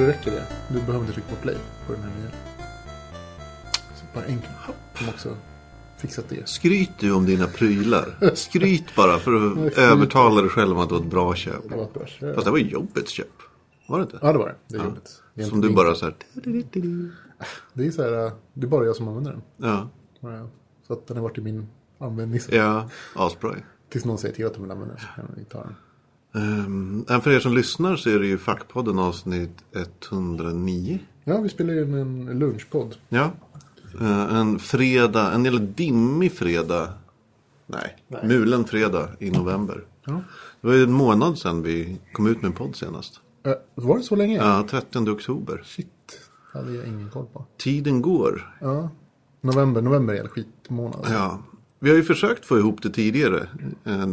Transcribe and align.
det 0.00 0.08
räcker 0.08 0.30
det. 0.30 0.46
Du 0.68 0.74
behöver 0.80 1.00
inte 1.00 1.12
trycka 1.12 1.28
på 1.28 1.36
play 1.36 1.56
på 1.86 1.92
den 1.92 2.02
här 2.02 2.10
nya. 2.20 2.30
Så 3.96 4.04
bara 4.14 4.24
enkelt. 4.24 4.52
Som 4.98 5.08
också 5.08 5.36
fixat 5.96 6.24
det. 6.28 6.48
Skryt 6.48 6.90
du 6.98 7.12
om 7.12 7.26
dina 7.26 7.46
prylar. 7.46 8.18
Skryt 8.34 8.96
bara 8.96 9.18
för 9.18 9.32
att 9.66 9.78
övertala 9.78 10.40
dig 10.40 10.50
själv 10.50 10.76
om 10.76 10.78
att 10.82 10.88
det 10.88 10.94
var 10.94 11.00
ett 11.02 11.10
bra 11.10 11.34
köp. 11.34 11.68
Det 11.68 11.76
var 11.76 11.84
ett 11.84 11.94
bra 11.94 12.06
köp. 12.06 12.34
Fast 12.34 12.44
det 12.44 12.50
var 12.50 12.58
ju 12.58 12.68
jobbets 12.68 13.10
köp. 13.12 13.26
Var 13.88 13.98
det 13.98 14.02
inte? 14.02 14.18
Ja, 14.22 14.32
det 14.32 14.38
var 14.38 14.46
det. 14.48 14.54
Det 14.68 14.76
är 14.78 14.84
jobbigt. 14.84 15.22
Det 15.34 15.42
är 15.42 15.46
Som 15.46 15.60
du 15.60 15.66
min- 15.68 15.76
bara 15.76 15.94
så 15.94 16.04
här. 16.04 16.14
Det 17.74 17.86
är 17.86 17.90
så 17.90 18.02
här, 18.02 18.26
äh, 18.26 18.32
det 18.54 18.66
är 18.66 18.68
bara 18.68 18.84
jag 18.84 18.96
som 18.96 19.08
använder 19.08 19.30
den. 19.32 19.42
Ja, 19.56 19.88
Ja, 20.20 20.48
Så 20.86 20.92
att 20.92 21.06
den 21.06 21.16
har 21.16 21.24
varit 21.24 21.38
i 21.38 21.40
min 21.40 21.68
användning. 21.98 22.40
ja 22.50 22.88
asbra. 23.14 23.54
Tills 23.88 24.04
någon 24.04 24.18
säger 24.18 24.34
till 24.34 24.46
att 24.46 24.54
de 24.54 24.62
vill 24.62 24.70
använda 24.70 24.94
den 24.94 25.02
så 25.02 25.08
kan 25.16 25.34
vi 25.36 25.44
ta 25.44 25.62
den. 25.62 25.74
Um, 26.32 27.04
även 27.08 27.20
för 27.20 27.30
er 27.30 27.40
som 27.40 27.54
lyssnar 27.54 27.96
så 27.96 28.10
är 28.10 28.18
det 28.18 28.26
ju 28.26 28.38
Fackpodden 28.38 28.98
avsnitt 28.98 29.64
109. 30.10 30.98
Ja, 31.24 31.40
vi 31.40 31.48
spelar 31.48 31.82
in 31.82 31.94
en 31.94 32.38
lunchpodd. 32.38 32.96
Ja. 33.08 33.30
Eh, 34.00 34.36
en 34.36 34.58
fredag, 34.58 35.32
en 35.32 35.42
del 35.42 35.74
dimmig 35.74 36.32
fredag. 36.32 36.88
Nej, 37.66 37.96
mulen 38.24 38.64
fredag 38.64 39.08
i 39.18 39.30
november. 39.30 39.84
Ja. 40.04 40.12
Det 40.60 40.66
var 40.66 40.74
ju 40.74 40.82
en 40.82 40.92
månad 40.92 41.38
sedan 41.38 41.62
vi 41.62 41.98
kom 42.12 42.26
ut 42.26 42.42
med 42.42 42.48
en 42.48 42.52
podd 42.52 42.76
senast. 42.76 43.20
Äh, 43.46 43.52
var 43.74 43.96
det 43.96 44.02
så 44.02 44.16
länge? 44.16 44.36
Ja, 44.36 44.66
30 44.70 45.10
oktober. 45.10 45.62
Shit, 45.64 46.20
hade 46.52 46.72
jag 46.72 46.86
ingen 46.86 47.10
koll 47.10 47.26
på. 47.32 47.44
Tiden 47.56 48.02
går. 48.02 48.56
Ja. 48.60 48.90
November, 49.40 49.82
november 49.82 50.14
är 50.14 50.20
en 50.20 50.28
skitmånad. 50.28 51.06
Ja. 51.10 51.38
Ja. 51.80 51.84
Vi 51.84 51.90
har 51.90 51.96
ju 51.96 52.02
försökt 52.02 52.44
få 52.44 52.58
ihop 52.58 52.82
det 52.82 52.90
tidigare, 52.90 53.48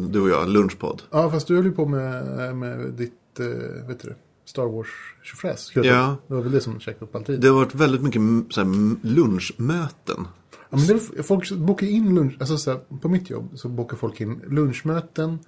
du 0.10 0.22
och 0.22 0.30
jag, 0.30 0.50
lunchpodd. 0.50 1.02
fast 1.12 1.48
du 1.48 1.56
höll 1.56 1.66
ju 1.66 1.72
på 1.72 1.86
med, 1.86 2.56
med 2.56 2.94
ditt, 2.94 3.40
eh, 3.40 3.88
vet 3.88 4.00
du 4.00 4.16
Star 4.46 4.66
Wars 4.66 4.88
tjofräs. 5.24 5.72
Ja. 5.76 6.18
Det 6.28 6.34
var 6.34 6.42
väl 6.42 6.52
det 6.52 6.62
som 6.62 6.80
checkade 6.80 7.06
upp 7.06 7.16
all 7.16 7.24
tid. 7.24 7.42
Det 7.42 7.48
har 7.48 7.56
varit 7.56 7.76
väldigt 7.76 8.02
mycket 8.02 8.22
så 8.54 8.62
här, 8.62 8.96
lunchmöten. 9.08 10.28
Ja, 10.70 10.78
men 10.78 10.88
det, 10.88 11.24
folk 11.24 11.52
bokar 11.52 11.88
in 11.88 12.16
lunch, 12.16 12.36
alltså 12.40 12.58
så 12.58 12.72
här, 12.72 12.80
på 13.02 13.10
mitt 13.10 13.30
jobb 13.30 13.50
så 13.56 13.70
bokar 13.70 13.98
folk 13.98 14.22
in 14.22 14.42
lunchmöten, 14.48 15.40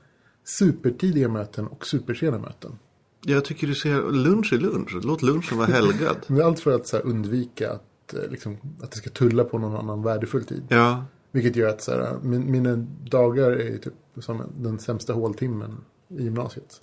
supertidiga 0.46 1.30
möten 1.30 1.68
och 1.68 1.88
supersena 1.88 2.40
möten. 2.40 2.72
Jag 3.26 3.46
tycker 3.46 3.68
du 3.68 3.76
ser 3.76 4.12
lunch 4.12 4.54
är 4.54 4.58
lunch. 4.58 4.98
Låt 5.04 5.22
lunchen 5.22 5.58
vara 5.58 5.68
helgad. 5.68 6.18
Men 6.28 6.42
allt 6.42 6.60
för 6.60 6.72
att 6.72 6.88
så 6.88 6.98
här, 6.98 7.06
undvika 7.06 7.72
att, 7.72 8.14
eh, 8.14 8.32
liksom, 8.32 8.58
att 8.82 8.92
det 8.92 8.98
ska 8.98 9.10
tulla 9.10 9.44
på 9.44 9.58
någon 9.58 9.76
annan 9.76 10.04
värdefull 10.04 10.44
tid. 10.44 10.64
Ja, 10.70 11.06
Vilket 11.32 11.56
gör 11.56 11.70
att 11.70 11.82
så 11.82 11.92
här, 11.92 12.18
min, 12.22 12.52
mina 12.52 12.76
dagar 13.10 13.52
är 13.52 13.78
typ 13.78 13.94
som 14.18 14.44
den 14.58 14.80
sämsta 14.80 15.14
håltimmen 15.14 15.78
i 16.08 16.24
gymnasiet. 16.24 16.82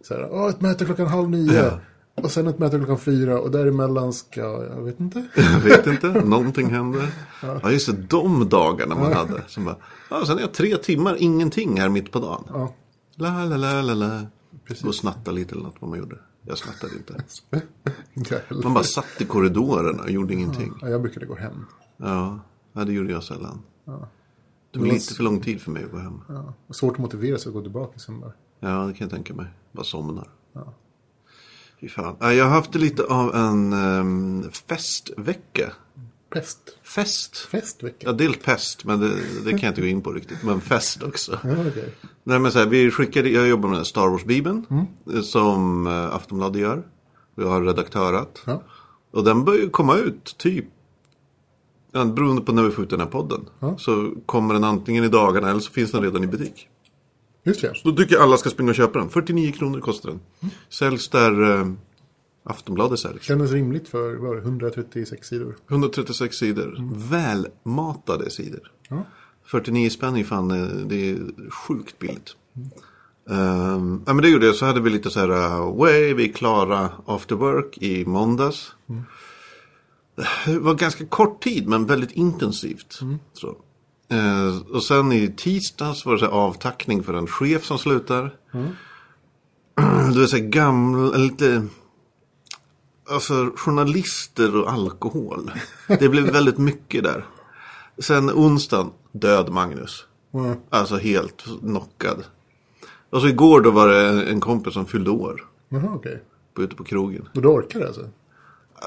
Så 0.00 0.14
här, 0.14 0.28
Åh, 0.32 0.48
ett 0.48 0.60
möte 0.60 0.84
klockan 0.84 1.06
halv 1.06 1.30
nio. 1.30 1.64
Ja. 1.64 1.80
Och 2.14 2.30
sen 2.30 2.46
ett 2.46 2.58
möte 2.58 2.76
klockan 2.76 2.98
fyra. 2.98 3.40
Och 3.40 3.50
däremellan 3.50 4.12
ska, 4.12 4.40
jag 4.40 4.82
vet 4.82 5.00
inte. 5.00 5.26
jag 5.36 5.60
vet 5.60 5.86
inte. 5.86 6.08
Någonting 6.08 6.70
händer. 6.70 7.08
Ja, 7.42 7.70
just 7.70 7.86
det. 7.86 7.96
De 8.08 8.48
dagarna 8.48 8.94
man 8.94 9.12
hade. 9.12 9.42
Som 9.46 9.64
bara, 9.64 9.76
ja, 10.10 10.26
sen 10.26 10.36
är 10.36 10.40
jag 10.40 10.52
tre 10.52 10.76
timmar, 10.76 11.16
ingenting 11.18 11.80
här 11.80 11.88
mitt 11.88 12.12
på 12.12 12.18
dagen. 12.18 12.44
Ja, 12.48 12.74
La, 13.16 13.44
la, 13.44 13.56
la, 13.56 13.82
la, 13.82 13.94
la. 13.94 14.26
Precis. 14.64 14.84
Och 14.84 14.94
snatta 14.94 15.30
lite 15.30 15.54
eller 15.54 15.64
något 15.64 15.76
vad 15.80 15.90
man 15.90 15.98
gjorde. 15.98 16.16
Jag 16.42 16.58
snattade 16.58 16.92
inte. 16.94 17.24
inte. 18.14 18.42
Man 18.62 18.74
bara 18.74 18.84
satt 18.84 19.20
i 19.20 19.24
korridoren 19.24 20.00
och 20.00 20.10
gjorde 20.10 20.34
ingenting. 20.34 20.74
Ja, 20.80 20.88
jag 20.88 21.02
brukade 21.02 21.26
gå 21.26 21.34
hem. 21.34 21.66
Ja, 21.96 22.40
ja 22.72 22.84
det 22.84 22.92
gjorde 22.92 23.12
jag 23.12 23.22
sällan. 23.22 23.62
Det 23.84 23.90
tog 23.92 24.02
Det 24.72 24.78
var 24.78 24.86
lite 24.86 25.14
för 25.14 25.22
lång 25.22 25.40
tid 25.40 25.60
för 25.60 25.70
mig 25.70 25.84
att 25.84 25.90
gå 25.90 25.98
hem. 25.98 26.20
Ja. 26.28 26.54
och 26.66 26.76
Svårt 26.76 26.92
att 26.92 26.98
motivera 26.98 27.38
sig 27.38 27.50
att 27.50 27.54
gå 27.54 27.62
tillbaka 27.62 27.98
sen 27.98 28.20
bara. 28.20 28.32
Ja, 28.60 28.68
det 28.86 28.92
kan 28.94 29.04
jag 29.04 29.10
tänka 29.10 29.34
mig. 29.34 29.46
Bara 29.72 29.84
somnar. 29.84 30.28
Fy 31.80 31.88
fan. 31.88 32.16
Ja, 32.20 32.32
Jag 32.32 32.44
har 32.44 32.50
haft 32.50 32.74
lite 32.74 33.02
av 33.04 33.34
en 33.34 33.72
um, 33.72 34.50
festvecka. 34.52 35.72
Pest. 36.30 36.58
Fest. 36.82 37.36
Festvecka. 37.36 38.06
Ja, 38.06 38.12
dels 38.12 38.38
pest, 38.38 38.84
men 38.84 39.00
det, 39.00 39.08
det 39.44 39.50
kan 39.50 39.60
jag 39.60 39.70
inte 39.70 39.80
gå 39.80 39.86
in 39.86 40.02
på 40.02 40.12
riktigt. 40.12 40.42
Men 40.42 40.60
fest 40.60 41.02
också. 41.02 41.38
Ja, 41.44 41.50
okej. 41.68 41.94
Nej, 42.24 42.38
men 42.38 42.52
så 42.52 42.58
här, 42.58 42.66
vi 42.66 42.90
skickade, 42.90 43.28
jag 43.28 43.48
jobbar 43.48 43.68
med 43.68 43.86
Star 43.86 44.08
Wars-bibeln. 44.08 44.66
eh, 45.14 45.20
Som 45.20 45.86
eh, 45.86 46.14
Aftonbladet 46.14 46.60
gör. 46.60 46.82
Vi 47.34 47.44
har 47.44 47.62
redaktörat. 47.62 48.42
Ja. 48.46 48.62
Och 49.10 49.24
den 49.24 49.44
börjar 49.44 49.68
komma 49.70 49.96
ut 49.96 50.34
typ. 50.38 50.66
Ja, 51.92 52.04
beroende 52.04 52.42
på 52.42 52.52
när 52.52 52.62
vi 52.62 52.70
får 52.70 52.84
ut 52.84 52.90
den 52.90 53.00
här 53.00 53.06
podden. 53.06 53.40
Ja. 53.60 53.78
Så 53.78 54.12
kommer 54.26 54.54
den 54.54 54.64
antingen 54.64 55.04
i 55.04 55.08
dagarna 55.08 55.50
eller 55.50 55.60
så 55.60 55.72
finns 55.72 55.92
den 55.92 56.02
redan 56.02 56.24
i 56.24 56.26
butik. 56.26 56.68
Just 57.44 57.60
det. 57.60 57.74
Då 57.84 57.92
tycker 57.92 58.14
jag 58.14 58.22
alla 58.22 58.36
ska 58.36 58.50
springa 58.50 58.70
och 58.70 58.76
köpa 58.76 58.98
den. 58.98 59.08
49 59.08 59.52
kronor 59.52 59.80
kostar 59.80 60.10
den. 60.10 60.20
Säljs 60.68 61.08
där 61.08 61.60
eh, 61.60 61.72
Aftonbladet 62.44 62.98
säljs. 62.98 63.22
Kändes 63.22 63.50
rimligt 63.50 63.88
för 63.88 64.16
var 64.16 64.34
det, 64.34 64.40
136 64.40 65.28
sidor. 65.28 65.56
136 65.68 66.36
sidor. 66.36 66.92
Välmatade 67.10 68.30
sidor. 68.30 68.70
Ja. 68.88 69.04
49 69.44 69.90
spänn 69.90 70.16
är 70.16 70.24
fan, 70.24 70.50
eh, 70.50 70.66
det 70.66 71.10
är 71.10 71.50
sjukt 71.50 71.98
billigt. 71.98 72.36
Ehm, 73.30 74.02
ja 74.06 74.12
men 74.14 74.22
det 74.22 74.28
gjorde 74.28 74.46
jag. 74.46 74.54
Så 74.54 74.66
hade 74.66 74.80
vi 74.80 74.90
lite 74.90 75.10
så 75.10 75.20
här, 75.20 75.30
uh, 75.30 75.76
way, 75.78 76.14
vi 76.14 76.28
är 76.28 76.32
klara 76.32 76.90
after 77.06 77.36
work 77.36 77.78
i 77.78 78.04
måndags. 78.04 78.74
Det 80.14 80.58
var 80.58 80.74
ganska 80.74 81.06
kort 81.06 81.42
tid 81.42 81.68
men 81.68 81.86
väldigt 81.86 82.12
intensivt. 82.12 83.00
Så. 83.32 83.56
Eh, 84.08 84.74
och 84.74 84.82
sen 84.82 85.12
i 85.12 85.34
tisdags 85.36 86.06
var 86.06 86.12
det 86.12 86.18
så 86.18 86.26
avtackning 86.26 87.02
för 87.02 87.14
en 87.14 87.26
chef 87.26 87.64
som 87.64 87.78
slutar. 87.78 88.34
Du 90.14 90.20
vet 90.20 90.30
så 90.30 90.36
här 90.36 90.44
gamla, 90.44 91.16
lite... 91.16 91.66
Alltså 93.10 93.52
journalister 93.56 94.56
och 94.56 94.72
alkohol. 94.72 95.50
Det 95.86 96.08
blev 96.08 96.24
väldigt 96.32 96.58
mycket 96.58 97.04
där. 97.04 97.26
Sen 97.98 98.30
onsdagen, 98.30 98.90
död 99.12 99.50
Magnus. 99.50 100.06
Ja. 100.30 100.54
Alltså 100.70 100.96
helt 100.96 101.44
knockad. 101.60 102.24
Och 103.10 103.20
så 103.20 103.28
igår 103.28 103.60
då 103.60 103.70
var 103.70 103.88
det 103.88 104.08
en, 104.08 104.18
en 104.18 104.40
kompis 104.40 104.74
som 104.74 104.86
fyllde 104.86 105.10
år. 105.10 105.44
Jaha, 105.68 105.90
okej. 105.94 106.22
På, 106.54 106.62
ute 106.62 106.76
på 106.76 106.84
krogen. 106.84 107.28
Och 107.34 107.42
du 107.42 107.48
orkar 107.48 107.80
det 107.80 107.86
alltså? 107.86 108.08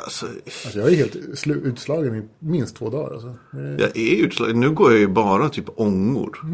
Alltså, 0.04 0.26
Alltså 0.66 0.80
jag 0.80 0.92
är 0.92 0.96
helt 0.96 1.16
utslagen 1.48 2.16
i 2.16 2.28
minst 2.40 2.76
två 2.76 2.90
dagar 2.90 3.14
alltså. 3.14 3.36
Jag 3.52 3.98
är 3.98 4.16
utslagen. 4.26 4.60
Nu 4.60 4.72
går 4.72 4.92
jag 4.92 5.00
ju 5.00 5.08
bara 5.08 5.50
typ 5.50 5.66
ångor. 5.76 6.40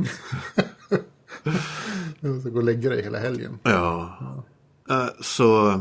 Jag 2.19 2.41
ska 2.41 2.50
gå 2.50 2.57
och 2.57 2.63
lägga 2.63 2.90
dig 2.90 3.03
hela 3.03 3.19
helgen. 3.19 3.59
Ja. 3.63 4.18
Eh, 4.90 5.06
så, 5.22 5.80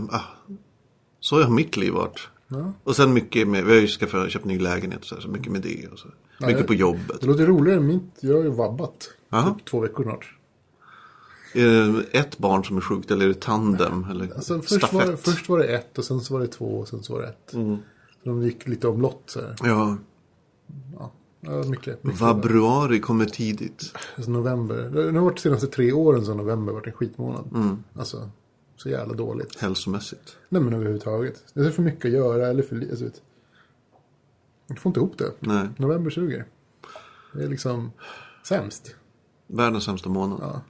så 1.20 1.42
har 1.42 1.50
mitt 1.50 1.76
liv 1.76 1.92
varit. 1.92 2.28
Ja. 2.48 2.72
Och 2.84 2.96
sen 2.96 3.12
mycket 3.12 3.48
med, 3.48 3.64
vi 3.64 3.72
har 3.74 3.80
ju 3.80 3.86
skaffat, 3.86 4.30
köpt 4.30 4.44
ny 4.44 4.58
lägenhet 4.58 5.04
så, 5.04 5.14
här, 5.14 5.22
så 5.22 5.28
mycket 5.28 5.52
med 5.52 5.62
det. 5.62 5.88
Och 5.92 5.98
så. 5.98 6.08
Mycket 6.40 6.58
jag- 6.58 6.66
på 6.66 6.74
jobbet. 6.74 7.20
Det 7.20 7.26
låter 7.26 7.46
roligare 7.46 7.78
än 7.78 7.86
mitt. 7.86 8.18
Jag 8.20 8.36
har 8.36 8.42
ju 8.42 8.50
vabbat. 8.50 9.10
Jaha. 9.30 9.54
Typ 9.54 9.64
två 9.64 9.80
veckor 9.80 10.02
snart. 10.02 10.34
Är 11.54 11.92
det 11.92 12.18
ett 12.18 12.38
barn 12.38 12.64
som 12.64 12.76
är 12.76 12.80
sjukt 12.80 13.10
eller 13.10 13.24
är 13.24 13.28
det 13.28 13.40
tandem? 13.40 14.06
Eller 14.10 14.34
Alltså, 14.34 14.60
först, 14.62 14.92
var, 14.92 15.16
först 15.16 15.48
var 15.48 15.58
det 15.58 15.64
ett 15.66 15.98
och 15.98 16.04
sen 16.04 16.20
så 16.20 16.34
var 16.34 16.40
det 16.40 16.46
två 16.46 16.78
och 16.78 16.88
sen 16.88 17.02
så 17.02 17.12
var 17.12 17.20
det 17.22 17.28
ett. 17.28 17.52
Mm. 17.54 17.76
Så 18.22 18.28
de 18.28 18.42
gick 18.42 18.68
lite 18.68 18.88
omlott 18.88 19.22
så 19.26 19.40
här. 19.40 19.56
Ja, 19.62 19.96
Ja, 20.98 21.12
ja 21.40 21.50
mycket. 21.50 22.04
mycket. 22.04 22.20
vabruari 22.20 23.00
kommer 23.00 23.24
tidigt. 23.24 23.94
Alltså, 24.16 24.30
november. 24.30 24.90
Det 24.94 25.02
har 25.18 25.24
varit 25.24 25.36
de 25.36 25.40
senaste 25.42 25.66
tre 25.66 25.92
åren 25.92 26.24
som 26.24 26.36
november 26.36 26.72
varit 26.72 26.86
en 26.86 26.92
skitmånad. 26.92 27.50
Mm. 27.54 27.82
Alltså, 27.94 28.30
så 28.76 28.88
jävla 28.88 29.14
dåligt. 29.14 29.60
Hälsomässigt. 29.60 30.36
Nej 30.48 30.62
men 30.62 30.74
överhuvudtaget. 30.74 31.44
Det 31.54 31.60
är 31.60 31.70
för 31.70 31.82
mycket 31.82 32.04
att 32.04 32.10
göra 32.10 32.46
eller 32.48 32.62
för 32.62 32.76
lite. 32.76 32.90
Alltså, 32.90 33.20
jag 34.66 34.78
får 34.78 34.90
inte 34.90 35.00
ihop 35.00 35.18
det. 35.18 35.32
Nej, 35.40 35.68
November 35.76 36.10
suger. 36.10 36.46
Det 37.34 37.42
är 37.44 37.48
liksom 37.48 37.92
sämst. 38.44 38.94
världens 39.46 39.84
sämsta 39.84 40.08
månad. 40.08 40.38
Ja. 40.42 40.60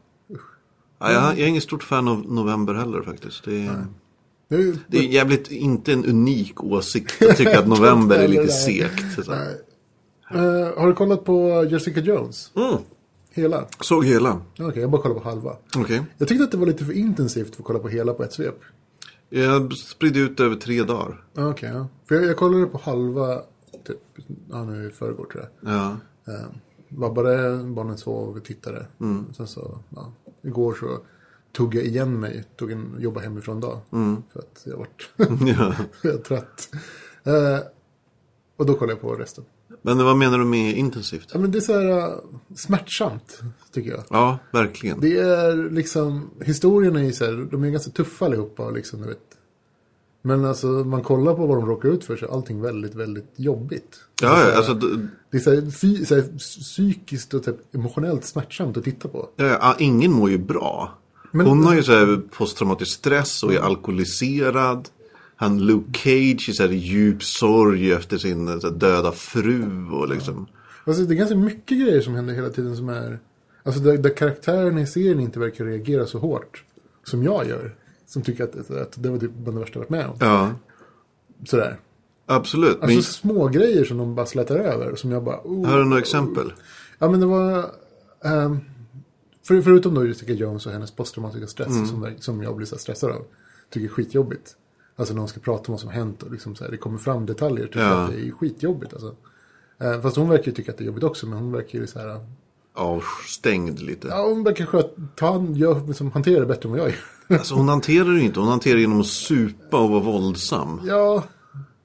Ja, 1.00 1.12
jag, 1.12 1.23
jag 1.23 1.38
är 1.38 1.47
ingen 1.47 1.62
stort 1.62 1.82
fan 1.82 2.08
av 2.08 2.32
november 2.32 2.75
heller 2.75 3.02
faktiskt. 3.02 3.44
Det 3.44 3.67
är, 3.67 3.87
är, 4.49 4.76
det 4.88 4.99
är 4.99 5.02
jävligt, 5.02 5.50
inte 5.50 5.93
en 5.93 6.05
unik 6.05 6.64
åsikt. 6.64 7.12
Jag 7.20 7.37
tycker 7.37 7.58
att 7.58 7.69
november 7.79 8.17
är 8.17 8.29
lite 8.29 8.43
Nej. 8.43 8.50
segt. 8.50 9.29
Nej. 9.29 9.61
Eh, 10.35 10.79
har 10.79 10.87
du 10.87 10.94
kollat 10.94 11.25
på 11.25 11.64
Jessica 11.70 12.00
Jones? 12.00 12.52
Mm, 12.56 12.76
Hela? 13.31 13.64
såg 13.81 14.05
hela. 14.05 14.41
Okej, 14.58 14.82
jag 14.82 14.91
bara 14.91 15.02
kollar 15.02 15.14
på 15.14 15.29
halva. 15.29 15.56
Okej. 15.76 16.02
Jag 16.19 16.29
tyckte 16.29 16.44
att 16.44 16.50
det 16.50 16.56
var 16.56 16.67
lite 16.67 16.85
för 16.85 16.93
intensivt 16.93 17.55
för 17.55 17.62
att 17.62 17.67
kolla 17.67 17.79
på 17.79 17.88
hela 17.88 18.14
på 18.14 18.25
ett 18.25 18.32
svep. 18.32 18.58
Jag 19.29 19.73
spridde 19.73 20.20
ut 20.20 20.37
det 20.37 20.44
över 20.44 20.56
tre 20.56 20.82
dagar. 20.82 21.25
Okej, 21.35 21.70
ja. 21.75 21.88
För 22.08 22.14
jag, 22.14 22.25
jag 22.25 22.37
kollade 22.37 22.67
på 22.67 22.81
halva, 22.85 23.43
typ, 23.87 23.99
ja 24.50 24.64
nu 24.64 24.88
i 24.88 24.91
förrgår 24.91 25.25
tror 25.32 25.49
jag. 25.61 25.73
Ja. 25.75 25.97
Eh, 26.32 26.47
vabbade, 26.88 27.64
barnen 27.64 27.99
sov, 27.99 28.35
vi 28.35 28.41
tittade. 28.41 28.87
Mm. 29.00 29.25
Sen 29.37 29.47
så, 29.47 29.79
ja, 29.88 30.12
igår 30.42 30.75
så 30.81 30.98
tog 31.52 31.75
jag 31.75 31.84
igen 31.84 32.20
mig, 32.20 32.44
tog 32.56 32.70
en 32.70 32.96
jobba 32.98 33.20
hemifrån 33.20 33.60
dag. 33.60 33.81
För 34.32 34.38
att 34.38 34.62
jag 34.64 34.76
vart 34.76 35.10
jag 36.02 36.14
är 36.14 36.19
trött. 36.19 36.69
Eh, 37.25 37.58
och 38.56 38.66
då 38.66 38.75
kollade 38.75 38.92
jag 38.92 39.00
på 39.00 39.14
resten. 39.14 39.44
Men 39.82 40.04
vad 40.04 40.16
menar 40.16 40.38
du 40.38 40.44
med 40.44 40.76
intensivt? 40.76 41.28
Ja, 41.32 41.38
men 41.38 41.50
det 41.50 41.58
är 41.58 41.60
så 41.60 41.72
här 41.72 42.08
uh, 42.08 42.19
smärtsamt, 42.56 43.40
tycker 43.72 43.90
jag. 43.90 44.04
Ja, 44.10 44.38
verkligen. 44.52 45.00
Det 45.00 45.19
är 45.19 45.70
liksom, 45.70 46.31
historierna 46.40 47.00
är 47.00 47.04
ju 47.04 47.12
så 47.12 47.25
här, 47.25 47.48
de 47.50 47.64
är 47.64 47.70
ganska 47.70 47.90
tuffa 47.90 48.25
allihopa 48.25 48.70
liksom, 48.70 49.02
du 49.02 49.08
vet. 49.08 49.19
Men 50.22 50.44
alltså, 50.44 50.66
man 50.66 51.02
kollar 51.02 51.34
på 51.34 51.46
vad 51.46 51.56
de 51.58 51.66
råkar 51.66 51.88
ut 51.88 52.04
för 52.04 52.16
så 52.16 52.26
är 52.26 52.31
allting 52.31 52.60
väldigt, 52.60 52.94
väldigt 52.94 53.32
jobbigt. 53.37 54.00
Ja, 54.22 54.28
Det 54.28 54.34
är 54.34 54.44
så 54.44 54.50
ja, 54.50 54.56
alltså, 54.56 54.88
Det 55.31 55.37
är 55.37 55.41
så 55.41 55.55
här, 55.55 55.71
fy, 55.71 56.05
så 56.05 56.15
här, 56.15 56.38
psykiskt 56.38 57.35
och 57.35 57.44
typ 57.44 57.75
emotionellt 57.75 58.25
smärtsamt 58.25 58.77
att 58.77 58.85
titta 58.85 59.09
på. 59.09 59.29
ja, 59.37 59.44
ja, 59.47 59.77
ingen 59.79 60.12
mår 60.12 60.31
ju 60.31 60.38
bra. 60.38 60.99
Men- 61.32 61.47
Hon 61.47 61.65
har 61.65 61.75
ju 61.75 61.82
så 61.82 61.93
här 61.93 62.21
posttraumatisk 62.31 62.99
stress 62.99 63.43
och 63.43 63.55
är 63.55 63.59
alkoholiserad. 63.61 64.88
Han 65.37 65.67
Luke 65.67 65.99
Cage 65.99 66.49
är 66.49 66.53
så 66.53 66.62
här 66.62 66.73
i 66.73 66.77
djup 66.77 67.23
sorg 67.25 67.93
efter 67.93 68.19
sin 68.19 68.49
här, 68.49 68.71
döda 68.71 69.12
fru 69.12 69.88
och 69.93 70.09
liksom. 70.09 70.47
Alltså, 70.85 71.03
det 71.03 71.15
är 71.15 71.17
ganska 71.17 71.37
mycket 71.37 71.79
grejer 71.79 72.00
som 72.00 72.15
händer 72.15 72.35
hela 72.35 72.49
tiden 72.50 72.76
som 72.76 72.88
är... 72.88 73.19
Alltså 73.62 73.81
där, 73.81 73.99
där 73.99 74.17
karaktärerna 74.17 74.81
i 74.81 74.87
serien 74.87 75.21
inte 75.21 75.38
verkar 75.38 75.65
reagera 75.65 76.06
så 76.06 76.19
hårt. 76.19 76.65
Som 77.05 77.23
jag 77.23 77.49
gör. 77.49 77.75
Som 78.06 78.23
tycker 78.23 78.44
att, 78.44 78.71
att 78.71 79.03
det 79.03 79.11
var 79.11 79.19
typ 79.19 79.31
bland 79.35 79.56
det 79.59 79.61
värsta 79.61 79.79
jag 79.79 79.81
varit 79.81 79.91
med 79.91 80.06
om. 80.06 80.17
Ja, 80.21 80.50
Sådär. 81.47 81.76
Absolut. 82.37 82.81
Men, 82.81 82.97
Alltså 82.97 83.12
små 83.12 83.49
grejer 83.49 83.85
som 83.85 83.99
de 83.99 84.15
bara 84.15 84.27
slätar 84.27 84.56
över. 84.56 84.94
Som 84.97 85.12
jag 85.12 85.25
bara... 85.25 85.41
Oh. 85.44 85.67
har 85.67 85.79
du 85.79 85.85
några 85.85 85.99
exempel? 86.00 86.53
Ja 86.99 87.11
men 87.11 87.21
det 87.21 87.27
var... 87.27 87.65
ehm, 88.25 88.59
för, 89.49 89.61
förutom 89.62 89.94
då 89.94 90.06
Jessica 90.06 90.32
Jones 90.32 90.67
och 90.67 90.73
hennes 90.73 90.91
posttraumatiska 90.91 91.47
stress. 91.47 91.88
Som, 91.91 92.05
verk- 92.05 92.23
som 92.23 92.43
jag 92.43 92.56
blir 92.56 92.67
så 92.67 92.79
stressad 92.79 93.11
av. 93.11 93.23
Tycker 93.71 93.85
är 93.87 93.91
skitjobbigt. 93.93 94.56
Alltså 94.97 95.15
när 95.15 95.19
hon 95.21 95.29
ska 95.29 95.41
prata 95.41 95.62
om 95.67 95.73
vad 95.73 95.81
som 95.81 95.88
har 95.88 95.94
hänt. 95.97 96.23
Och 96.23 96.32
liksom 96.32 96.56
så 96.56 96.65
här, 96.65 96.71
det 96.71 96.77
kommer 96.77 96.99
fram 96.99 97.27
detaljer. 97.27 97.67
Tycker 97.67 97.81
Ja. 97.81 98.05
att 98.05 98.11
det 98.12 98.27
är 98.29 98.31
skitjobbigt. 98.31 98.93
Alltså. 98.93 99.15
Eh, 99.81 100.00
fast 100.00 100.17
hon 100.17 100.29
verkar 100.29 100.44
ju 100.47 100.53
tycka 100.53 100.73
att 100.73 100.79
det 100.79 100.85
är 100.85 100.87
jobbigt 100.87 101.05
också. 101.05 101.26
Men 101.26 101.38
hon 101.38 101.53
verkar 101.53 101.79
ju 101.79 101.87
så 101.87 101.99
här... 101.99 102.21
Avstängd 102.75 103.81
lite. 103.81 104.09
Ja, 104.09 104.26
hon 104.29 104.44
verkar 104.44 104.67
sköt, 104.67 104.94
ta, 105.17 105.47
gör, 105.55 105.87
liksom, 105.87 106.11
hantera 106.12 106.41
det 106.41 106.47
bättre 106.47 106.67
än 106.69 106.71
vad 106.71 106.81
jag 106.81 106.88
gör. 106.88 107.37
Alltså 107.38 107.55
hon 107.55 107.69
hanterar 107.69 108.09
det 108.15 108.21
inte. 108.21 108.41
Hon 108.41 108.49
hanterar 108.49 108.75
det 108.75 108.81
genom 108.81 109.00
att 109.00 109.06
supa 109.06 109.81
och 109.81 109.91
vara 109.91 110.00
våldsam. 110.00 110.81
ja, 110.85 111.25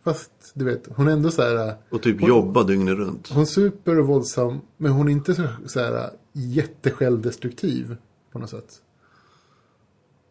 fast 0.06 0.32
du 0.54 0.66
vet, 0.66 0.88
hon 0.96 1.08
är 1.08 1.12
ändå 1.12 1.32
så 1.32 1.42
här... 1.42 1.76
Och 1.90 2.02
typ 2.02 2.22
jobba 2.28 2.64
dygnet 2.64 2.98
runt. 2.98 3.30
Hon 3.34 3.46
super 3.46 4.00
och 4.00 4.08
våldsam, 4.08 4.60
men 4.78 4.92
hon 4.92 5.08
är 5.08 5.12
inte 5.12 5.36
så, 5.36 5.44
så 5.66 5.80
här 5.80 6.10
jättesjälvdestruktiv 6.34 7.96
på 8.32 8.40
något 8.40 8.50
sätt. 8.50 8.82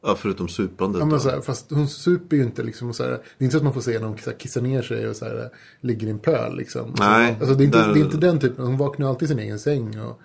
Ja, 0.02 0.14
förutom 0.14 0.48
supandet. 0.48 1.00
Ja, 1.00 1.06
men 1.06 1.20
så 1.20 1.30
här, 1.30 1.40
fast 1.40 1.70
hon 1.70 1.88
super 1.88 2.36
ju 2.36 2.42
inte 2.42 2.62
liksom 2.62 2.94
så 2.94 3.02
här, 3.02 3.10
Det 3.10 3.16
är 3.38 3.44
inte 3.44 3.52
så 3.52 3.56
att 3.58 3.64
man 3.64 3.72
får 3.74 3.80
se 3.80 3.98
när 3.98 4.06
hon 4.06 4.16
kissar 4.38 4.60
ner 4.60 4.82
sig 4.82 5.08
och 5.08 5.16
så 5.16 5.24
här, 5.24 5.50
ligger 5.80 6.06
i 6.06 6.10
en 6.10 6.18
pöl 6.18 6.56
liksom. 6.56 6.94
Nej, 6.98 7.36
Alltså, 7.40 7.54
det, 7.54 7.62
är 7.62 7.66
inte, 7.66 7.78
där- 7.78 7.94
det 7.94 8.00
är 8.00 8.04
inte 8.04 8.16
den 8.16 8.38
typen. 8.38 8.66
Hon 8.66 8.76
vaknar 8.78 9.08
alltid 9.08 9.26
i 9.26 9.28
sin 9.28 9.38
egen 9.38 9.58
säng 9.58 10.00
och 10.00 10.20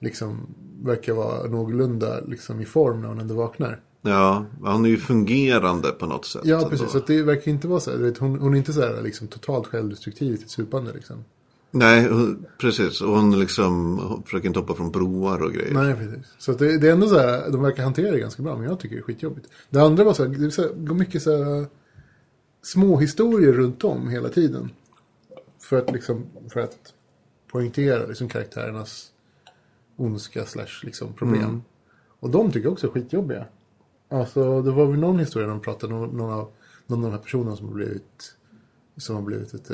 liksom 0.00 0.54
verkar 0.82 1.12
vara 1.12 1.48
någorlunda 1.48 2.20
liksom, 2.20 2.60
i 2.60 2.64
form 2.64 3.00
när 3.00 3.08
hon 3.08 3.20
ändå 3.20 3.34
vaknar. 3.34 3.80
Ja, 4.02 4.46
hon 4.60 4.84
är 4.84 4.88
ju 4.88 4.96
fungerande 4.96 5.90
på 5.90 6.06
något 6.06 6.24
sätt. 6.24 6.42
Ja, 6.44 6.68
precis. 6.70 6.90
Så 6.90 6.98
att 6.98 7.06
det 7.06 7.22
verkar 7.22 7.50
inte 7.50 7.68
vara 7.68 7.80
så 7.80 7.90
här. 7.90 7.98
Vet, 7.98 8.18
hon, 8.18 8.38
hon 8.38 8.54
är 8.54 8.58
inte 8.58 8.72
så 8.72 8.80
här 8.80 9.02
liksom, 9.02 9.28
totalt 9.28 9.66
självdestruktiv 9.66 10.34
i 10.34 10.36
sitt 10.36 10.50
supande 10.50 10.92
liksom. 10.92 11.24
Nej, 11.70 12.08
hon, 12.08 12.46
precis. 12.58 13.00
Och 13.00 13.08
hon 13.08 13.40
liksom 13.40 13.98
hon 13.98 14.22
försöker 14.22 14.46
inte 14.46 14.60
hoppa 14.60 14.74
från 14.74 14.90
broar 14.90 15.42
och 15.42 15.52
grejer. 15.52 15.74
Nej, 15.74 15.94
precis. 15.94 16.34
Så 16.38 16.52
det, 16.52 16.78
det 16.78 16.88
är 16.88 16.92
ändå 16.92 17.08
så 17.08 17.18
här, 17.18 17.50
de 17.50 17.62
verkar 17.62 17.82
hantera 17.82 18.10
det 18.10 18.18
ganska 18.18 18.42
bra, 18.42 18.56
men 18.56 18.68
jag 18.68 18.80
tycker 18.80 18.96
det 18.96 19.00
är 19.00 19.04
skitjobbigt. 19.04 19.48
Det 19.70 19.80
andra 19.80 20.04
var 20.04 20.14
så 20.14 20.24
här, 20.24 20.30
det 20.30 20.50
så 20.50 20.62
här, 20.62 20.68
går 20.68 20.94
mycket 20.94 21.22
så 21.22 21.44
här 21.44 21.66
små 22.62 22.98
historier 22.98 23.52
runt 23.52 23.84
om 23.84 24.08
hela 24.08 24.28
tiden. 24.28 24.70
För 25.60 25.78
att 25.78 25.92
liksom, 25.92 26.26
för 26.52 26.60
att 26.60 26.78
poängtera 27.52 28.06
liksom 28.06 28.28
karaktärernas 28.28 29.06
ondska 29.96 30.46
slash 30.46 30.82
liksom 30.82 31.12
problem. 31.12 31.62
Och 32.20 32.30
de 32.30 32.52
tycker 32.52 32.66
jag 32.66 32.72
också 32.72 32.86
är 32.86 32.90
skitjobbiga. 32.90 33.46
Alltså, 34.12 34.62
det 34.62 34.70
var 34.70 34.86
väl 34.86 34.98
någon 35.00 35.18
historia 35.18 35.48
de 35.48 35.60
pratade 35.60 35.94
om, 35.94 36.00
någon 36.08 36.32
av, 36.32 36.50
någon 36.86 36.98
av 37.04 37.10
de 37.10 37.16
här 37.16 37.22
personerna 37.22 37.56
som 37.56 37.66
har 37.66 37.74
blivit, 37.74 38.34
som 38.96 39.16
har 39.16 39.22
blivit 39.22 39.54
ett, 39.54 39.70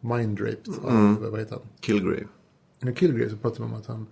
mind-raped 0.00 0.72
av, 0.84 1.16
vad 1.30 1.40
heter 1.40 1.54
han? 1.54 1.64
Killgrave. 1.80 2.26
När 2.80 2.94
Kilgrave 2.94 3.30
så 3.30 3.36
pratade 3.36 3.60
man 3.60 3.70
om 3.72 3.80
att 3.80 3.86
han, 3.86 4.06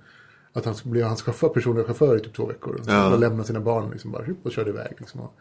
att 0.52 0.64
han 0.64 0.74
skulle 0.74 0.92
bli 0.92 1.02
hans 1.02 1.22
chaufför, 1.22 1.48
personliga 1.48 1.84
chaufför 1.84 2.16
i 2.16 2.20
typ 2.20 2.34
två 2.34 2.46
veckor. 2.46 2.74
Och 2.74 2.80
Ja. 2.86 3.10
ja. 3.10 3.16
lämna 3.16 3.44
sina 3.44 3.60
barn 3.60 3.90
liksom 3.90 4.12
bara 4.12 4.24
och 4.42 4.52
körde 4.52 4.70
iväg. 4.70 4.94
Liksom. 4.98 5.20
Och, 5.20 5.32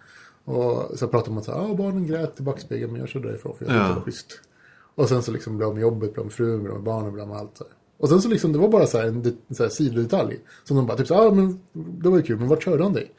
och 0.45 0.99
så 0.99 1.07
pratade 1.07 1.29
man 1.29 1.31
om 1.31 1.37
att 1.37 1.45
så 1.45 1.51
här, 1.51 1.71
ah, 1.71 1.75
barnen 1.75 2.07
grät 2.07 2.39
i 2.39 2.43
backspegeln 2.43 2.91
men 2.91 2.99
jag 3.01 3.09
körde 3.09 3.27
därifrån 3.27 3.55
för 3.57 3.65
jag 3.65 3.69
tyckte 3.69 3.83
Ja. 3.83 3.87
det 3.89 3.95
var 3.95 4.01
schysst. 4.01 4.41
Och 4.95 5.09
sen 5.09 5.23
så 5.23 5.31
liksom 5.31 5.57
blev 5.57 5.67
av 5.69 5.73
med 5.75 5.81
jobbet, 5.81 6.13
blev 6.13 6.25
med 6.25 6.33
frun, 6.33 6.63
blev 6.63 6.73
med 6.73 6.83
barnen, 6.83 7.13
blev 7.13 7.27
med 7.27 7.37
allt. 7.37 7.57
Så 7.57 7.63
här. 7.63 7.73
Och 8.01 8.09
sen 8.09 8.21
så 8.21 8.29
liksom, 8.29 8.51
det 8.51 8.59
var 8.59 8.69
bara 8.69 8.87
så 8.87 8.97
här 8.97 9.07
en, 9.07 9.37
så 9.55 9.63
här 9.63 9.69
sidodetalj. 9.69 10.37
Som 10.63 10.77
de 10.77 10.85
bara 10.85 10.97
typ 10.97 11.07
så 11.07 11.13
här, 11.13 11.27
ah, 11.27 11.31
men 11.31 11.59
det 11.73 12.09
var 12.09 12.17
ju 12.17 12.23
kul, 12.23 12.39
men 12.39 12.47
vart 12.47 12.63
körde 12.63 12.83
han 12.83 12.93
dig? 12.93 13.11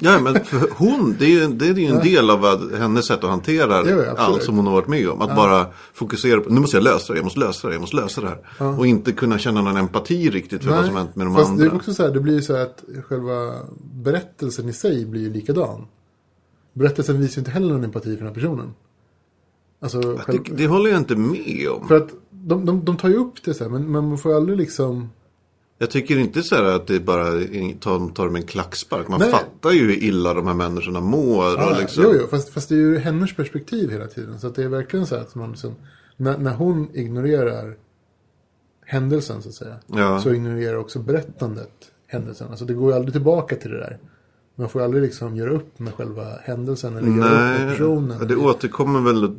Ja, 0.00 0.20
men 0.20 0.44
för 0.44 0.68
hon, 0.76 1.16
det 1.18 1.24
är 1.24 1.28
ju, 1.28 1.48
det 1.48 1.66
är 1.66 1.74
ju 1.74 1.86
en 1.86 2.02
del 2.02 2.30
av 2.30 2.40
vad, 2.40 2.74
hennes 2.74 3.06
sätt 3.06 3.24
att 3.24 3.30
hantera 3.30 3.90
Ja, 3.90 4.04
ja, 4.04 4.14
allt 4.16 4.42
som 4.42 4.56
hon 4.56 4.66
har 4.66 4.72
varit 4.72 4.88
med 4.88 5.08
om. 5.08 5.22
Att 5.22 5.36
bara 5.36 5.66
fokusera 5.94 6.40
på, 6.40 6.50
nu 6.50 6.60
måste 6.60 6.76
jag 6.76 6.84
lösa 6.84 7.12
det, 7.12 7.18
jag 7.18 7.24
måste 7.24 7.40
lösa 7.40 7.68
det, 7.68 7.74
jag 7.74 7.80
måste 7.80 7.96
lösa 7.96 8.20
det 8.20 8.28
här. 8.28 8.78
Och 8.78 8.86
inte 8.86 9.12
kunna 9.12 9.38
känna 9.38 9.62
någon 9.62 9.76
empati 9.76 10.30
riktigt 10.30 10.64
för 10.64 10.70
vad 10.70 10.86
som 10.86 10.96
hänt 10.96 11.16
med 11.16 11.26
de 11.26 11.34
fast 11.34 11.50
andra. 11.50 11.64
det 11.64 11.70
är 11.70 11.74
också 11.74 11.94
så 11.94 12.02
här, 12.02 12.10
det 12.10 12.20
blir 12.20 12.34
ju 12.34 12.42
så 12.42 12.56
här 12.56 12.62
att 12.62 12.84
själva 13.08 13.52
berättelsen 13.94 14.68
i 14.68 14.72
sig 14.72 15.06
blir 15.06 15.20
ju 15.20 15.32
likadan. 15.32 15.86
Berättelsen 16.72 17.20
visar 17.20 17.36
ju 17.36 17.40
inte 17.40 17.50
heller 17.50 17.68
någon 17.68 17.84
empati 17.84 18.10
för 18.10 18.24
den 18.24 18.26
här 18.26 18.34
personen. 18.34 18.74
Alltså, 19.80 20.16
själv, 20.16 20.42
det, 20.44 20.54
det 20.56 20.66
håller 20.66 20.90
jag 20.90 20.98
inte 20.98 21.16
med 21.16 21.68
om. 21.70 21.88
För 21.88 21.96
att 21.96 22.08
de, 22.30 22.66
de, 22.66 22.84
de 22.84 22.96
tar 22.96 23.08
ju 23.08 23.16
upp 23.16 23.42
det 23.44 23.54
så 23.54 23.64
här, 23.64 23.70
men, 23.70 23.92
men 23.92 24.08
man 24.08 24.18
får 24.18 24.32
ju 24.32 24.36
aldrig 24.36 24.58
liksom... 24.58 25.10
Jag 25.78 25.90
tycker 25.90 26.18
inte 26.18 26.42
så 26.42 26.54
här 26.54 26.64
att 26.64 26.86
det 26.86 27.00
bara 27.00 27.24
tar, 27.80 28.12
tar 28.14 28.28
med 28.28 28.40
en 28.40 28.46
klackspark. 28.46 29.08
Man 29.08 29.20
Nej. 29.20 29.30
fattar 29.30 29.70
ju 29.70 29.80
hur 29.80 30.04
illa 30.04 30.34
de 30.34 30.46
här 30.46 30.54
människorna 30.54 31.00
mår. 31.00 31.70
Och 31.70 31.80
liksom, 31.80 32.04
Jo, 32.04 32.14
jo, 32.20 32.26
fast, 32.30 32.48
fast 32.48 32.68
det 32.68 32.74
är 32.74 32.78
ju 32.78 32.98
hennes 32.98 33.36
perspektiv 33.36 33.90
hela 33.90 34.06
tiden. 34.06 34.40
Så 34.40 34.48
det 34.48 34.62
är 34.62 34.68
verkligen 34.68 35.06
så 35.06 35.14
här 35.14 35.22
att 35.22 35.34
man 35.34 35.50
liksom, 35.50 35.74
när, 36.16 36.38
när 36.38 36.54
hon 36.54 36.88
ignorerar 36.94 37.76
händelsen 38.84 39.42
så 39.42 39.48
att 39.48 39.54
säga. 39.54 39.76
Ja. 39.86 40.20
Så 40.20 40.34
ignorerar 40.34 40.76
också 40.76 40.98
berättandet 40.98 41.72
händelsen. 42.06 42.48
Alltså 42.50 42.64
det 42.64 42.74
går 42.74 42.90
ju 42.90 42.96
aldrig 42.96 43.14
tillbaka 43.14 43.56
till 43.56 43.70
det 43.70 43.78
där. 43.78 43.98
Man 44.58 44.68
får 44.68 44.82
aldrig 44.82 45.02
liksom 45.02 45.36
göra 45.36 45.50
upp 45.50 45.78
med 45.78 45.94
själva 45.94 46.24
händelsen 46.44 46.96
eller 46.96 47.08
göra 47.08 47.54
upp 47.54 47.60
med 47.60 47.70
personen. 47.70 48.28
det 48.28 48.36
återkommer 48.36 49.00
väl 49.00 49.30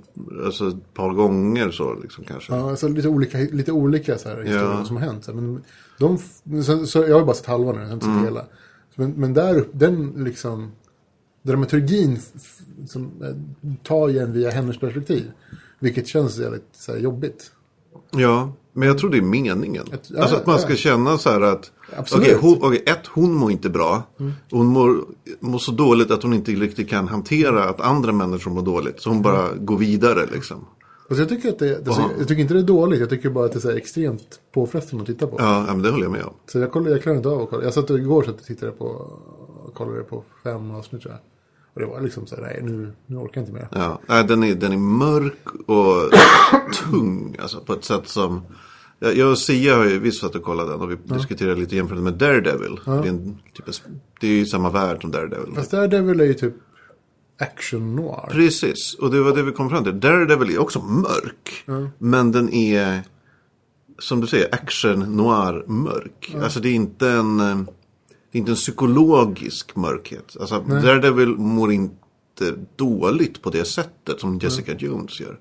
alltså, 0.45 0.67
ett 0.67 0.93
par 0.93 1.13
gånger 1.13 1.71
så 1.71 1.93
liksom 1.93 2.23
kanske. 2.23 2.55
Ja, 2.55 2.69
alltså 2.69 2.87
lite 2.87 3.07
olika, 3.07 3.37
lite 3.37 3.71
olika 3.71 4.17
så 4.17 4.29
här, 4.29 4.37
historier 4.37 4.63
Ja. 4.63 4.85
som 4.85 4.97
har 4.97 5.03
hänt. 5.03 5.23
Så, 5.25 5.31
här, 5.33 5.41
men 5.41 5.63
de, 5.99 6.17
så, 6.63 6.85
så, 6.85 6.99
jag 7.03 7.19
har 7.19 7.25
bara 7.25 7.35
sett 7.35 7.45
halva 7.45 7.71
nu, 7.71 7.79
jag 7.79 7.85
har 7.87 7.93
inte 7.93 8.05
sett 8.05 8.11
Mm. 8.13 8.23
hela. 8.25 8.45
Men, 8.95 9.11
men 9.11 9.33
där, 9.33 9.65
den 9.71 10.13
liksom, 10.17 10.71
dramaturgin 11.43 12.19
som, 12.87 13.11
eh, 13.23 13.75
tar 13.83 14.09
ju 14.09 14.19
en 14.19 14.33
via 14.33 14.49
hennes 14.51 14.79
perspektiv. 14.79 15.31
Vilket 15.79 16.07
känns 16.07 16.37
jävligt 16.37 16.67
så 16.71 16.91
här, 16.91 16.99
jobbigt. 16.99 17.51
Ja, 18.11 18.53
men 18.73 18.87
jag 18.87 18.97
tror 18.97 19.09
det 19.09 19.17
är 19.17 19.21
meningen. 19.21 19.83
Ett- 19.93 20.09
ja, 20.09 20.21
alltså 20.21 20.35
att 20.37 20.45
man 20.45 20.55
ja. 20.55 20.61
ska 20.61 20.75
känna 20.75 21.17
så 21.17 21.29
här 21.29 21.41
att 21.41 21.71
Absolut. 21.95 22.23
Okej, 22.27 22.37
hon, 22.41 22.57
okej, 22.61 22.83
ett, 22.85 23.07
hon 23.07 23.33
mår 23.33 23.51
inte 23.51 23.69
bra. 23.69 24.03
Hon 24.51 24.65
mår, 24.65 25.01
mår 25.39 25.59
så 25.59 25.71
dåligt 25.71 26.11
att 26.11 26.23
hon 26.23 26.33
inte 26.33 26.51
riktigt 26.51 26.89
kan 26.89 27.07
hantera 27.07 27.63
att 27.63 27.81
andra 27.81 28.11
människor 28.11 28.51
mår 28.51 28.61
dåligt. 28.61 29.01
Så 29.01 29.09
hon 29.09 29.21
bara 29.21 29.53
går 29.53 29.77
vidare 29.77 30.25
liksom. 30.33 30.65
Alltså, 31.09 31.21
jag, 31.21 31.29
tycker 31.29 31.49
att 31.49 31.59
det, 31.59 31.85
det, 31.85 31.89
Wow. 31.89 32.11
jag 32.19 32.27
tycker 32.27 32.41
inte 32.41 32.53
det 32.53 32.59
är 32.59 32.63
dåligt, 32.63 32.99
jag 32.99 33.09
tycker 33.09 33.29
bara 33.29 33.45
att 33.45 33.51
det 33.51 33.65
är 33.65 33.75
extremt 33.77 34.39
påfrestande 34.53 35.01
att 35.01 35.07
titta 35.07 35.27
på. 35.27 35.35
Ja, 35.39 35.65
men 35.67 35.81
det 35.81 35.89
håller 35.89 36.03
jag 36.03 36.11
med 36.11 36.23
om. 36.23 36.33
Så 36.45 36.59
jag, 36.59 36.71
kollade, 36.71 36.91
jag 36.91 37.01
klarade 37.01 37.17
inte 37.17 37.29
av 37.29 37.41
att 37.41 37.49
kolla. 37.49 37.63
Jag 37.63 37.73
satt 37.73 37.89
igår 37.89 38.23
så 38.23 38.29
att 38.29 38.35
jag 38.37 38.45
tittade 38.45 38.71
på, 38.71 39.11
kollade 39.73 40.03
på 40.03 40.23
fem 40.43 40.71
avsnitt 40.71 41.01
tror 41.01 41.13
jag. 41.13 41.21
Och 41.73 41.81
det 41.81 41.85
var 41.87 42.01
liksom 42.01 42.27
så 42.27 42.35
här, 42.35 42.41
nej 42.41 42.59
nu, 42.63 42.91
nu 43.05 43.15
orkar 43.17 43.41
jag 43.41 43.49
inte 43.49 43.53
mer. 43.53 43.67
Ja, 44.07 44.23
den, 44.23 44.43
är, 44.43 44.55
den 44.55 44.71
är 44.71 44.77
mörk 44.77 45.47
och 45.67 46.11
tung. 46.91 47.35
Alltså 47.41 47.59
på 47.59 47.73
ett 47.73 47.85
sätt 47.85 48.07
som... 48.07 48.41
Jag, 48.99 49.17
jag 49.17 49.31
och 49.31 49.39
Sia 49.39 49.75
har 49.75 49.85
ju 49.85 49.99
visst 49.99 50.21
satt 50.21 50.35
och 50.35 50.43
kollat 50.43 50.67
den 50.67 50.81
och 50.81 50.91
vi 50.91 50.95
diskuterade 50.95 51.59
lite 51.59 51.75
jämfört 51.75 51.97
med 51.97 52.13
Daredevil. 52.13 52.79
Det, 52.85 52.91
är 52.91 53.05
en, 53.05 53.37
typ, 53.53 53.65
det 54.19 54.27
är 54.27 54.31
ju 54.31 54.45
samma 54.45 54.69
värld 54.69 55.01
som 55.01 55.11
Daredevil. 55.11 55.55
Fast 55.55 55.71
Daredevil 55.71 56.19
är 56.19 56.25
ju 56.25 56.33
typ 56.33 56.53
action 57.39 57.95
noir. 57.95 58.27
Precis, 58.31 58.93
och 58.93 59.11
det 59.11 59.21
var 59.21 59.35
det 59.35 59.43
vi 59.43 59.51
kom 59.51 59.69
fram 59.69 59.83
till. 59.83 59.99
Daredevil 59.99 60.55
är 60.55 60.57
också 60.57 60.81
mörk. 60.81 61.65
Men 61.97 62.31
den 62.31 62.53
är, 62.53 63.01
som 63.99 64.21
du 64.21 64.27
säger, 64.27 64.55
action 64.55 64.99
noir 64.99 65.63
mörk. 65.67 66.35
Alltså 66.43 66.59
det 66.59 66.69
är 66.69 66.73
inte 66.73 67.09
en, 67.09 67.39
eh, 67.39 67.57
det 68.31 68.37
är 68.37 68.39
inte 68.39 68.51
en 68.51 68.55
psykologisk 68.55 69.75
mörkhet. 69.75 70.37
Alltså 70.39 70.59
Daredevil 70.59 71.29
mår 71.29 71.71
inte 71.71 72.53
dåligt 72.75 73.41
på 73.41 73.49
det 73.49 73.65
sättet 73.65 74.19
som 74.19 74.39
Jessica 74.39 74.73
Jones 74.73 75.19
gör. 75.19 75.39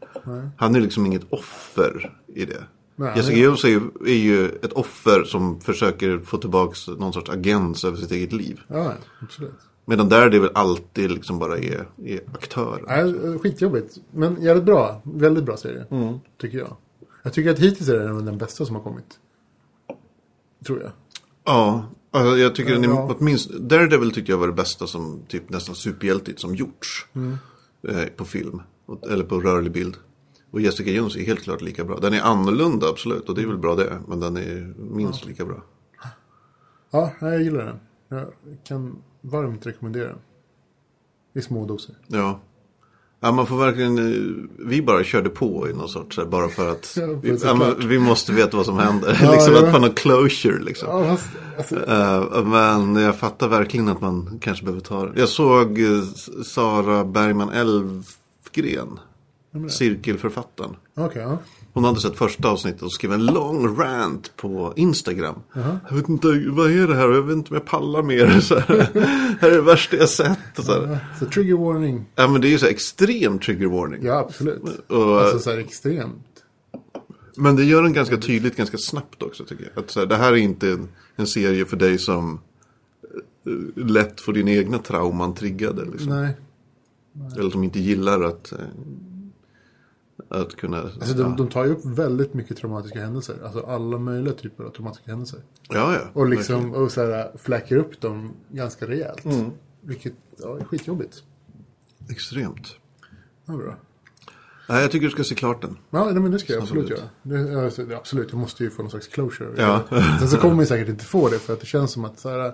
Han 0.56 0.74
är 0.76 0.80
liksom 0.80 1.06
inget 1.06 1.32
offer 1.32 2.12
i 2.34 2.44
det. 2.44 2.62
Nej, 2.96 3.12
Jessica 3.16 3.38
Jones 3.38 3.64
är 3.64 3.68
ju, 3.68 3.80
är 4.06 4.18
ju 4.18 4.46
ett 4.48 4.72
offer 4.72 5.24
som 5.24 5.60
försöker 5.60 6.18
få 6.18 6.38
tillbaka 6.38 6.74
någon 6.98 7.12
sorts 7.12 7.30
agens 7.30 7.84
över 7.84 7.96
sitt 7.96 8.10
eget 8.10 8.32
liv. 8.32 8.60
Ja, 8.68 8.92
absolut. 9.20 9.54
Medan 9.84 10.08
Daredevil 10.08 10.50
alltid 10.54 11.10
liksom 11.10 11.38
bara 11.38 11.58
är, 11.58 11.88
är 12.04 12.20
aktör. 12.34 12.84
Nej, 12.88 13.38
skitjobbigt. 13.38 13.96
Men 14.10 14.42
jävligt 14.42 14.64
bra. 14.64 15.00
Väldigt 15.04 15.44
bra 15.44 15.56
serie. 15.56 15.86
Mm. 15.90 16.18
Tycker 16.40 16.58
jag. 16.58 16.76
Jag 17.22 17.32
tycker 17.32 17.50
att 17.50 17.58
hittills 17.58 17.88
är 17.88 17.98
den 17.98 18.24
den 18.24 18.38
bästa 18.38 18.64
som 18.66 18.76
har 18.76 18.82
kommit. 18.82 19.18
Tror 20.66 20.82
jag. 20.82 20.90
Ja, 21.44 21.84
alltså 22.10 22.36
jag 22.38 22.54
tycker 22.54 22.72
den 22.72 22.84
är 22.84 22.88
Ja. 22.88 23.14
åtminstone, 23.18 23.58
Daredevil 23.58 24.12
tyckte 24.12 24.32
jag 24.32 24.38
var 24.38 24.46
det 24.46 24.52
bästa 24.52 24.86
som 24.86 25.22
typ 25.28 25.50
nästan 25.50 25.74
superhjältigt 25.74 26.40
som 26.40 26.54
gjorts. 26.54 27.06
Mm. 27.12 27.36
Eh, 27.88 28.04
på 28.16 28.24
film, 28.24 28.62
eller 29.10 29.24
på 29.24 29.40
rörlig 29.40 29.72
bild. 29.72 29.96
Och 30.56 30.62
Jessica 30.62 30.90
Jones 30.90 31.16
är 31.16 31.20
helt 31.20 31.42
klart 31.42 31.62
lika 31.62 31.84
bra. 31.84 31.98
Den 31.98 32.14
är 32.14 32.20
annorlunda 32.20 32.88
absolut 32.88 33.28
och 33.28 33.34
det 33.34 33.42
är 33.42 33.46
väl 33.46 33.58
bra 33.58 33.74
det. 33.74 33.98
Men 34.08 34.20
den 34.20 34.36
är 34.36 34.74
minst 34.78 35.26
lika 35.26 35.44
bra. 35.44 35.62
Ja, 36.90 37.12
jag 37.20 37.42
gillar 37.42 37.64
den. 37.64 37.78
Jag 38.08 38.26
kan 38.64 38.96
varmt 39.20 39.66
rekommendera 39.66 40.08
den. 40.08 40.18
I 41.34 41.42
små 41.42 41.64
doser. 41.64 41.94
Ja. 42.06 42.40
Ja, 43.20 43.32
man 43.32 43.46
får 43.46 43.56
verkligen, 43.58 43.98
eh, 43.98 44.48
vi 44.58 44.82
bara 44.82 45.04
körde 45.04 45.28
på 45.28 45.68
i 45.68 45.72
någon 45.72 45.88
sorts, 45.88 46.16
här, 46.16 46.24
bara 46.24 46.48
för 46.48 46.70
att 46.70 46.96
Ja, 46.96 47.06
vi, 47.06 47.38
ja, 47.42 47.74
vi 47.78 47.98
måste 47.98 48.32
veta 48.32 48.56
vad 48.56 48.66
som 48.66 48.78
händer. 48.78 49.18
Ja, 49.22 49.32
liksom 49.32 49.54
ja. 49.54 49.66
att 49.66 49.72
få 49.72 49.78
någon 49.78 49.94
closure 49.94 50.62
liksom. 50.62 50.88
Ja, 50.88 51.16
fast, 51.16 51.28
alltså, 51.58 51.90
Eh, 51.90 52.44
men 52.44 52.96
jag 52.96 53.16
fattar 53.16 53.48
verkligen 53.48 53.88
att 53.88 54.00
man 54.00 54.38
kanske 54.40 54.64
behöver 54.64 54.82
ta 54.82 55.06
det. 55.06 55.20
Jag 55.20 55.28
såg 55.28 55.78
eh, 55.78 56.02
Sara 56.44 57.04
Bergman 57.04 57.50
Elfgren, 57.50 58.98
cirkelförfattaren. 59.68 60.76
okej, 60.96 61.22
ja. 61.22 61.38
Hon 61.72 61.84
hade 61.84 62.00
sett 62.00 62.16
första 62.16 62.48
avsnittet 62.48 62.82
och 62.82 62.92
skrev 62.92 63.12
en 63.12 63.26
lång 63.26 63.76
rant 63.76 64.36
på 64.36 64.72
Instagram. 64.76 65.34
Jag 65.88 65.96
vet 65.96 66.08
inte, 66.08 66.28
vad 66.50 66.70
är 66.70 66.86
det 66.88 66.94
här? 66.94 67.08
Jag 67.08 67.22
vet 67.22 67.36
inte 67.36 67.50
om 67.50 67.54
jag 67.54 67.64
pallar 67.64 68.02
mer. 68.02 68.40
Så 68.40 68.58
här, 68.58 68.90
det 68.92 69.00
här 69.40 69.50
är 69.50 69.54
det 69.54 69.60
värsta 69.62 69.96
jag 69.96 70.08
sett. 70.08 70.38
Så, 70.56 70.72
här. 70.72 70.98
Så 71.18 71.26
trigger 71.26 71.54
warning. 71.56 72.04
Ja, 72.14 72.28
men 72.28 72.40
det 72.40 72.48
är 72.48 72.50
ju 72.50 72.58
så 72.58 72.66
extrem 72.66 73.38
trigger 73.38 73.66
warning. 73.66 74.00
Ja, 74.04 74.18
absolut. 74.18 74.62
Och, 74.88 75.20
Alltså 75.20 75.38
så 75.38 75.50
här 75.50 75.58
extremt. 75.58 76.22
Men 77.36 77.56
det 77.56 77.64
gör 77.64 77.82
den 77.82 77.92
ganska 77.92 78.16
tydligt 78.16 78.56
ganska 78.56 78.78
snabbt 78.78 79.22
också 79.22 79.44
tycker 79.44 79.70
jag. 79.74 79.84
Att 79.84 79.90
så 79.90 80.00
här, 80.00 80.06
det 80.06 80.16
här 80.16 80.32
är 80.32 80.36
inte 80.36 80.70
en, 80.70 80.88
en 81.16 81.26
serie 81.26 81.64
för 81.64 81.76
dig 81.76 81.98
som 81.98 82.40
eh, 83.46 83.84
lätt 83.86 84.20
får 84.20 84.32
dina 84.32 84.50
egna 84.50 84.78
trauman 84.78 85.34
triggade. 85.34 85.84
Liksom. 85.84 86.08
Nej. 86.08 86.36
Eller 87.38 87.50
som 87.50 87.64
inte 87.64 87.80
gillar 87.80 88.20
att, 88.22 88.52
eh, 88.52 88.58
att 90.28 90.56
kunna... 90.56 90.78
Alltså 90.82 91.14
de, 91.14 91.36
de 91.36 91.48
tar 91.48 91.64
ju 91.64 91.70
upp 91.70 91.84
väldigt 91.84 92.34
mycket 92.34 92.56
traumatiska 92.56 93.00
händelser. 93.00 93.36
Alltså 93.44 93.60
alla 93.60 93.98
möjliga 93.98 94.34
typer 94.34 94.64
av 94.64 94.70
traumatiska 94.70 95.10
händelser. 95.10 95.40
ja, 95.68 95.92
ja. 95.94 96.00
Och 96.12 96.28
liksom 96.28 96.74
och 96.74 96.92
så 96.92 97.00
här, 97.00 97.30
fläcker 97.38 97.76
upp 97.76 98.00
dem 98.00 98.32
ganska 98.50 98.86
rejält. 98.86 99.24
Mm. 99.24 99.50
Vilket 99.80 100.14
ja, 100.38 100.58
är 100.58 100.64
skitjobbigt. 100.64 101.22
Extremt. 102.10 102.76
Ja, 103.46 103.56
bra. 103.56 103.76
Nej, 104.68 104.82
jag 104.82 104.90
tycker 104.90 105.06
du 105.06 105.10
ska 105.10 105.24
se 105.24 105.34
klart 105.34 105.62
den. 105.62 105.76
Ja, 105.90 106.04
nej, 106.04 106.14
men 106.22 106.30
det 106.30 106.38
ska 106.38 106.52
jag 106.52 106.62
absolut 106.62 106.90
Absolut. 106.92 107.10
göra. 107.34 107.42
Det, 107.52 107.64
alltså, 107.64 107.84
det- 107.84 107.96
absolut, 107.96 108.28
jag 108.32 108.38
måste 108.40 108.64
ju 108.64 108.70
få 108.70 108.82
någon 108.82 108.90
slags 108.90 109.06
closure. 109.06 109.48
Ja. 109.56 109.82
Sen 110.18 110.28
så 110.28 110.36
kommer 110.36 110.54
man 110.54 110.66
säkert 110.66 110.88
inte 110.88 111.04
få 111.04 111.28
det 111.28 111.38
för 111.38 111.52
att 111.52 111.60
det 111.60 111.66
känns 111.66 111.92
som 111.92 112.04
att 112.04 112.18
så 112.18 112.28
här, 112.30 112.52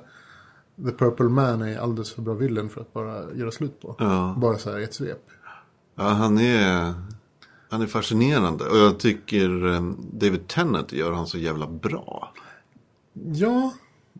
The 0.84 0.92
Purple 0.92 1.28
Man 1.28 1.62
är 1.62 1.78
alldeles 1.78 2.12
för 2.12 2.22
bra 2.22 2.34
villen 2.34 2.68
för 2.68 2.80
att 2.80 2.92
bara 2.92 3.32
göra 3.34 3.50
slut 3.50 3.80
på. 3.80 3.96
Ja. 3.98 4.34
Bara 4.38 4.58
så 4.58 4.70
här 4.70 4.78
i 4.78 4.84
ett 4.84 4.94
svep. 4.94 5.18
Ja, 5.96 6.08
han 6.08 6.38
är, 6.38 6.94
han 7.72 7.82
är 7.82 7.86
fascinerande. 7.86 8.68
Och 8.68 8.76
jag 8.76 8.98
tycker 8.98 9.66
eh, 9.74 9.82
David 10.12 10.48
Tennant 10.48 10.92
gör 10.92 11.12
han 11.12 11.26
så 11.26 11.38
jävla 11.38 11.66
bra. 11.66 12.32
Ja, 13.12 13.74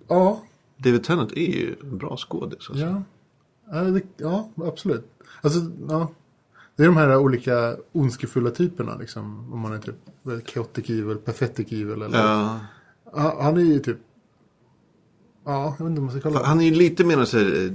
ja, 0.08 0.42
David 0.76 1.04
Tennant 1.04 1.32
är 1.32 1.52
ju 1.56 1.76
en 1.82 1.98
bra 1.98 2.16
skådis. 2.16 2.70
Alltså. 2.70 2.84
ja. 2.84 3.02
Ja, 4.16 4.48
absolut. 4.56 5.04
Alltså, 5.42 5.60
ja. 5.88 6.10
Det 6.76 6.82
är 6.82 6.86
de 6.86 6.96
här 6.96 7.16
olika 7.16 7.76
ondskefulla 7.92 8.50
typerna 8.50 8.96
liksom. 8.96 9.52
Om 9.52 9.60
man 9.60 9.72
är 9.72 9.78
typ 9.78 10.48
chaotic 10.48 10.90
evil, 10.90 11.16
pathetic 11.16 11.72
evil 11.72 12.02
eller. 12.02 12.18
Ja. 12.18 12.60
Han 13.40 13.56
är 13.56 13.62
ju 13.62 13.78
typ. 13.78 13.98
Ja, 15.44 15.76
jag 15.78 15.84
vet 15.84 15.90
inte 15.90 16.00
om 16.00 16.04
man 16.04 16.10
ska 16.10 16.20
kalla 16.20 16.40
det. 16.40 16.46
Han 16.46 16.60
är 16.60 16.64
ju 16.64 16.74
lite 16.74 17.04
mer 17.04 17.24
så 17.24 17.38
här, 17.38 17.66
eh, 17.66 17.72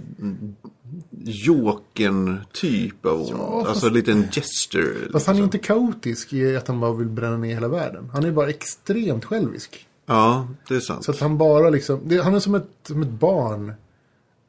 Jokern-typ 1.28 3.06
av 3.06 3.20
ond. 3.22 3.30
Ja, 3.32 3.52
fast- 3.60 3.70
Alltså 3.70 3.90
lite 3.90 4.12
en 4.12 4.24
gesture. 4.32 5.12
Fast 5.12 5.28
han 5.28 5.36
är 5.36 5.42
liksom. 5.42 5.44
inte 5.44 5.58
kaotisk 5.58 6.34
i 6.34 6.56
att 6.58 6.68
han 6.68 6.80
bara 6.80 6.94
vill 6.94 7.08
bränna 7.08 7.38
ner 7.38 7.54
hela 7.54 7.68
världen. 7.68 8.10
Han 8.14 8.26
är 8.26 8.32
bara 8.32 8.50
extremt 8.50 9.26
självisk. 9.26 9.88
Ja, 10.06 10.48
det 10.68 10.76
är 10.76 10.80
sant. 10.80 11.04
Så 11.06 11.12
att 11.12 11.20
han 11.20 11.38
bara 11.38 11.70
liksom, 11.70 12.02
det, 12.06 12.24
han 12.24 12.36
är 12.36 12.40
som 12.40 12.56
ett, 12.56 12.70
som 12.88 13.02
ett 13.02 13.10
barn. 13.12 13.74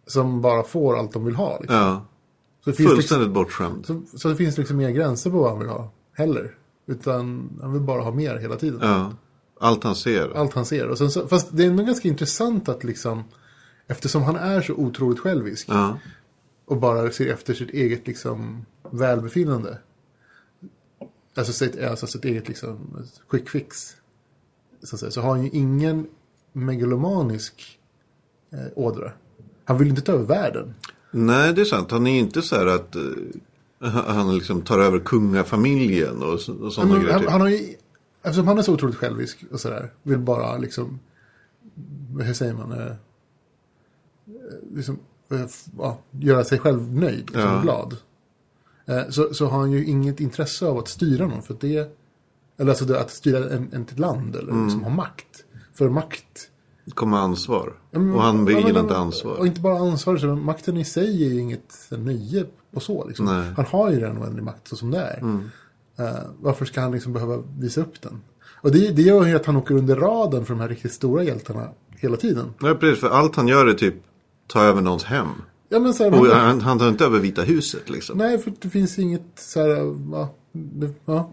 Som 0.06 0.42
bara 0.42 0.62
får 0.62 0.98
allt 0.98 1.12
de 1.12 1.24
vill 1.24 1.34
ha. 1.34 1.58
Liksom. 1.60 1.76
Ja, 1.76 2.06
så, 2.64 2.70
det 2.70 2.76
finns 2.76 2.78
liksom, 2.78 2.96
fullständigt 2.96 3.30
bortskämd. 3.30 3.86
så, 3.86 4.02
så 4.16 4.28
det 4.28 4.36
finns 4.36 4.58
liksom 4.58 4.80
inga 4.80 4.90
gränser 4.90 5.30
på 5.30 5.36
vad 5.38 5.50
han 5.50 5.58
vill 5.58 5.68
ha. 5.68 5.90
Heller. 6.14 6.54
Utan 6.86 7.48
han 7.62 7.72
vill 7.72 7.82
bara 7.82 8.02
ha 8.02 8.10
mer 8.10 8.36
hela 8.36 8.56
tiden. 8.56 8.80
Ja, 8.82 9.12
allt 9.60 9.84
han 9.84 9.94
ser. 9.96 10.36
Allt 10.36 10.54
han 10.54 10.64
ser. 10.66 10.86
Och 10.88 10.98
sen 10.98 11.10
så, 11.10 11.28
fast 11.28 11.48
det 11.50 11.62
är 11.64 11.66
ändå 11.66 11.82
ganska 11.84 12.08
intressant 12.08 12.68
att 12.68 12.84
liksom. 12.84 13.24
Eftersom 13.90 14.22
han 14.22 14.36
är 14.36 14.60
så 14.62 14.72
otroligt 14.72 15.18
självisk. 15.20 15.66
Ja, 15.70 15.98
Och 16.68 16.76
bara 16.76 17.10
ser 17.10 17.32
efter 17.32 17.54
sitt 17.54 17.70
eget 17.70 18.06
liksom 18.06 18.66
välbefinnande. 18.90 19.78
Alltså 21.34 21.52
sitt, 21.52 21.82
alltså 21.82 22.06
sitt 22.06 22.24
eget 22.24 22.48
liksom 22.48 23.06
quick 23.30 23.48
fix. 23.48 23.96
Så, 24.82 24.96
att 24.96 25.00
säga. 25.00 25.10
så 25.10 25.20
har 25.20 25.30
han 25.30 25.44
ju 25.44 25.50
ingen 25.52 26.06
megalomanisk 26.52 27.78
eh, 28.50 28.58
ådra. 28.74 29.12
Han 29.64 29.78
vill 29.78 29.88
inte 29.88 30.02
ta 30.02 30.12
över 30.12 30.24
världen. 30.24 30.74
nej 31.10 31.52
det 31.52 31.60
är 31.60 31.64
sant. 31.64 31.90
Han 31.90 32.06
är 32.06 32.18
inte 32.18 32.42
så 32.42 32.56
här 32.56 32.66
att 32.66 32.96
eh, 32.96 33.02
han 33.90 34.34
liksom 34.38 34.62
tar 34.62 34.78
över 34.78 34.98
kungafamiljen 34.98 36.22
och, 36.22 36.32
och 36.32 36.40
sådana 36.72 36.92
Men 36.92 37.00
grejer. 37.02 37.12
han, 37.12 37.20
Typ. 37.22 37.30
han 37.30 37.40
har 37.40 37.48
ju, 37.48 37.74
eftersom 38.22 38.48
han 38.48 38.58
är 38.58 38.62
så 38.62 38.74
otroligt 38.74 38.96
självisk 38.96 39.44
och 39.50 39.60
sådär. 39.60 39.92
Vill 40.02 40.18
bara 40.18 40.58
liksom, 40.58 40.98
hur 42.20 42.32
säger 42.34 42.54
man? 42.54 42.72
Eh, 42.72 42.92
liksom, 44.74 44.98
ja, 45.78 45.98
göra 46.10 46.44
sig 46.44 46.58
själv 46.58 46.94
nöjd, 46.94 47.18
liksom, 47.30 47.40
Ja. 47.42 47.60
glad. 47.62 47.96
Eh, 48.86 49.08
så, 49.10 49.34
så 49.34 49.46
har 49.46 49.58
han 49.58 49.70
ju 49.72 49.84
inget 49.86 50.20
intresse 50.20 50.66
av 50.66 50.78
att 50.78 50.88
styra 50.88 51.26
någon. 51.26 51.42
För 51.42 51.54
att 51.54 51.60
det, 51.60 51.96
eller 52.58 52.70
alltså 52.70 52.94
att 52.94 53.10
styra 53.10 53.38
en, 53.50 53.68
en 53.72 53.84
till 53.84 53.94
ett 53.94 53.98
land 54.00 54.36
eller 54.36 54.52
Mm. 54.52 54.64
liksom 54.64 54.82
ha 54.84 54.90
makt. 54.90 55.44
För 55.74 55.88
makt. 55.88 56.50
Kommer 56.94 57.16
ansvar. 57.18 57.72
Mm, 57.92 58.14
Och 58.14 58.22
han 58.22 58.38
ja, 58.38 58.44
vill 58.44 58.56
men- 58.56 58.66
inte 58.76 58.94
Och 58.94 59.00
ansvar. 59.00 59.46
inte 59.46 59.60
bara 59.60 59.78
ansvar, 59.78 60.14
utan 60.16 60.44
makten 60.44 60.76
i 60.76 60.84
sig 60.84 61.24
är 61.24 61.28
ju 61.30 61.40
inget 61.40 61.86
nöje 61.90 62.46
på 62.74 62.80
så. 62.80 63.06
Liksom. 63.08 63.28
Mm. 63.28 63.54
Han 63.56 63.64
har 63.66 63.90
ju 63.90 64.00
redan 64.00 64.18
oändlig 64.22 64.42
makt 64.42 64.68
så 64.68 64.76
som 64.76 64.90
det 64.90 64.98
är. 64.98 65.18
Eh, 65.98 66.18
varför 66.40 66.64
ska 66.64 66.80
han 66.80 66.92
liksom 66.92 67.12
behöva 67.12 67.42
visa 67.58 67.80
upp 67.80 68.02
den? 68.02 68.20
Och 68.60 68.72
det, 68.72 68.90
det 68.90 69.02
gör 69.02 69.26
ju 69.26 69.36
att 69.36 69.46
han 69.46 69.56
åker 69.56 69.74
under 69.74 69.96
radarn 69.96 70.44
för 70.44 70.54
de 70.54 70.60
här 70.60 70.68
riktigt 70.68 70.92
stora 70.92 71.22
hjältarna 71.22 71.68
hela 71.90 72.16
tiden. 72.16 72.46
Nej, 72.58 72.74
precis. 72.74 73.00
För 73.00 73.08
allt 73.10 73.36
han 73.36 73.48
gör 73.48 73.66
är 73.66 73.72
typ 73.74 73.94
ta 74.48 74.62
över 74.62 74.82
någons 74.82 75.04
hem. 75.04 75.28
Ja, 75.68 75.78
men 75.78 75.94
så 75.94 76.04
här, 76.04 76.12
Och 76.12 76.26
man, 76.26 76.30
han, 76.30 76.60
han 76.60 76.78
tar 76.78 76.88
inte 76.88 77.04
över 77.04 77.18
Vita 77.18 77.42
huset 77.42 77.90
liksom. 77.90 78.18
Nej, 78.18 78.38
för 78.38 78.52
det 78.60 78.70
finns 78.70 78.98
inget 78.98 79.22
så 79.36 79.60
här, 79.60 79.68
ja, 80.12 80.34
det, 80.52 80.90
ja. 81.04 81.30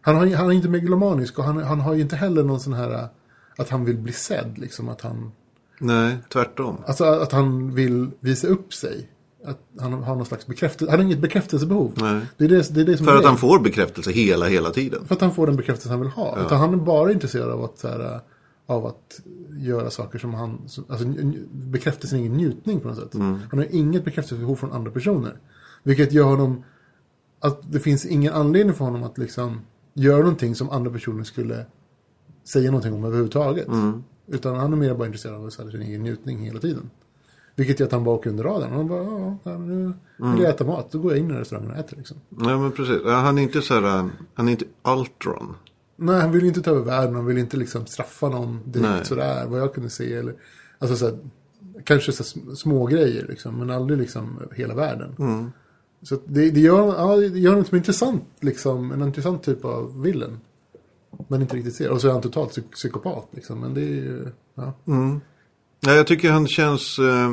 Han, 0.00 0.16
har, 0.16 0.36
han 0.36 0.46
är 0.46 0.52
inte 0.52 0.68
megalomanisk 0.68 1.38
och 1.38 1.44
han, 1.44 1.62
han 1.62 1.80
har 1.80 1.94
ju 1.94 2.00
inte 2.00 2.16
heller 2.16 2.42
någon 2.42 2.60
sån 2.60 2.72
här 2.72 3.08
att 3.56 3.68
han 3.68 3.84
vill 3.84 3.98
bli 3.98 4.12
sedd. 4.12 4.58
Liksom, 4.58 4.88
att, 4.88 5.00
han, 5.00 5.32
Nej, 5.78 6.16
tvärtom. 6.32 6.76
alltså 6.86 7.04
att 7.04 7.32
han 7.32 7.74
vill 7.74 8.10
visa 8.20 8.46
upp 8.48 8.74
sig. 8.74 9.08
Att 9.44 9.58
han 9.80 9.92
har 9.92 10.16
någon 10.16 10.26
slags 10.26 10.46
bekräftelse. 10.46 10.90
Han 10.90 11.00
har 11.00 11.04
inget 11.04 11.18
bekräftelsebehov. 11.18 11.92
Nej. 11.94 12.20
Det 12.36 12.44
är 12.44 12.48
det, 12.48 12.74
det, 12.74 12.80
är 12.80 12.84
det 12.84 12.96
som 12.96 13.06
För 13.06 13.14
är 13.14 13.18
att 13.18 13.24
han 13.24 13.36
får 13.36 13.58
bekräftelse 13.58 14.10
hela, 14.10 14.46
hela 14.46 14.70
tiden. 14.70 15.06
För 15.06 15.14
att 15.14 15.20
han 15.20 15.34
får 15.34 15.46
den 15.46 15.56
bekräftelse 15.56 15.88
han 15.90 16.00
vill 16.00 16.08
ha. 16.08 16.38
Utan 16.46 16.58
han 16.58 16.72
är 16.72 16.76
bara 16.76 17.12
intresserad 17.12 17.50
av 17.50 17.64
att, 17.64 17.78
så 17.78 17.88
här, 17.88 18.20
av 18.70 18.86
att 18.86 19.20
göra 19.58 19.90
saker 19.90 20.18
som 20.18 20.34
han... 20.34 20.58
Alltså 20.88 21.06
bekräftelsen 21.52 22.18
är 22.18 22.22
ingen 22.22 22.36
njutning 22.36 22.80
på 22.80 22.88
något 22.88 22.96
sätt. 22.96 23.14
Han 23.50 23.58
har 23.58 23.66
inget 23.70 24.04
bekräftelsebehov 24.04 24.56
från 24.56 24.72
andra 24.72 24.90
personer. 24.90 25.36
Vilket 25.82 26.12
gör 26.12 26.24
honom... 26.24 26.64
Att 27.42 27.72
det 27.72 27.80
finns 27.80 28.06
ingen 28.06 28.32
anledning 28.32 28.74
för 28.74 28.84
honom 28.84 29.02
att 29.02 29.18
liksom 29.18 29.60
göra 29.94 30.18
någonting 30.18 30.54
som 30.54 30.70
andra 30.70 30.90
personer 30.90 31.24
skulle 31.24 31.66
säga 32.44 32.70
någonting 32.70 32.94
om 32.94 33.04
överhuvudtaget. 33.04 33.68
Utan 34.26 34.56
han 34.56 34.72
är 34.72 34.76
mer 34.76 34.94
bara 34.94 35.06
intresserad 35.06 35.34
av 35.34 35.46
att 35.46 35.52
säga 35.52 35.70
sin 35.70 35.82
egen 35.82 36.02
njutning 36.02 36.38
hela 36.38 36.60
tiden. 36.60 36.90
Vilket 37.56 37.80
gör 37.80 37.86
att 37.86 37.92
han 37.92 38.04
bara 38.04 38.14
åker 38.14 38.30
under 38.30 38.44
radarn. 38.44 38.72
Han 38.72 38.88
bara, 38.88 39.38
ja, 39.42 39.58
nu 39.58 39.92
vill 40.16 40.42
jag 40.42 40.50
äta 40.50 40.64
mat. 40.64 40.90
Då 40.90 40.98
går 40.98 41.12
jag 41.12 41.18
in 41.18 41.30
i 41.30 41.34
restaurangen 41.34 41.70
och 41.70 41.76
äter 41.76 41.96
liksom. 41.96 42.16
Nej, 42.28 42.58
men 42.58 42.72
precis. 42.72 42.98
Han 43.04 43.38
är 43.38 43.42
inte 43.42 43.62
så 43.62 43.74
här, 43.74 44.10
han 44.34 44.48
är 44.48 44.52
inte 44.52 44.64
Ultron. 44.84 45.54
Nej, 46.02 46.20
han 46.20 46.32
vill 46.32 46.44
inte 46.44 46.62
ta 46.62 46.70
över 46.70 46.84
världen. 46.84 47.14
Han 47.14 47.26
vill 47.26 47.38
inte 47.38 47.56
liksom 47.56 47.86
straffa 47.86 48.28
någon 48.28 48.60
direkt 48.64 48.88
Nej. 48.88 49.04
sådär. 49.04 49.46
Vad 49.46 49.60
jag 49.60 49.74
kunde 49.74 49.90
se. 49.90 50.14
Eller, 50.14 50.34
alltså 50.78 50.96
så 50.96 51.04
här, 51.04 51.18
kanske 51.84 52.12
så 52.12 52.22
här, 52.22 52.54
små 52.54 52.86
grejer 52.86 53.26
liksom. 53.28 53.58
Men 53.58 53.70
aldrig 53.70 53.98
liksom 53.98 54.42
hela 54.54 54.74
världen. 54.74 55.16
Mm. 55.18 55.52
Så 56.02 56.18
det, 56.26 56.50
det, 56.50 56.60
gör, 56.60 56.86
ja, 56.86 57.16
det 57.16 57.38
gör 57.38 57.64
som 57.64 57.76
intressant. 57.76 58.24
Liksom, 58.40 58.92
en 58.92 59.02
intressant 59.02 59.42
typ 59.42 59.64
av 59.64 60.02
villen. 60.02 60.40
Men 61.28 61.40
inte 61.40 61.56
riktigt 61.56 61.74
ser. 61.74 61.90
Och 61.90 62.00
så 62.00 62.08
är 62.08 62.12
han 62.12 62.22
totalt 62.22 62.50
psyk- 62.50 62.72
psykopat. 62.72 63.28
Liksom. 63.30 63.60
Men 63.60 63.74
det 63.74 63.80
är 63.80 63.84
ju... 63.84 64.28
Ja. 64.54 64.74
Ja, 65.80 65.92
jag 65.92 66.06
tycker 66.06 66.30
han 66.30 66.46
känns... 66.46 66.98
Eh, 66.98 67.32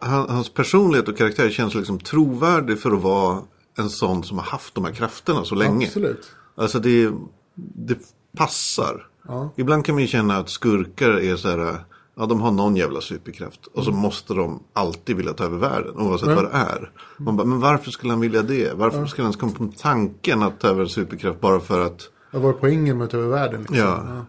han, 0.00 0.28
hans 0.28 0.54
personlighet 0.54 1.08
och 1.08 1.16
karaktär 1.16 1.50
känns 1.50 1.74
liksom 1.74 1.98
trovärdig 1.98 2.78
för 2.78 2.90
att 2.90 3.02
vara 3.02 3.42
en 3.78 3.88
sån 3.90 4.24
som 4.24 4.38
har 4.38 4.44
haft 4.44 4.74
de 4.74 4.84
här 4.84 4.92
krafterna 4.92 5.44
så 5.44 5.54
länge. 5.54 5.86
Absolut. 5.86 6.32
Alltså 6.60 6.78
det, 6.78 7.12
det 7.54 7.98
passar. 8.36 9.06
Ja. 9.28 9.50
Ibland 9.56 9.84
kan 9.84 9.94
man 9.94 10.02
ju 10.02 10.08
känna 10.08 10.36
att 10.36 10.48
skurkar 10.48 11.10
är 11.10 11.36
så 11.36 11.48
här, 11.48 11.84
ja 12.14 12.26
de 12.26 12.40
har 12.40 12.50
någon 12.50 12.76
jävla 12.76 13.00
superkraft. 13.00 13.66
Och 13.66 13.84
så 13.84 13.92
måste 13.92 14.34
de 14.34 14.62
alltid 14.72 15.16
vilja 15.16 15.32
ta 15.32 15.44
över 15.44 15.58
världen, 15.58 15.96
oavsett 15.96 16.28
vad 16.28 16.44
det 16.44 16.50
är. 16.50 16.92
Man 17.18 17.36
bara, 17.36 17.46
men 17.46 17.60
varför 17.60 17.90
skulle 17.90 18.12
han 18.12 18.20
vilja 18.20 18.42
det? 18.42 18.72
Varför 18.76 19.06
skulle 19.06 19.24
han 19.24 19.32
ens 19.32 19.40
komma 19.40 19.52
på 19.52 19.78
tanken 19.78 20.42
att 20.42 20.60
ta 20.60 20.68
över 20.68 20.82
en 20.82 20.88
superkraft 20.88 21.40
bara 21.40 21.60
för 21.60 21.80
att, 21.86 22.00
Vad 22.30 22.42
var 22.42 22.52
poängen 22.52 22.98
med 22.98 23.04
att 23.04 23.10
ta 23.10 23.16
över 23.16 23.28
världen? 23.28 23.60
Liksom? 23.60 23.78
Ja. 23.78 24.24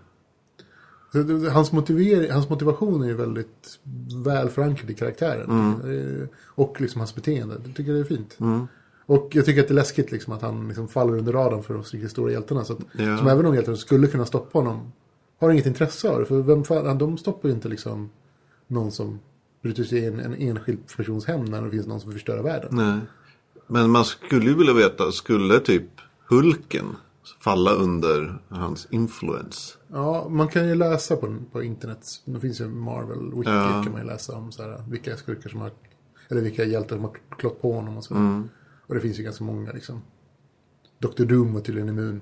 Hans, 1.52 1.72
motivering, 1.72 2.32
hans 2.32 2.50
motivation 2.50 3.04
är 3.04 3.08
ju 3.08 3.14
väldigt 3.14 3.80
väl 4.26 4.50
förankrad 4.50 4.90
i 4.90 4.94
karaktären. 4.94 5.50
Mm. 5.50 6.22
Eh, 6.22 6.28
Och 6.46 6.82
liksom 6.82 7.02
hans 7.02 7.16
beteende. 7.16 7.62
Jag 7.66 7.76
tycker 7.76 7.94
det 7.94 8.00
är 8.00 8.04
fint. 8.04 8.38
Och 9.06 9.30
jag 9.32 9.46
tycker 9.46 9.62
att 9.62 9.68
det 9.68 9.72
är 9.74 9.76
läskigt 9.76 10.12
liksom, 10.12 10.34
att 10.34 10.42
han 10.42 10.68
liksom 10.68 10.88
faller 10.88 11.18
under 11.18 11.34
radarn 11.34 11.64
för 11.64 11.74
de 11.74 11.84
riktigt 11.84 12.12
stora 12.12 12.32
hjältarna. 12.32 12.64
Så 12.66 12.74
att, 12.74 12.80
Ja. 12.92 13.18
Som 13.18 13.28
även 13.28 13.46
de 13.46 13.56
hjältarna 13.56 13.78
skulle 13.78 14.08
kunna 14.08 14.26
stoppa 14.26 14.60
honom 14.60 14.92
har 15.40 15.50
inget 15.52 15.66
intresse 15.66 16.10
av 16.10 16.20
det. 16.20 16.26
För 16.26 16.42
vem 16.42 16.64
fan, 16.64 16.98
de 16.98 17.18
stoppar 17.18 17.50
ju 17.50 17.56
inte 17.56 17.68
liksom 17.70 18.10
någon 18.68 18.92
som 18.92 19.20
bryter 19.64 19.84
sig 19.84 20.06
in 20.06 20.20
en 20.20 20.34
enskild 20.36 20.80
persons 20.98 21.26
hem 21.26 21.46
när 21.46 21.62
det 21.62 21.70
finns 21.70 21.88
någon 21.88 22.00
som 22.00 22.10
vill 22.10 22.18
förstöra 22.20 22.42
världen. 22.42 22.70
nej. 22.72 23.00
Men 23.68 23.90
man 23.90 24.06
skulle 24.06 24.46
ju 24.46 24.54
vilja 24.56 24.74
veta, 24.74 25.12
skulle 25.12 25.60
typ 25.60 25.84
Hulken 26.30 26.86
falla 27.44 27.72
under 27.72 28.38
hans 28.50 28.88
influens? 28.92 29.78
Ja, 29.88 30.28
man 30.30 30.48
kan 30.48 30.68
ju 30.68 30.76
läsa 30.76 31.16
på, 31.16 31.36
på 31.52 31.64
internet. 31.64 32.08
Det 32.26 32.40
finns 32.40 32.62
ju 32.62 32.68
Marvel 32.68 33.32
Wiki 33.36 33.50
Ja. 33.50 33.82
kan 33.84 33.92
man 33.92 34.02
ju 34.02 34.08
läsa 34.08 34.36
om 34.36 34.52
så 34.52 34.64
här, 34.64 34.84
vilka 34.90 35.18
skurkar 35.18 35.50
som 35.50 35.62
har, 35.62 35.72
eller 36.30 36.42
vilka 36.42 36.64
hjältar 36.66 36.96
som 36.96 37.06
har 37.06 37.14
klott 37.38 37.62
på 37.62 37.74
honom 37.74 37.98
och 37.98 38.04
så. 38.04 38.14
Mm. 38.14 38.50
Och 38.92 38.96
det 38.96 39.02
finns 39.02 39.20
ju 39.20 39.24
ganska 39.24 39.44
många 39.44 39.72
liksom. 39.72 40.02
Dr. 41.00 41.24
Doom 41.24 41.54
var 41.54 41.62
tydligen 41.62 41.90
immun. 41.90 42.22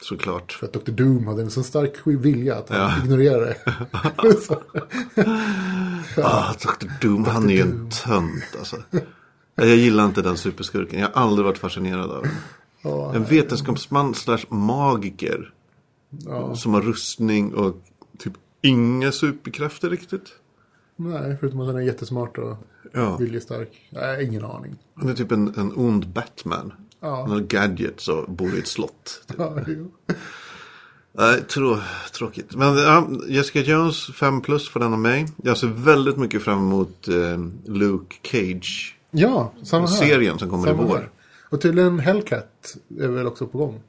Såklart. 0.00 0.52
För 0.52 0.66
att 0.66 0.72
Dr. 0.72 0.92
Doom 0.92 1.26
hade 1.26 1.42
en 1.42 1.50
så 1.50 1.62
stark 1.62 2.06
vilja 2.06 2.54
att 2.56 2.68
han 2.68 2.78
Ja. 2.78 3.02
ignorerade 3.04 3.56
det. 4.22 4.36
Så- 4.40 4.62
Ah, 6.22 6.52
Dr. 6.52 6.86
Doom, 7.00 7.24
han 7.24 7.50
är 7.50 7.54
ju 7.54 7.60
en 7.60 7.90
tönt 7.90 8.56
alltså. 8.58 8.76
Jag 9.54 9.66
gillar 9.76 10.04
inte 10.04 10.22
den 10.22 10.36
superskurken. 10.36 11.00
Jag 11.00 11.08
har 11.08 11.22
aldrig 11.22 11.44
varit 11.46 11.58
fascinerad 11.58 12.10
av 12.10 12.22
den. 12.22 12.32
ja, 12.82 13.14
En 13.14 13.24
vetenskapsman 13.24 14.14
slash 14.14 14.44
magiker. 14.48 15.52
ja, 16.10 16.54
Som 16.56 16.74
har 16.74 16.80
rustning 16.82 17.54
och 17.54 17.76
typ 18.18 18.32
inga 18.62 19.12
superkrafter 19.12 19.90
riktigt. 19.90 20.28
Nej, 20.96 21.36
förutom 21.40 21.60
att 21.60 21.66
han 21.66 21.76
är 21.76 21.80
jättesmart 21.80 22.38
och 22.38 22.56
Ja. 22.92 23.16
viljestark. 23.16 23.88
Nej, 23.90 24.24
ingen 24.24 24.44
aning. 24.44 24.76
Han 24.94 25.08
är 25.08 25.14
typ 25.14 25.32
en, 25.32 25.54
en 25.56 25.72
ond 25.76 26.08
Batman. 26.08 26.72
Ja. 27.00 27.20
Han 27.20 27.30
har 27.30 27.40
gadgets 27.40 28.08
och 28.08 28.30
bor 28.30 28.54
i 28.54 28.58
ett 28.58 28.66
slott. 28.66 29.22
Typ. 29.28 29.36
Ja. 29.38 29.56
Nej, 31.12 31.42
trå, 31.42 31.78
tråkigt. 32.14 32.54
Men 32.56 32.76
ja, 32.76 33.08
Jessica 33.28 33.60
Jones 33.60 34.06
5 34.06 34.40
plus 34.40 34.68
för 34.68 34.80
den 34.80 34.92
av 34.92 34.98
mig. 34.98 35.26
Jag 35.42 35.56
ser 35.56 35.66
väldigt 35.68 36.16
mycket 36.16 36.42
fram 36.42 36.58
emot 36.58 37.08
eh, 37.08 37.38
Luke 37.64 38.16
Cage. 38.22 38.98
ja 39.10 39.52
samma 39.62 39.86
här. 39.86 39.94
Serien 39.96 40.38
som 40.38 40.50
kommer 40.50 40.66
i 40.66 40.70
Samma 40.70 40.82
vår. 40.82 40.96
här. 40.96 41.10
Och 41.50 41.60
tydligen 41.60 41.98
Hellcat 41.98 42.76
är 43.00 43.08
väl 43.08 43.26
också 43.26 43.46
på 43.46 43.58
gång. 43.58 43.80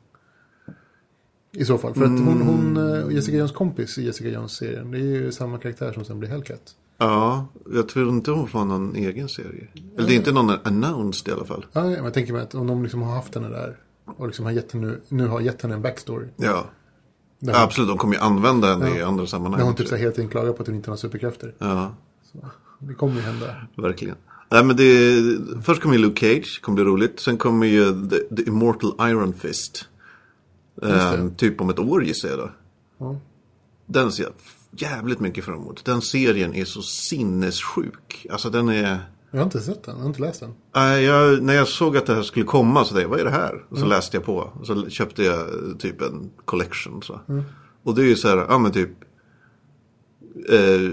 I 1.52 1.66
så 1.66 1.78
fall. 1.78 1.94
För 1.94 2.02
att 2.04 2.10
hon, 2.10 2.42
Mm. 2.42 2.48
hon 2.48 2.78
eh, 3.10 3.16
Jessica 3.16 3.38
Jones 3.38 3.52
kompis 3.52 3.98
i 3.98 4.06
Jessica 4.06 4.30
Jones-serien. 4.30 4.92
Det 4.92 4.98
är 4.98 5.02
ju 5.02 5.32
samma 5.32 5.58
karaktär 5.58 5.94
som 5.94 6.06
sen 6.06 6.20
blir 6.20 6.30
Hellcat. 6.30 6.76
Ja, 6.98 7.48
jag 7.74 7.90
tror 7.90 8.10
inte 8.10 8.32
hon 8.32 8.48
får 8.48 8.66
någon 8.66 8.96
egen 8.96 9.30
serie. 9.30 9.68
Eller 9.98 10.08
det 10.08 10.14
är 10.14 10.16
inte 10.18 10.32
någon 10.32 10.50
announced 10.64 11.28
i 11.28 11.32
alla 11.32 11.46
fall. 11.46 11.66
Ja, 11.74 11.84
men 11.84 12.04
jag 12.04 12.14
tänker 12.14 12.34
mig 12.34 12.42
att 12.42 12.56
om 12.56 12.68
de 12.68 12.84
liksom 12.84 13.02
har 13.02 13.16
haft 13.16 13.36
henne 13.36 13.50
där. 13.50 13.78
Och 14.06 14.26
liksom 14.28 14.46
har 14.46 14.52
gett 14.52 14.72
henne, 14.72 14.96
nu 15.10 15.28
har 15.28 15.42
gett 15.42 15.62
henne 15.62 15.74
en 15.74 15.82
backstory. 15.82 16.28
Ja. 16.38 16.66
Där, 17.40 17.54
Ja, 17.54 17.64
absolut, 17.64 17.88
de 17.90 17.98
kommer 17.98 18.14
ju 18.16 18.20
använda 18.22 18.68
henne 18.68 18.98
i 18.98 19.02
andra 19.04 19.22
när 19.22 19.28
sammanhang. 19.28 19.62
hon 19.62 19.76
typ 19.76 19.88
så 19.88 19.96
hela 19.96 20.12
tiden 20.12 20.30
klagar 20.30 20.54
på 20.54 20.62
att 20.62 20.68
hon 20.68 20.76
inte 20.76 20.90
har 20.90 20.98
superkrafter. 20.98 21.54
Ja, 21.58 21.96
Det 22.80 22.94
kommer 22.94 23.16
ju 23.16 23.22
hända. 23.22 23.56
verkligen. 23.76 24.16
Nej, 24.52 24.64
men 24.64 24.76
det, 24.76 25.16
först 25.64 25.82
kommer 25.82 25.96
ju 25.96 26.02
Luke 26.02 26.20
Cage, 26.36 26.62
kommer 26.62 26.76
bli 26.76 26.84
roligt. 26.86 27.20
Sen 27.20 27.38
kommer 27.38 27.68
ju 27.68 28.08
The, 28.10 28.36
The 28.36 28.48
Immortal 28.48 28.94
Iron 29.10 29.34
Fist. 29.34 29.86
Ehm, 30.84 31.36
typ 31.36 31.62
om 31.62 31.70
ett 31.70 31.80
år 31.80 32.04
gissar 32.04 32.30
jag 32.30 32.40
då. 32.40 32.50
Ja. 32.98 33.16
Den 33.86 34.12
ser 34.12 34.24
jag 34.24 34.32
jävligt 34.82 35.20
mycket 35.20 35.46
fram 35.46 35.56
emot. 35.56 35.86
Den 35.86 36.02
serien 36.02 36.56
är 36.56 36.66
så 36.66 36.82
sinnessjuk. 36.82 38.28
Alltså 38.30 38.50
den 38.50 38.70
är... 38.70 39.00
Jag 39.32 39.40
har 39.40 39.44
inte 39.44 39.62
sett 39.62 39.84
den, 39.84 39.96
jag 39.96 40.02
har 40.02 40.10
inte 40.10 40.22
läst 40.22 40.40
den. 40.40 40.54
Nej, 40.76 41.04
jag, 41.04 41.44
när 41.44 41.54
jag 41.54 41.68
såg 41.68 41.98
att 41.98 42.06
det 42.06 42.16
här 42.16 42.24
skulle 42.24 42.46
komma 42.46 42.86
så 42.86 42.94
tänkte 42.94 43.02
jag, 43.02 43.10
vad 43.10 43.20
är 43.20 43.24
det 43.24 43.32
här? 43.32 43.66
Och 43.70 43.78
så 43.78 43.86
läste 43.86 44.18
jag 44.18 44.26
på. 44.26 44.52
Och 44.60 44.68
så 44.68 44.90
köpte 44.90 45.24
jag 45.24 45.40
eh, 45.40 45.76
typ 45.80 46.02
en 46.02 46.30
collection. 46.46 47.02
Så. 47.02 47.20
Och 47.84 47.96
det 47.96 48.02
är 48.02 48.06
ju 48.06 48.16
så 48.16 48.28
här, 48.28 48.38
ja 48.38 48.58
men 48.58 48.72
typ. 48.72 48.90
Eh, 50.50 50.92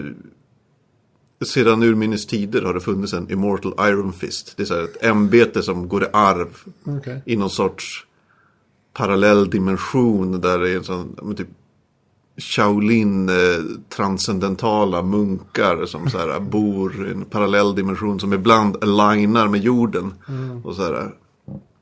sedan 1.44 1.82
urminnes 1.82 2.26
tider 2.26 2.62
har 2.62 2.74
det 2.74 2.80
funnits 2.80 3.12
en 3.12 3.30
Immortal 3.30 3.74
Iron 3.88 4.12
Fist. 4.12 4.54
Det 4.56 4.62
är 4.62 4.66
så 4.66 4.74
här 4.74 4.84
ett 4.84 5.04
ämbete 5.04 5.62
som 5.62 5.88
går 5.88 6.04
i 6.04 6.06
arv. 6.12 6.58
Okej. 6.84 7.22
I 7.26 7.36
någon 7.36 7.50
sorts 7.50 8.06
parallell 8.92 9.50
dimension 9.50 10.40
där 10.40 10.58
det 10.58 10.70
är 10.70 10.76
en 10.76 10.84
sån, 10.84 11.16
men 11.22 11.36
typ 11.36 11.48
Shaolin 12.36 13.28
eh, 13.28 13.34
transcendentala 13.88 15.02
munkar 15.02 15.86
som 15.86 16.10
så 16.10 16.18
här, 16.18 16.40
bor 16.40 17.08
i 17.08 17.10
en 17.10 17.24
parallell 17.24 17.74
dimension 17.74 18.20
som 18.20 18.32
ibland 18.32 18.84
alignar 18.84 19.48
med 19.48 19.60
jorden. 19.60 20.14
Och, 20.64 20.76
så 20.76 20.82
här, 20.82 21.10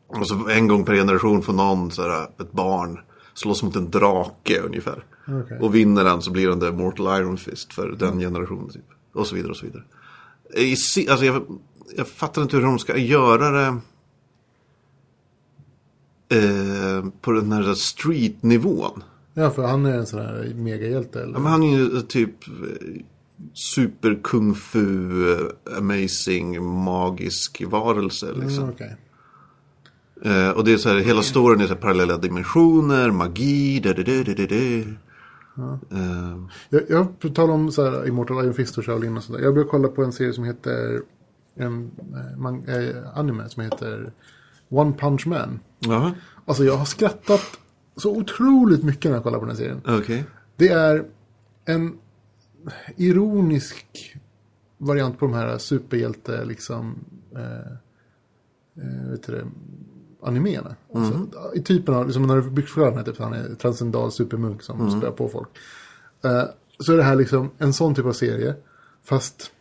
och 0.08 0.26
så 0.26 0.48
en 0.48 0.68
gång 0.68 0.84
per 0.84 0.94
generation 0.94 1.42
får 1.42 1.52
någon, 1.52 1.90
så 1.90 2.02
här, 2.02 2.22
ett 2.24 2.52
barn, 2.52 2.98
slåss 3.34 3.62
mot 3.62 3.76
en 3.76 3.90
drake 3.90 4.60
ungefär. 4.60 5.04
Okej. 5.28 5.58
Och 5.60 5.74
vinner 5.74 6.04
den 6.04 6.22
så 6.22 6.30
blir 6.30 6.48
den 6.48 6.60
the 6.60 6.70
Mortal 6.70 7.20
Iron 7.20 7.36
Fist 7.36 7.72
för 7.72 7.88
den 7.88 8.18
generationen. 8.18 8.68
Typ. 8.68 8.84
Och 9.14 9.26
så 9.26 9.34
vidare 9.34 9.50
och 9.50 9.56
så 9.56 9.66
vidare. 9.66 9.82
I, 10.54 10.70
alltså, 11.10 11.24
jag, 11.24 11.42
jag 11.96 12.08
fattar 12.08 12.42
inte 12.42 12.56
hur 12.56 12.64
de 12.64 12.78
ska 12.78 12.96
göra 12.96 13.50
det 13.50 13.78
eh, 16.36 17.04
på 17.20 17.32
den 17.32 17.52
här 17.52 17.74
street-nivån. 17.74 19.02
Ja, 19.34 19.50
för 19.50 19.62
han 19.66 19.86
är 19.86 19.98
en 19.98 20.06
sån 20.06 20.20
här 20.20 20.52
megahjälte 20.56 21.22
eller? 21.22 21.32
Ja, 21.32 21.38
men 21.38 21.52
han 21.52 21.62
är 21.62 21.76
ju 21.78 22.00
typ 22.02 22.48
eh, 22.48 23.02
super 23.54 24.18
kung 24.22 24.54
fu, 24.54 25.32
eh, 25.32 25.78
amazing, 25.78 26.62
magisk 26.84 27.62
varelse. 27.66 28.26
Liksom. 28.26 28.64
Mm, 28.64 28.70
okej. 28.70 28.96
Eh, 30.24 30.50
och 30.50 30.64
det 30.64 30.72
är 30.72 30.76
så 30.76 30.88
här, 30.88 30.96
hela 30.96 31.22
storyn 31.22 31.60
är 31.60 31.66
så 31.66 31.74
här 31.74 31.80
parallella 31.80 32.18
dimensioner, 32.18 33.10
magi, 33.10 33.80
da, 33.80 33.92
da, 33.92 34.02
da, 34.02 34.22
da, 34.22 34.32
da, 34.34 34.46
da. 34.46 34.56
Eh, 35.96 36.38
Jag, 36.68 36.82
jag 36.88 37.18
på 37.20 37.28
tal 37.28 37.50
om 37.50 37.72
så 37.72 37.84
här, 37.90 38.08
Immortal 38.08 38.44
Iron 38.44 38.54
Fist 38.54 38.78
och 38.78 38.84
Shaolin 38.84 39.16
och 39.16 39.22
sådär. 39.24 39.40
Jag 39.40 39.54
började 39.54 39.70
kolla 39.70 39.88
på 39.88 40.04
en 40.04 40.12
serie 40.12 40.32
som 40.32 40.44
heter 40.44 41.00
en 41.54 41.90
eh, 42.14 42.38
man, 42.38 42.64
eh, 42.68 43.18
anime 43.18 43.48
som 43.48 43.62
heter 43.62 44.12
One 44.68 44.92
Punch 44.92 45.26
Man. 45.26 45.60
Jaha, 45.78 46.12
Alltså 46.44 46.64
jag 46.64 46.76
har 46.76 46.84
skrattat 46.84 47.42
så 47.96 48.16
otroligt 48.16 48.82
mycket 48.82 49.04
när 49.04 49.16
jag 49.16 49.22
kollar 49.22 49.38
på 49.38 49.44
den 49.44 49.56
här 49.56 49.62
serien. 49.62 49.80
okej. 49.84 50.24
Det 50.56 50.68
är 50.68 51.04
en 51.64 51.98
ironisk 52.96 54.16
variant 54.78 55.18
på 55.18 55.26
de 55.26 55.34
här 55.34 55.58
superhjälte 55.58 56.44
liksom 56.44 57.04
eh, 57.36 57.72
eh, 58.84 59.10
vet 59.10 59.26
du 59.26 59.32
det, 59.32 59.46
animéerna. 60.22 60.76
Alltså, 60.94 61.28
I 61.54 61.62
typen 61.62 61.94
av, 61.94 62.06
liksom 62.06 62.26
när 62.26 62.36
du 62.36 62.42
förklarar 62.42 62.90
den 62.90 62.98
här, 62.98 63.04
typ, 63.04 63.18
han 63.18 63.32
är 63.32 63.54
transcendal 63.54 64.12
supermunk 64.12 64.62
som 64.62 64.90
spöar 64.90 65.12
på 65.12 65.28
folk. 65.28 65.48
Eh, 66.24 66.44
så 66.78 66.92
är 66.92 66.96
det 66.96 67.02
här 67.02 67.16
liksom 67.16 67.50
en 67.58 67.72
sån 67.72 67.94
typ 67.94 68.06
av 68.06 68.12
serie. 68.12 68.54
Fast 69.02 69.52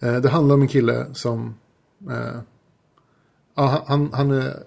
eh, 0.00 0.16
det 0.16 0.28
handlar 0.28 0.54
om 0.54 0.62
en 0.62 0.68
kille 0.68 1.06
som 1.14 1.54
eh, 2.10 2.40
ja, 3.54 3.84
han, 3.86 4.12
han 4.12 4.30
är 4.30 4.62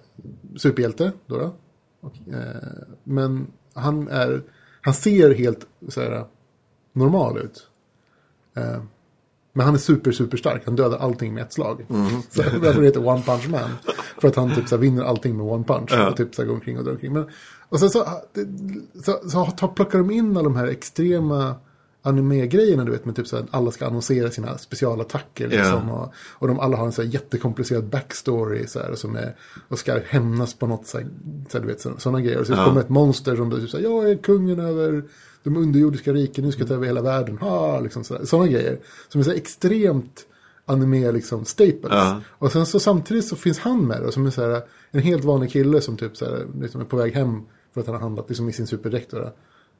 superhjälte 0.56 1.12
då. 1.26 1.38
då. 1.38 1.54
Och, 2.02 2.34
eh, 2.34 2.84
men 3.04 3.46
han 3.74 4.08
är, 4.08 4.42
han 4.80 4.94
ser 4.94 5.34
helt 5.34 5.66
så 5.88 6.00
här, 6.00 6.24
normal 6.92 7.38
ut. 7.38 7.68
Eh, 8.56 8.82
men 9.52 9.66
han 9.66 9.74
är 9.74 9.78
super, 9.78 10.12
super 10.12 10.36
stark. 10.36 10.62
Han 10.64 10.76
dödar 10.76 10.98
allting 10.98 11.34
med 11.34 11.42
ett 11.42 11.52
slag. 11.52 11.86
Så 12.30 12.42
därför 12.42 12.82
heter 12.82 13.00
det 13.00 13.06
One 13.06 13.22
Punch 13.22 13.48
Man. 13.48 13.70
För 14.20 14.28
att 14.28 14.36
han 14.36 14.54
typ 14.54 14.68
så 14.68 14.76
här, 14.76 14.80
vinner 14.80 15.04
allting 15.04 15.36
med 15.36 15.46
One 15.46 15.64
Punch. 15.64 15.92
Och 16.10 16.16
typ 16.16 16.34
så 16.34 16.42
här, 16.42 16.46
går 16.46 16.54
omkring 16.54 16.78
och 16.78 16.84
drar 16.84 16.92
omkring. 16.92 17.12
Men, 17.12 17.30
och 17.68 17.80
sen 17.80 17.90
så, 17.90 18.06
så, 19.04 19.28
så 19.28 19.46
tar, 19.46 19.68
plockar 19.68 19.98
de 19.98 20.10
in 20.10 20.36
alla 20.36 20.42
de 20.42 20.56
här 20.56 20.66
extrema 20.66 21.54
anime-grejerna, 22.02 22.84
du 22.84 22.92
vet, 22.92 23.04
med 23.04 23.16
typ 23.16 23.26
så 23.26 23.36
här, 23.36 23.46
alla 23.50 23.70
ska 23.70 23.86
annonsera 23.86 24.30
sina 24.30 24.58
specialattacker 24.58 25.48
liksom. 25.48 25.90
Och, 25.90 26.12
och 26.14 26.48
de 26.48 26.60
alla 26.60 26.76
har 26.76 26.86
en 26.86 26.92
så 26.92 27.02
här 27.02 27.08
jättekomplicerad 27.08 27.84
backstory 27.84 28.66
så 28.66 28.78
här, 28.78 28.94
som 28.94 29.16
är, 29.16 29.36
och 29.68 29.78
ska 29.78 30.00
hämnas 30.06 30.54
på 30.54 30.66
något 30.66 30.86
så 30.86 30.98
här, 30.98 31.06
så 31.48 31.58
här, 31.58 31.66
du 31.66 31.72
vet, 31.72 31.86
sådana 32.02 32.20
grejer. 32.20 32.40
Och 32.40 32.46
så 32.46 32.54
kommer 32.54 32.80
ett 32.80 32.88
monster 32.88 33.36
som 33.36 33.50
typ 33.50 33.70
så 33.70 33.76
här, 33.76 33.84
jag 33.84 34.10
är 34.10 34.16
kungen 34.16 34.60
över 34.60 35.04
de 35.42 35.56
underjordiska 35.56 36.12
riken, 36.12 36.44
nu 36.44 36.52
ska 36.52 36.60
jag 36.60 36.68
ta 36.68 36.74
över 36.74 36.86
hela 36.86 37.02
världen. 37.02 37.38
Ha, 37.38 37.80
liksom 37.80 38.04
sådana 38.04 38.46
grejer. 38.46 38.78
Som 39.08 39.20
är 39.20 39.24
så 39.24 39.30
här 39.30 39.36
extremt 39.36 40.26
anime 40.66 41.12
liksom 41.12 41.44
staples. 41.44 41.92
Ja. 41.92 42.20
Och 42.28 42.52
sen 42.52 42.66
så 42.66 42.80
samtidigt 42.80 43.24
så 43.24 43.36
finns 43.36 43.58
han 43.58 43.86
med 43.86 44.00
och 44.00 44.14
som 44.14 44.26
är 44.26 44.30
så 44.30 44.42
här, 44.42 44.62
en 44.90 45.00
helt 45.00 45.24
vanlig 45.24 45.50
kille 45.50 45.80
som 45.80 45.96
typ 45.96 46.16
så 46.16 46.24
här, 46.24 46.46
liksom 46.60 46.80
är 46.80 46.84
på 46.84 46.96
väg 46.96 47.14
hem 47.14 47.42
för 47.74 47.80
att 47.80 47.86
han 47.86 47.94
har 47.94 48.02
handlat 48.02 48.28
liksom 48.28 48.48
i 48.48 48.52
sin 48.52 48.66
superdräkt. 48.66 49.14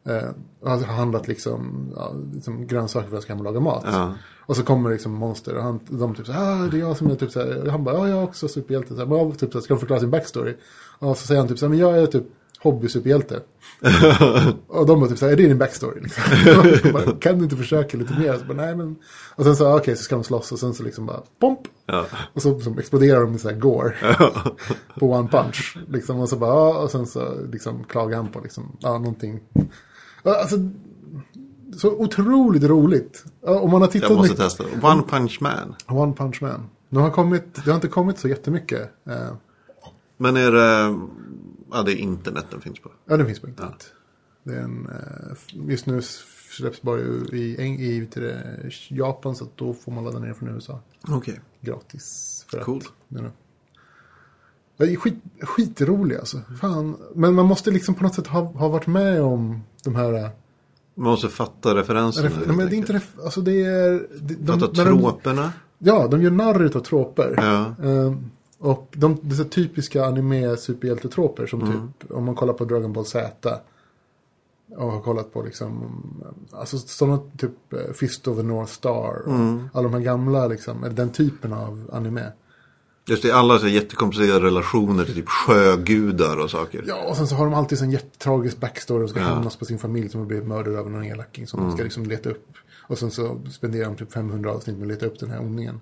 Eh, 0.05 0.29
och 0.61 0.71
han 0.71 0.85
har 0.85 0.95
handlat 0.95 1.29
liksom, 1.29 1.93
ja, 1.97 2.15
liksom 2.35 2.67
grönsaker 2.67 3.09
för 3.09 3.17
att 3.17 3.23
ska 3.23 3.33
hem 3.33 3.41
och 3.41 3.45
laga 3.45 3.61
mat. 3.61 3.85
Ja. 3.87 4.15
Och 4.41 4.57
så 4.57 4.62
kommer 4.62 4.91
liksom 4.91 5.12
monster 5.12 5.57
och 5.57 5.62
han, 5.62 5.81
de 5.88 6.15
typ 6.15 6.27
så 6.27 6.33
här, 6.33 6.65
ah, 6.65 6.69
det 6.69 6.77
är 6.77 6.81
jag 6.81 6.97
som 6.97 7.11
är 7.11 7.15
typ 7.15 7.31
så 7.31 7.41
här, 7.41 7.69
han 7.71 7.85
bara, 7.85 7.95
ja 7.95 8.09
jag 8.09 8.19
är 8.19 8.25
också 8.25 8.49
superhjälte. 8.49 8.95
Så 8.95 9.01
här, 9.01 9.07
men, 9.07 9.33
typ 9.33 9.53
så 9.53 9.59
här, 9.59 9.62
ska 9.62 9.75
de 9.75 9.81
förklara 9.81 10.01
sin 10.01 10.11
backstory? 10.11 10.55
Och 10.99 11.19
så 11.19 11.27
säger 11.27 11.41
han 11.41 11.49
typ 11.49 11.59
så 11.59 11.65
här, 11.65 11.71
men 11.71 11.79
jag 11.79 11.99
är 11.99 12.07
typ 12.07 12.25
hobby-superhjälte. 12.62 13.41
och 14.67 14.87
de 14.87 15.01
bara 15.01 15.09
typ 15.09 15.19
så 15.19 15.27
här, 15.27 15.33
är 15.33 15.37
det 15.37 15.47
din 15.47 15.59
backstory? 15.59 16.01
Liksom. 16.01 16.23
Och 16.85 16.93
bara, 16.93 17.17
kan 17.17 17.38
du 17.38 17.45
inte 17.45 17.57
försöka 17.57 17.99
lite 17.99 18.19
mer? 18.19 18.38
Så 18.38 18.45
bara, 18.45 18.57
nej 18.57 18.77
men. 18.77 18.97
Och 19.35 19.45
sen 19.45 19.57
så, 19.57 19.67
ah, 19.67 19.77
okej, 19.77 19.97
så 19.97 20.03
ska 20.03 20.15
de 20.15 20.25
slåss 20.25 20.53
och 20.53 20.59
sen 20.59 20.75
så 20.75 20.83
liksom 20.83 21.07
bara, 21.07 21.23
pomp! 21.38 21.61
Ja. 21.87 22.07
Och 22.33 22.43
så, 22.43 22.61
så 22.61 22.79
exploderar 22.79 23.21
de 23.21 23.31
med 23.31 23.41
så 23.41 23.49
här 23.49 23.57
gore. 23.57 23.95
på 24.99 25.11
one 25.11 25.29
punch. 25.29 25.77
Liksom, 25.88 26.21
och 26.21 26.29
så 26.29 26.37
bara, 26.37 26.51
ja, 26.51 26.79
och 26.79 26.91
sen 26.91 27.07
så 27.07 27.47
liksom 27.53 27.85
klagar 27.85 28.17
han 28.17 28.29
på 28.29 28.41
liksom, 28.41 28.77
ja, 28.81 28.99
någonting. 28.99 29.41
Ja, 30.23 30.41
Alltså, 30.41 30.57
så 31.77 31.91
otroligt 31.91 32.63
roligt. 32.65 33.25
Ja, 33.41 33.61
Om 33.61 33.71
man 33.71 33.81
har 33.81 33.89
tittat 33.89 34.11
Jag 34.11 34.17
måste 34.19 34.33
mycket- 34.33 34.45
testa. 34.59 34.65
One 34.93 35.03
Punch 35.03 35.39
Man. 35.41 35.75
One 35.89 36.13
Punch 36.15 36.43
Man. 36.43 36.69
Det 36.89 37.01
har, 37.01 37.11
kommit, 37.11 37.55
det 37.55 37.71
har 37.71 37.75
inte 37.75 37.89
kommit 37.89 38.19
så 38.19 38.29
jättemycket. 38.29 38.91
Eh, 39.07 39.33
Men 40.17 40.37
är 40.37 40.51
det... 40.53 40.99
Ja, 41.71 41.83
det 41.83 41.93
är 41.93 41.97
internet 41.97 42.45
den 42.51 42.61
finns 42.61 42.79
på. 42.81 42.91
ja, 43.07 43.17
den 43.17 43.27
finns 43.27 43.41
på 43.41 43.49
internet. 43.49 43.93
Det 44.45 44.55
är 44.55 44.61
en, 44.61 44.87
eh, 44.89 45.37
just 45.71 45.87
nu 45.87 46.01
släpps 46.51 46.83
bara 46.83 47.01
i, 47.01 47.07
i, 47.33 48.09
Japan 48.89 49.37
så 49.37 49.47
då 49.57 49.75
får 49.75 49.93
man 49.93 50.05
ladda 50.05 50.19
ner 50.19 50.33
från 50.35 50.49
USA. 50.49 50.81
Okej. 51.09 51.41
Gratis. 51.61 52.47
För 52.51 52.61
Cool. 52.61 52.77
Att, 52.77 53.13
you 53.13 53.21
know. 53.21 53.31
Det 54.77 54.85
är 54.93 54.97
skit, 54.97 55.15
skitrolig 55.41 56.17
alltså. 56.17 56.41
Fan. 56.61 56.97
Men 57.15 57.35
man 57.35 57.47
måste 57.47 57.71
liksom 57.71 57.95
på 57.95 58.03
något 58.03 58.15
sätt 58.15 58.27
ha, 58.27 58.41
ha 58.41 58.69
varit 58.69 58.87
med 58.87 59.23
om 59.23 59.61
de 59.85 59.95
här... 59.97 60.12
eh, 60.14 60.29
Man 60.95 61.11
måste 61.11 61.29
fatta 61.29 61.75
referenserna. 61.75 62.29
Ref, 62.29 62.47
men 62.47 62.57
det 62.57 62.75
är 62.75 62.79
inte 62.79 62.92
ref, 62.92 63.12
alltså 63.25 63.40
det 63.40 63.64
är... 63.64 64.07
De, 64.21 64.35
de, 64.35 64.61
Fatta 64.61 64.83
när 64.85 64.90
de- 64.90 65.01
troperna. 65.01 65.53
Ja, 65.79 66.07
de 66.09 66.23
gör 66.23 66.31
narr 66.31 66.77
av 66.77 66.81
troper. 66.81 67.35
Ja. 67.37 67.75
Ehm, 67.88 68.31
och 68.59 68.88
de, 68.97 69.31
så 69.37 69.45
typiska 69.45 70.05
anime-superhjältetroper 70.05 71.47
som 71.47 71.61
typ, 71.61 72.11
om 72.11 72.25
man 72.25 72.35
kollar 72.35 72.53
på 72.55 72.64
Dragon 72.64 72.92
Ball 72.92 73.07
Z. 73.07 73.59
Och 74.77 74.92
har 74.92 75.01
kollat 75.01 75.33
på 75.33 75.42
liksom, 75.42 75.92
alltså 76.53 76.79
sådana 76.79 77.18
typ 77.38 77.73
eh, 77.73 77.92
Fist 77.95 78.29
of 78.29 78.37
the 78.37 78.42
North 78.42 78.73
Star. 78.73 79.23
Och 79.27 79.33
Alla 79.79 79.88
de 79.88 79.92
här 79.95 80.01
gamla 80.01 80.47
liksom, 80.47 80.85
eller 80.85 80.95
den 80.97 81.11
typen 81.11 81.53
av 81.53 81.90
anime. 81.92 82.33
Just 83.07 83.23
det, 83.23 83.33
alla 83.33 83.59
så 83.59 83.69
jättekomplicerade 83.69 84.47
relationer 84.47 85.05
till 85.05 85.15
typ 85.15 85.29
sjögudar 85.29 86.37
och 86.37 86.51
saker. 86.51 86.85
Ja, 86.87 87.05
och 87.09 87.17
sen 87.17 87.27
så 87.27 87.35
har 87.35 87.45
de 87.45 87.55
alltid 87.55 87.83
en 87.83 87.91
jättetragisk 87.91 88.61
backstory 88.61 89.05
och 89.05 89.11
ska 89.11 89.21
hämnas 89.35 89.57
på 89.57 89.65
sin 89.65 89.79
familj 89.79 90.09
som 90.09 90.21
har 90.21 90.27
blivit 90.27 90.47
mördad 90.49 90.77
av 90.77 90.91
någon 90.91 91.05
elaking 91.05 91.47
som 91.47 91.61
de 91.61 91.73
ska 91.73 91.83
liksom 91.83 92.05
leta 92.07 92.31
upp. 92.31 92.49
Och 92.88 92.99
sen 92.99 93.11
så 93.11 93.41
spenderar 93.51 93.85
de 93.85 93.97
typ 93.97 94.12
500 94.12 94.51
avsnitt 94.53 94.77
med 94.77 94.83
att 94.83 94.88
leta 94.88 95.07
upp 95.07 95.19
den 95.19 95.31
här 95.31 95.41
ondingen. 95.41 95.81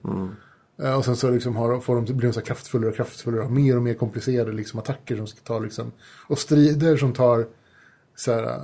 Eh, 0.83 0.95
Och 0.99 1.05
sen 1.05 1.17
så 1.17 1.31
liksom 1.31 1.57
har, 1.57 1.81
får 1.81 1.97
de, 1.97 2.05
blir 2.05 2.29
de 2.29 2.33
så 2.33 2.41
kraftfullare 2.41 2.91
och 2.91 2.97
kraftfullare 2.97 3.45
och 3.45 3.51
mer 3.53 3.77
och 3.77 3.83
mer 3.83 3.95
komplicerade 3.95 4.53
liksom, 4.53 4.81
attacker 4.81 5.17
som 5.17 5.27
ska 5.27 5.41
ta 5.41 5.59
liksom, 5.59 5.93
och 6.29 6.39
strider 6.39 6.97
som 6.97 7.13
tar 7.13 7.47
så 8.17 8.33
här, 8.33 8.43
eh, 8.43 8.63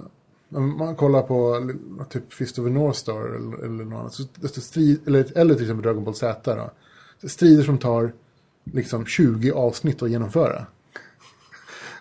om 0.54 0.78
man 0.78 0.96
kollar 0.96 1.22
på 1.22 1.70
typ 2.10 2.32
Fist 2.32 2.58
of 2.58 2.64
the 2.64 2.70
North 2.72 2.98
Star 2.98 3.20
eller, 3.36 3.64
eller 3.64 3.84
något 3.84 4.00
annat, 4.00 4.14
så, 4.54 4.60
strid, 4.60 5.00
eller, 5.06 5.38
eller 5.38 5.54
till 5.54 5.64
exempel 5.64 5.82
Dragon 5.84 6.04
Ball 6.04 6.14
Z 6.14 6.54
då, 6.54 7.28
strider 7.28 7.62
som 7.62 7.78
tar 7.78 8.12
liksom 8.72 9.06
20 9.06 9.52
avsnitt 9.52 10.02
att 10.02 10.10
genomföra. 10.10 10.66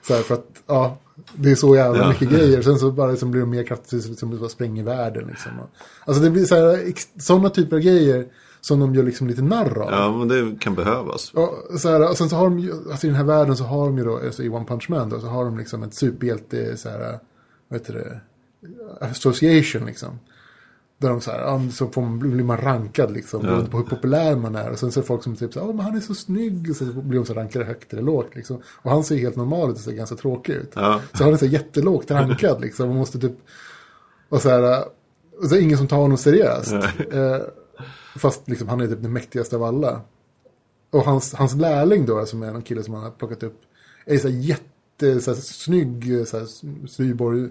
Så 0.07 0.13
här, 0.13 0.21
för 0.21 0.33
att, 0.35 0.45
ja, 0.67 0.97
det 1.35 1.51
är 1.51 1.55
så 1.55 1.75
jävla 1.75 1.99
Ja. 2.01 2.09
mycket 2.09 2.29
grejer. 2.29 2.61
Sen 2.61 2.79
så 2.79 2.91
bara 2.91 3.11
liksom 3.11 3.31
blir 3.31 3.41
de 3.41 3.49
mer 3.49 3.63
kraftigt 3.63 4.19
som 4.19 4.31
det 4.31 4.37
bara 4.37 4.49
spränger 4.49 4.83
världen. 4.83 5.27
Liksom. 5.27 5.51
Alltså 6.05 6.23
det 6.23 6.29
blir 6.29 6.45
så 6.45 6.55
här, 6.55 6.87
ex- 6.87 7.09
sådana 7.19 7.49
typer 7.49 7.75
av 7.75 7.81
grejer 7.81 8.25
som 8.61 8.79
de 8.79 8.95
gör 8.95 9.03
liksom 9.03 9.27
lite 9.27 9.41
narr 9.41 9.77
av. 9.77 9.91
Ja, 9.91 10.17
men 10.17 10.27
det 10.27 10.59
kan 10.59 10.75
behövas. 10.75 11.31
Och, 11.33 11.79
så 11.79 11.89
här, 11.89 12.09
och 12.09 12.17
sen 12.17 12.29
så 12.29 12.35
har 12.35 12.43
de 12.43 12.59
ju, 12.59 12.71
alltså 12.91 13.07
i 13.07 13.09
den 13.09 13.17
här 13.17 13.23
världen 13.23 13.57
så 13.57 13.63
har 13.63 13.85
de 13.85 13.97
ju 13.97 14.03
då, 14.03 14.17
alltså 14.17 14.43
i 14.43 14.49
One 14.49 14.65
Punch 14.65 14.89
Man 14.89 15.09
då, 15.09 15.19
så 15.19 15.27
har 15.27 15.45
de 15.45 15.57
liksom 15.57 15.83
ett 15.83 15.93
superhjälte, 15.93 16.77
så 16.77 16.89
här, 16.89 17.19
vad 17.67 17.79
heter 17.79 17.93
det, 17.93 18.19
association 19.05 19.85
liksom. 19.85 20.19
Där 20.97 21.09
de 21.09 21.21
så 21.21 21.31
här, 21.31 21.69
så 21.71 21.87
får 21.87 22.01
man, 22.01 22.19
blir 22.19 22.43
man 22.43 22.57
rankad 22.57 23.11
liksom, 23.11 23.41
Ja. 23.43 23.47
beroende 23.47 23.71
på 23.71 23.77
hur 23.77 23.85
populär 23.85 24.35
man 24.35 24.55
är. 24.55 24.71
Och 24.71 24.79
sen 24.79 24.91
så 24.91 24.99
är 24.99 25.01
det 25.01 25.07
folk 25.07 25.23
som 25.23 25.35
typ 25.35 25.53
så 25.53 25.59
här, 25.59 25.67
men 25.73 25.85
han 25.85 25.95
är 25.95 25.99
så 25.99 26.15
snygg, 26.15 26.69
och 26.69 26.75
så 26.75 26.85
blir 26.85 27.19
de 27.19 27.25
så 27.25 27.33
rankade 27.33 27.65
högt 27.65 27.93
eller 27.93 28.03
lågt 28.03 28.35
liksom. 28.35 28.61
Och 28.81 28.91
han 28.91 29.03
ser 29.03 29.17
helt 29.17 29.35
normal 29.35 29.69
ut 29.69 29.75
och 29.75 29.81
ser 29.81 29.91
ganska 29.91 30.15
tråkig 30.15 30.53
ut. 30.53 30.71
Ja. 30.75 31.01
Så 31.13 31.23
han 31.23 31.33
är 31.33 31.37
så 31.37 31.45
här 31.45 31.53
jättelågt 31.53 32.11
rankad 32.11 32.61
liksom, 32.61 32.89
och 32.89 32.95
måste 32.95 33.19
typ, 33.19 33.33
och 34.29 34.41
så 34.41 34.49
här, 34.49 34.83
och 35.41 35.45
så 35.49 35.55
är 35.55 35.59
det 35.59 35.63
ingen 35.63 35.77
som 35.77 35.87
tar 35.87 35.97
honom 35.97 36.17
seriöst. 36.17 36.73
Eh, 37.11 37.37
fast 38.15 38.49
liksom 38.49 38.67
han 38.67 38.81
är 38.81 38.87
typ 38.87 39.01
den 39.01 39.13
mäktigaste 39.13 39.55
av 39.55 39.63
alla. 39.63 40.01
Och 40.91 41.01
hans, 41.01 41.33
hans 41.33 41.55
lärling 41.55 42.05
då, 42.05 42.25
som 42.25 42.43
är 42.43 42.47
en 42.47 42.61
kille 42.61 42.83
som 42.83 42.93
han 42.93 43.03
har 43.03 43.11
plockat 43.11 43.43
upp, 43.43 43.61
är 44.05 44.17
så 44.17 44.27
här 44.27 44.35
jätte, 44.35 45.21
så 45.21 45.31
här, 45.33 45.41
snygg, 45.41 46.27
så 46.27 46.37
här, 46.39 46.45
styrborg. 46.87 47.49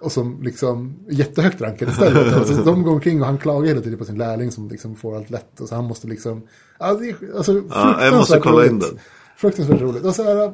Och 0.00 0.12
som 0.12 0.42
liksom 0.42 0.94
är 1.08 1.12
jättehögt 1.14 1.60
rankad 1.60 1.88
istället. 1.88 2.34
Alltså, 2.34 2.54
de 2.64 2.82
går 2.82 2.92
omkring 2.92 3.20
och 3.20 3.26
han 3.26 3.38
klagar 3.38 3.68
hela 3.68 3.80
tiden 3.80 3.98
på 3.98 4.04
sin 4.04 4.18
lärling 4.18 4.50
som 4.50 4.68
liksom 4.68 4.96
får 4.96 5.16
allt 5.16 5.30
lätt. 5.30 5.60
Och 5.60 5.68
så 5.68 5.74
han 5.74 5.84
måste 5.84 6.06
liksom, 6.06 6.42
alltså, 6.78 7.04
det 7.04 7.36
alltså 7.36 7.62
Ja, 7.70 8.04
jag 8.04 8.14
måste 8.14 8.38
kolla 8.40 8.66
in 8.66 8.70
roligt. 8.70 8.88
den. 8.88 8.98
Fruktansvärt 9.36 9.80
roligt. 9.80 10.04
Och 10.04 10.14
så 10.14 10.22
här, 10.22 10.52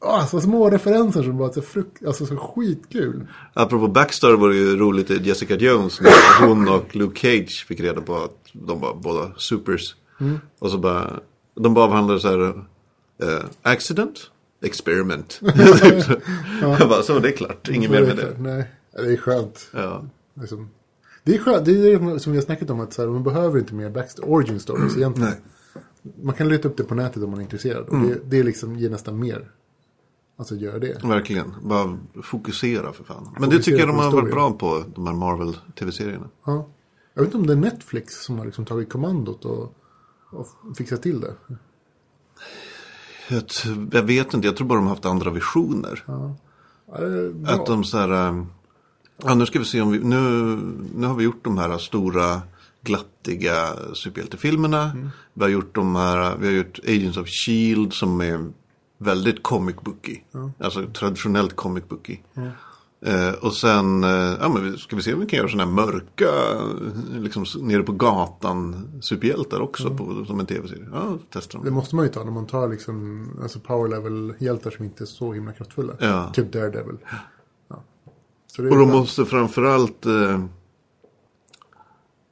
alltså, 0.00 0.40
små 0.40 0.70
referenser 0.70 1.22
som 1.22 1.38
bara 1.38 1.52
så, 1.52 1.62
frukt, 1.62 2.06
alltså, 2.06 2.26
så 2.26 2.36
skitkul. 2.36 3.26
Apropå 3.54 3.88
Backstory 3.88 4.36
var 4.36 4.48
det 4.48 4.56
ju 4.56 4.76
roligt 4.76 5.10
i 5.10 5.20
Jessica 5.22 5.54
Jones 5.56 6.00
när 6.00 6.46
hon 6.46 6.68
och 6.68 6.96
Luke 6.96 7.20
Cage 7.20 7.66
fick 7.68 7.80
reda 7.80 8.00
på 8.00 8.16
att 8.16 8.38
de 8.52 8.80
var 8.80 8.94
båda 8.94 9.32
supers. 9.36 9.94
Och 10.58 10.70
så 10.70 10.78
bara, 10.78 11.20
de 11.54 11.74
bara 11.74 11.84
avhandlade 11.84 12.20
så 12.20 12.28
här, 12.28 12.48
eh, 13.22 13.44
accident, 13.62 14.30
experiment. 14.62 15.32
så. 16.04 16.16
Jag 16.60 16.88
bara, 16.88 17.02
så 17.02 17.18
det 17.18 17.28
är 17.28 17.36
klart, 17.36 17.68
inget 17.68 17.90
mer 17.90 18.02
med 18.02 18.16
det. 18.16 18.36
Nej, 18.38 18.70
det 18.92 19.12
är 19.12 19.16
skönt. 19.16 19.68
Ja. 19.72 20.04
Liksom. 20.34 20.70
Det 21.24 21.34
är 21.34 21.38
skönt, 21.38 21.64
det 21.64 21.72
är 21.72 21.98
det 21.98 22.20
som 22.20 22.32
vi 22.32 22.38
har 22.38 22.44
snackat 22.44 22.70
om 22.70 22.80
att 22.80 22.92
så 22.92 23.02
här, 23.02 23.08
man 23.08 23.22
behöver 23.22 23.58
inte 23.58 23.74
mer 23.74 23.90
backstory, 23.90 24.28
origin 24.28 24.60
stories 24.60 24.92
egentligen. 24.96 25.30
Nej. 25.30 26.14
Man 26.22 26.34
kan 26.34 26.48
leta 26.48 26.68
upp 26.68 26.76
det 26.76 26.84
på 26.84 26.94
nätet 26.94 27.22
om 27.22 27.30
man 27.30 27.38
är 27.38 27.42
intresserad. 27.42 27.88
Och 27.88 27.98
det, 27.98 28.20
det 28.24 28.38
är 28.38 28.44
liksom, 28.44 28.76
ger 28.76 28.90
nästan 28.90 29.18
mer. 29.18 29.50
Alltså 30.36 30.54
gör 30.54 30.78
det. 30.78 31.04
Verkligen, 31.04 31.54
bara 31.62 31.98
fokusera 32.22 32.92
för 32.92 33.04
fan. 33.04 33.36
Men 33.40 33.50
det 33.50 33.58
tycker 33.58 33.78
jag 33.78 33.88
de 33.88 33.98
har 33.98 34.10
varit 34.10 34.30
bra 34.30 34.52
på, 34.52 34.84
de 34.94 35.06
här 35.06 35.14
Marvel-tv-serierna. 35.14 36.28
Ja. 36.44 36.68
Jag 37.14 37.22
vet 37.22 37.28
inte 37.28 37.38
om 37.38 37.46
det 37.46 37.52
är 37.52 37.72
Netflix 37.72 38.24
som 38.24 38.38
har 38.38 38.44
liksom 38.44 38.64
tagit 38.64 38.88
kommandot 38.88 39.44
och, 39.44 39.74
och 40.30 40.46
fixat 40.76 41.02
till 41.02 41.20
det. 41.20 41.34
Jag, 43.90 44.02
vet 44.02 44.34
inte, 44.34 44.46
jag 44.46 44.56
tror 44.56 44.66
bara 44.66 44.78
de 44.78 44.84
har 44.84 44.94
haft 44.94 45.06
andra 45.06 45.30
visioner. 45.30 46.04
Ja, 46.06 46.36
bra. 46.86 47.52
Att 47.52 47.66
de 47.66 47.84
så 47.84 47.98
här, 47.98 48.28
ähm, 48.28 48.46
ja 49.24 49.34
nu 49.34 49.46
ska 49.46 49.58
vi 49.58 49.64
se 49.64 49.80
om 49.80 49.92
vi, 49.92 49.98
nu, 49.98 50.20
nu 50.94 51.06
har 51.06 51.14
vi 51.14 51.24
gjort 51.24 51.44
de 51.44 51.58
här 51.58 51.78
stora 51.78 52.42
glattiga 52.82 53.74
superhjältefilmerna. 53.94 55.10
Vi 55.34 55.42
har 55.42 55.48
gjort 55.48 55.74
de 55.74 55.96
här, 55.96 56.36
vi 56.36 56.46
har 56.46 56.54
gjort 56.54 56.78
Agents 56.84 57.16
of 57.16 57.28
Shield 57.28 57.92
som 57.92 58.20
är 58.20 58.52
väldigt 58.98 59.42
comic 59.42 59.76
booky. 59.76 60.20
Alltså 60.58 60.86
traditionellt 60.86 61.56
comic 61.56 61.88
booky. 61.88 62.16
Eh, 63.06 63.32
och 63.32 63.52
sen, 63.52 64.04
eh, 64.04 64.10
ja 64.40 64.48
men 64.48 64.78
ska 64.78 64.96
vi 64.96 65.02
se 65.02 65.14
om 65.14 65.20
vi 65.20 65.26
kan 65.26 65.36
göra 65.36 65.48
sådana 65.48 65.64
här 65.64 65.86
mörka, 65.86 66.30
liksom 67.20 67.44
nere 67.60 67.82
på 67.82 67.92
gatan 67.92 68.88
superhjältar 69.02 69.60
också 69.60 69.90
på, 69.96 70.24
som 70.26 70.40
en 70.40 70.46
tv-serie. 70.46 70.88
Ja, 70.92 71.18
testa 71.32 71.58
Det 71.58 71.64
dem. 71.64 71.74
måste 71.74 71.96
man 71.96 72.04
ju 72.04 72.10
ta 72.10 72.24
när 72.24 72.30
man 72.32 72.46
tar 72.46 72.68
liksom, 72.68 73.28
alltså 73.42 73.58
power 73.60 73.88
level-hjältar 73.88 74.70
som 74.70 74.84
inte 74.84 75.04
är 75.04 75.06
så 75.06 75.32
himla 75.32 75.52
kraftfulla. 75.52 75.92
Ja. 75.98 76.30
Typ 76.34 76.52
Daredevil. 76.52 76.96
Ja. 77.68 77.82
Det 78.56 78.62
Och 78.62 78.78
de 78.78 78.88
måste 78.88 79.24
framförallt 79.24 80.06
eh, 80.06 80.44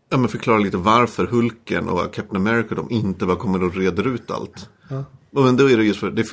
ja, 0.08 0.16
men 0.16 0.28
förklara 0.28 0.58
lite 0.58 0.76
varför 0.76 1.26
Hulken 1.26 1.88
och 1.88 2.14
Captain 2.14 2.46
America 2.46 2.74
de 2.74 2.90
inte 2.90 3.26
bara 3.26 3.36
kommer 3.36 3.62
och 3.62 3.74
reder 3.74 4.06
ut 4.06 4.30
allt. 4.30 4.68
Ja. 4.90 5.04
Men 5.30 5.56
då 5.56 5.70
är 5.70 5.76
det 5.76 5.84
just 5.84 6.00
för, 6.00 6.10
det, 6.10 6.26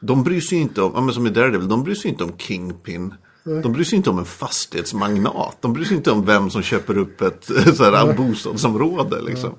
de 0.00 0.24
bryr 0.24 0.40
sig 0.40 0.58
inte 0.58 0.82
om, 0.82 0.92
ja, 0.94 1.00
men 1.00 1.14
som 1.14 1.26
i 1.26 1.30
Daredevil, 1.30 1.68
de 1.68 1.84
bryr 1.84 1.94
sig 1.94 2.10
inte 2.10 2.24
om 2.24 2.38
Kingpin. 2.38 3.14
De 3.44 3.72
bryr 3.72 3.84
sig 3.84 3.96
inte 3.96 4.10
om 4.10 4.18
en 4.18 4.24
fastighetsmagnat. 4.24 5.56
De 5.60 5.72
bryr 5.72 5.84
sig 5.84 5.96
inte 5.96 6.10
om 6.10 6.24
vem 6.26 6.50
som 6.50 6.62
köper 6.62 6.98
upp 6.98 7.20
ett 7.20 7.44
så 7.76 7.84
här, 7.84 8.12
bostadsområde. 8.16 9.22
Liksom. 9.22 9.54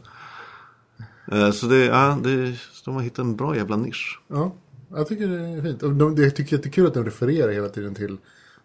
Eh, 1.32 1.52
Så 1.52 1.66
det, 1.66 1.86
ja, 1.86 2.20
det, 2.24 2.56
de 2.86 2.96
har 2.96 3.02
hittat 3.02 3.20
en 3.20 3.36
bra 3.36 3.56
jävla 3.56 3.76
nisch. 3.76 4.22
Ja, 4.28 4.56
jag 4.96 5.08
tycker 5.08 5.28
det 5.28 5.40
är 5.40 5.62
fint. 5.62 5.84
Och 5.84 5.92
de, 5.92 6.16
jag 6.24 6.36
tycker 6.36 6.58
det 6.58 6.66
är 6.66 6.72
kul 6.72 6.88
att 6.88 6.94
de 6.94 7.06
refererar 7.06 7.52
hela 7.52 7.70
tiden 7.70 7.96
till, 7.96 8.18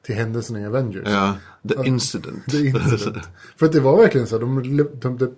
till 0.06 0.14
händelserna 0.14 0.60
i 0.60 0.66
Avengers. 0.66 1.08
Ja, 1.08 1.34
the 1.68 1.88
incident. 1.88 2.54
Är 2.54 2.66
incident. 2.66 3.28
För 3.56 3.66
att 3.66 3.72
det 3.72 3.80
var 3.80 3.96
verkligen 3.96 4.26
så. 4.26 4.34
här, 4.34 4.40
De, 4.40 4.62
de, 5.00 5.18
de, 5.18 5.34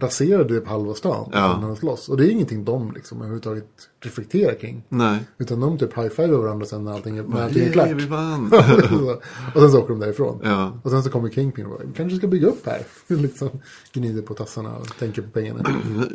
raserade 0.00 0.48
typ 0.48 0.68
halva 0.68 0.94
stan 0.94 1.28
Ja. 1.32 1.58
när 1.60 1.66
de 1.66 1.76
slåss. 1.76 2.08
Och 2.08 2.16
det 2.16 2.26
är 2.26 2.30
ingenting 2.30 2.64
de 2.64 2.92
liksom 2.92 3.18
överhuvudtaget 3.18 3.66
reflekterar 4.00 4.54
kring. 4.54 4.82
Nej. 4.88 5.18
Utan 5.38 5.60
de 5.60 5.78
typ 5.78 5.98
high-fivar 5.98 6.38
varandra 6.38 6.66
sen 6.66 6.84
när 6.84 6.92
allting, 6.92 7.16
är- 7.16 7.22
när 7.22 7.42
allting 7.44 7.62
är 7.62 7.72
klart. 7.72 7.86
Yay, 7.86 7.94
vi 7.94 8.06
vann. 8.06 8.46
och 9.54 9.60
sen 9.60 9.70
så 9.70 9.78
åker 9.78 9.88
de 9.88 10.00
därifrån. 10.00 10.40
Ja. 10.44 10.72
Och 10.82 10.90
sen 10.90 11.02
så 11.02 11.10
kommer 11.10 11.28
Kingpin 11.30 11.64
och 11.66 11.70
bara, 11.70 11.82
vi 11.86 11.92
kanske 11.92 12.18
ska 12.18 12.26
bygga 12.26 12.46
upp 12.46 12.66
här. 12.66 12.82
liksom 13.16 13.48
gnider 13.92 14.22
på 14.22 14.34
tassarna 14.34 14.76
och 14.76 14.86
tänker 14.98 15.22
på 15.22 15.30
pengarna. 15.30 15.64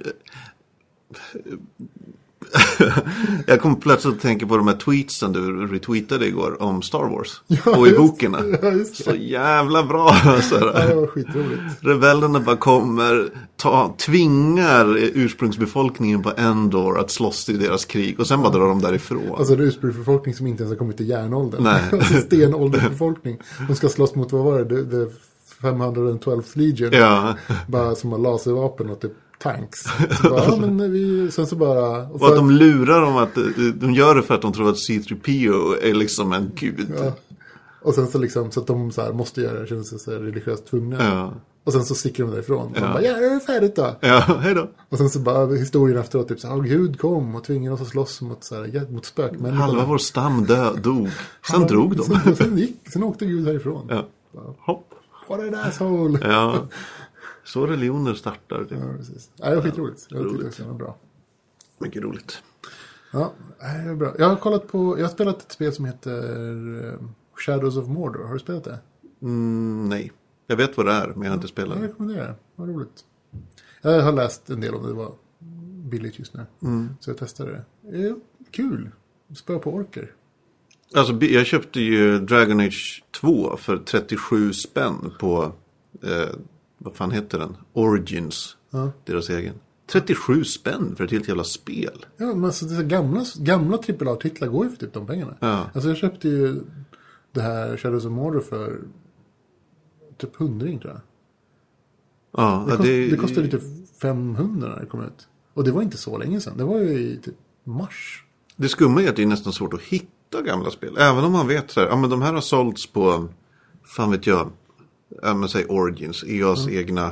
Jag 3.48 3.62
kom 3.62 3.80
plötsligt 3.80 4.16
att 4.16 4.22
tänka 4.22 4.48
på 4.48 4.58
de 4.58 4.68
här 4.68 4.76
tweetsen 4.76 5.34
du 5.34 5.68
retweetade 5.68 6.28
igår 6.28 6.62
om 6.62 6.82
Star 6.82 7.10
Wars. 7.10 7.42
och 7.78 7.88
i 7.88 7.92
bokerna. 7.92 8.38
Ja, 8.62 8.72
det. 8.72 8.86
Så 8.86 9.16
jävla 9.16 9.84
bra. 9.84 10.16
Så 10.42 10.56
Ja, 10.56 10.88
det 10.88 10.96
var 10.96 11.08
skitroligt. 11.08 11.62
Rebellerna 11.80 12.40
bara 12.40 12.58
kommer, 12.58 13.30
ta, 13.56 13.96
tvingar 13.98 14.98
ursprungsbefolkningen 14.98 16.24
på 16.24 16.32
Endor 16.38 17.00
att 17.00 17.12
slåss 17.12 17.50
i 17.50 17.54
deras 17.54 17.86
krig. 17.86 18.20
Och 18.20 18.28
sen 18.28 18.42
bara 18.42 18.52
drar 18.52 18.68
de 18.68 18.82
därifrån. 18.82 19.36
Alltså 19.38 19.56
det 19.56 19.64
är 19.64 19.68
ursprungsbefolkning 19.68 20.36
som 20.36 20.48
inte 20.48 20.64
ens 20.64 20.72
har 20.72 20.78
kommit 20.78 20.98
till 20.98 21.10
järnåldern. 21.10 21.64
Nej. 21.64 21.82
alltså 21.92 22.14
stenåldersbefolkning. 22.14 23.38
De 23.68 23.76
ska 23.76 23.90
slåss 23.90 24.16
mot, 24.16 24.32
vad 24.32 24.44
var 24.44 24.60
det, 24.60 24.84
the, 24.84 24.92
the 24.92 25.16
512 25.62 26.44
Legion. 26.54 26.90
Ja. 26.94 27.36
Bara 27.68 27.96
som 27.96 28.12
har 28.12 28.20
laservapen 28.20 28.90
och 28.90 29.00
typ 29.00 29.12
tanks. 29.54 29.80
Så 30.22 30.30
bara, 30.30 30.44
ja, 30.46 30.56
men 30.58 30.92
vi, 30.92 31.32
sen 31.32 31.48
så 31.48 31.56
bara... 31.56 32.08
Och 32.08 32.22
Och 32.22 32.28
att 32.28 32.36
de 32.36 32.52
lurar 32.52 33.02
dem 33.02 33.18
att 33.18 33.36
de 33.76 33.94
gör 33.94 34.16
det 34.16 34.24
för 34.24 34.34
att 34.36 34.42
de 34.42 34.54
tror 34.54 34.70
att 34.70 34.76
C3PO 34.76 35.76
är 35.82 35.94
liksom 35.94 36.34
en 36.34 36.52
gud. 36.56 36.88
ja. 37.00 37.12
Och 37.82 37.94
sen 37.96 38.08
så 38.08 38.18
liksom, 38.18 38.52
så 38.52 38.60
att 38.60 38.68
de 38.68 38.92
så 38.92 39.02
här 39.02 39.14
måste 39.14 39.42
göra 39.42 39.60
det, 39.60 39.68
känner 39.68 39.84
sig 39.84 40.00
så 40.00 40.12
religiöst 40.12 40.66
tvungna. 40.68 40.98
Ja. 41.04 41.34
Och 41.64 41.74
sen 41.74 41.86
så 41.86 41.96
sticker 41.96 42.24
de 42.24 42.32
därifrån. 42.32 42.68
Och 42.68 42.72
Ja. 42.76 42.82
de 42.82 42.94
bara, 42.94 43.02
ja, 43.04 43.14
det 43.18 43.26
är 43.26 43.40
färdigt 43.40 43.76
då. 43.76 43.96
Ja, 44.02 44.20
hej 44.42 44.56
då. 44.56 44.70
Och 44.90 44.98
sen 44.98 45.10
så 45.10 45.20
bara 45.20 45.46
historien 45.56 45.98
efteråt, 46.00 46.28
typ 46.28 46.40
så 46.40 46.48
här, 46.48 46.56
"Åh, 46.58 46.64
Gud 46.64 47.00
kom 47.00 47.36
och 47.36 47.44
tvingade 47.44 47.74
oss 47.76 47.82
att 47.82 47.88
slåss 47.88 48.22
mot, 48.22 48.44
så 48.44 48.56
här, 48.56 48.92
mot 48.92 49.06
spökmänniskorna. 49.06 49.62
Halva 49.66 49.86
vår 49.86 49.98
stam 49.98 50.46
dö, 50.46 50.74
dog. 50.74 51.10
Sen 51.52 51.68
drog 51.68 51.98
de. 51.98 52.04
Sen, 52.04 52.36
sen, 52.36 52.58
gick, 52.58 52.76
sen 52.94 53.04
åkte 53.04 53.26
Gud 53.26 53.48
härifrån. 53.48 53.88
Ja. 53.90 54.06
Hopp. 54.60 54.88
What 55.30 55.40
an 55.40 55.56
asshole. 55.56 56.20
Ja. 56.24 56.56
Så 57.46 57.68
religioner 57.68 58.14
startar. 58.14 58.66
Det 58.70 58.76
Ja, 58.76 58.94
precis. 58.98 59.32
Ja, 59.36 59.50
det 59.50 59.56
var 59.56 59.64
skitroligt. 59.64 60.08
Jag 60.10 60.22
tyckte 60.22 60.36
roligt. 60.36 60.48
också 60.48 60.64
det 60.64 60.70
var 60.70 60.76
bra. 60.78 60.98
mycket 61.78 62.02
roligt. 62.04 62.44
Ja, 63.12 63.34
det 63.60 63.66
är 63.66 63.96
bra. 63.96 64.14
Jag 64.20 64.30
har 64.30 64.36
kollat 64.36 64.68
på, 64.68 65.00
jag 65.00 65.04
har 65.06 65.12
spelat 65.12 65.42
ett 65.42 65.52
spel 65.52 65.74
som 65.74 65.86
heter 65.86 66.88
eh, 66.94 67.00
Shadows 67.36 67.78
of 67.78 67.88
Mordor. 67.88 68.24
Har 68.24 68.34
du 68.34 68.40
spelat 68.40 68.64
det? 68.64 68.80
Mm, 69.22 69.90
nej. 69.90 70.12
Jag 70.48 70.58
vet 70.58 70.78
vad 70.78 70.86
det 70.86 70.92
är, 70.92 71.08
men 71.08 71.22
jag 71.22 71.30
har 71.30 71.36
inte 71.36 71.48
spelat. 71.48 71.78
Jag 71.78 71.84
rekommenderar 71.88 72.28
det. 72.28 72.36
Vad 72.56 72.70
roligt. 72.70 73.06
Jag 73.82 74.02
har 74.02 74.12
läst 74.12 74.50
en 74.50 74.62
del 74.62 74.74
om 74.76 74.82
det. 74.84 74.88
Det 74.90 74.94
var 74.94 75.12
billigt 75.90 76.20
just 76.20 76.34
nu. 76.34 76.46
Så 77.00 77.10
jag 77.10 77.18
testade 77.18 77.64
det. 77.82 78.08
Eh, 78.08 78.16
kul. 78.52 78.90
Spö 79.36 79.60
på 79.60 79.74
orker. 79.74 80.12
Alltså, 80.96 81.14
jag 81.26 81.46
köpte 81.46 81.80
ju 81.82 82.20
Dragon 82.20 82.60
Age 82.60 83.04
2 83.22 83.58
för 83.58 83.78
37 83.78 84.54
spänn 84.54 85.12
på, 85.20 85.52
eh, 86.04 86.30
vad 86.86 86.96
fan 86.96 87.12
heter 87.12 87.40
den? 87.40 87.58
Origins, 87.74 88.58
Ja. 88.70 88.92
deras 89.06 89.30
egen. 89.30 89.56
37 89.88 90.44
spänn 90.44 90.96
för 90.96 91.04
ett 91.04 91.12
helt 91.12 91.28
jävla 91.28 91.44
spel. 91.44 92.06
Ja, 92.18 92.26
men 92.26 92.46
alltså, 92.46 92.66
det 92.66 92.76
är 92.76 92.84
gamla, 92.84 93.26
gamla 93.38 93.78
AAA-titlar 93.78 94.48
går 94.48 94.66
ju 94.66 94.72
för 94.72 94.78
typ 94.78 94.94
de 94.94 95.08
pengarna. 95.08 95.36
Ja. 95.40 95.66
Alltså 95.74 95.90
jag 95.90 95.98
köpte 95.98 96.28
ju 96.30 96.62
det 97.32 97.42
här 97.42 97.78
Shadows 97.78 98.06
of 98.06 98.12
Mordor 98.12 98.40
för 98.42 98.80
typ 100.18 100.36
hundring 100.36 100.80
tror 100.80 100.94
jag. 100.94 101.02
Ja, 102.38 102.66
Det, 102.68 102.78
kost, 102.78 102.84
det 102.84 103.18
kostade 103.18 103.48
typ 103.48 103.62
500 104.02 104.70
när 104.70 104.80
det 104.80 104.86
kom 104.86 105.02
ut. 105.02 105.28
Och 105.54 105.64
det 105.64 105.72
var 105.72 105.82
inte 105.82 105.98
så 105.98 106.18
länge 106.18 106.42
sedan. 106.42 106.58
Det 106.58 106.64
var 106.64 106.80
ju 106.80 106.90
i 107.00 107.20
typ 107.24 107.36
mars. 107.64 108.24
Det 108.56 108.70
skumma 108.70 109.02
är 109.04 109.10
att 109.10 109.16
det 109.16 109.22
är 109.24 109.28
nästan 109.28 109.54
svårt 109.54 109.74
att 109.74 109.82
hitta 109.82 110.42
gamla 110.46 110.72
spel. 110.72 110.98
Även 110.98 111.24
om 111.24 111.32
man 111.32 111.48
vet 111.48 111.72
så 111.72 111.80
här, 111.80 111.88
ja 111.88 111.96
men 111.96 112.10
de 112.10 112.22
här 112.22 112.34
har 112.34 112.42
sålts 112.42 112.88
på, 112.92 113.28
fan 113.84 114.12
vet 114.12 114.28
jag, 114.28 114.52
ja 115.22 115.34
men 115.34 115.50
säg 115.50 115.66
Origins, 115.66 116.24
EAs 116.28 116.68
egna 116.68 117.12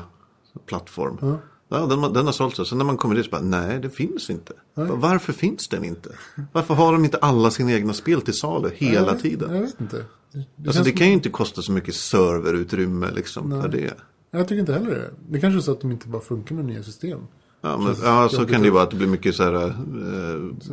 plattform. 0.66 1.38
Ja, 1.70 1.86
den, 1.86 2.14
den 2.14 2.26
har 2.26 2.34
sålts 2.34 2.60
och 2.60 2.68
sen 2.68 2.78
när 2.78 2.86
man 2.86 2.98
kommer 2.98 3.16
dit 3.16 3.26
så 3.26 3.32
bara, 3.32 3.42
nej 3.42 3.80
det 3.80 3.90
finns 3.90 4.30
inte. 4.30 4.54
Bara, 4.76 4.96
Varför 4.96 5.34
finns 5.34 5.68
den 5.68 5.84
inte? 5.84 6.10
Varför 6.52 6.74
har 6.74 6.94
de 6.94 7.06
inte 7.06 7.18
alla 7.18 7.52
sina 7.52 7.72
egna 7.74 7.94
spel 7.94 8.22
till 8.22 8.34
salu 8.34 8.70
hela 8.76 9.08
jag, 9.08 9.20
tiden? 9.20 9.56
Jag 9.56 9.62
vet 9.62 9.82
inte. 9.82 10.06
Det, 10.32 10.68
Alltså 10.68 10.84
det 10.84 10.90
som- 10.90 10.98
kan 10.98 11.08
ju 11.08 11.14
inte 11.14 11.30
kosta 11.30 11.62
så 11.62 11.72
mycket 11.72 11.96
serverutrymme 11.96 13.12
liksom 13.12 13.62
för 13.62 13.70
det. 13.70 13.94
Jag 14.32 14.48
tycker 14.48 14.60
inte 14.60 14.74
heller 14.74 14.90
det. 14.90 15.12
Det 15.30 15.40
kanske 15.40 15.60
är 15.60 15.62
så 15.62 15.72
att 15.72 15.82
de 15.82 15.92
inte 15.92 16.08
bara 16.08 16.22
funkar 16.22 16.56
med 16.56 16.66
nya 16.66 16.84
system. 16.84 17.20
Ja, 17.62 17.78
men, 17.78 17.96
ja 18.04 18.30
så 18.30 18.46
kan 18.46 18.62
det 18.62 18.66
ju 18.68 18.72
vara 18.74 18.84
att 18.84 18.90
det 18.92 18.96
blir 18.98 19.08
mycket 19.08 19.36
så 19.36 19.44
här, 19.44 19.54
eh, 19.54 19.72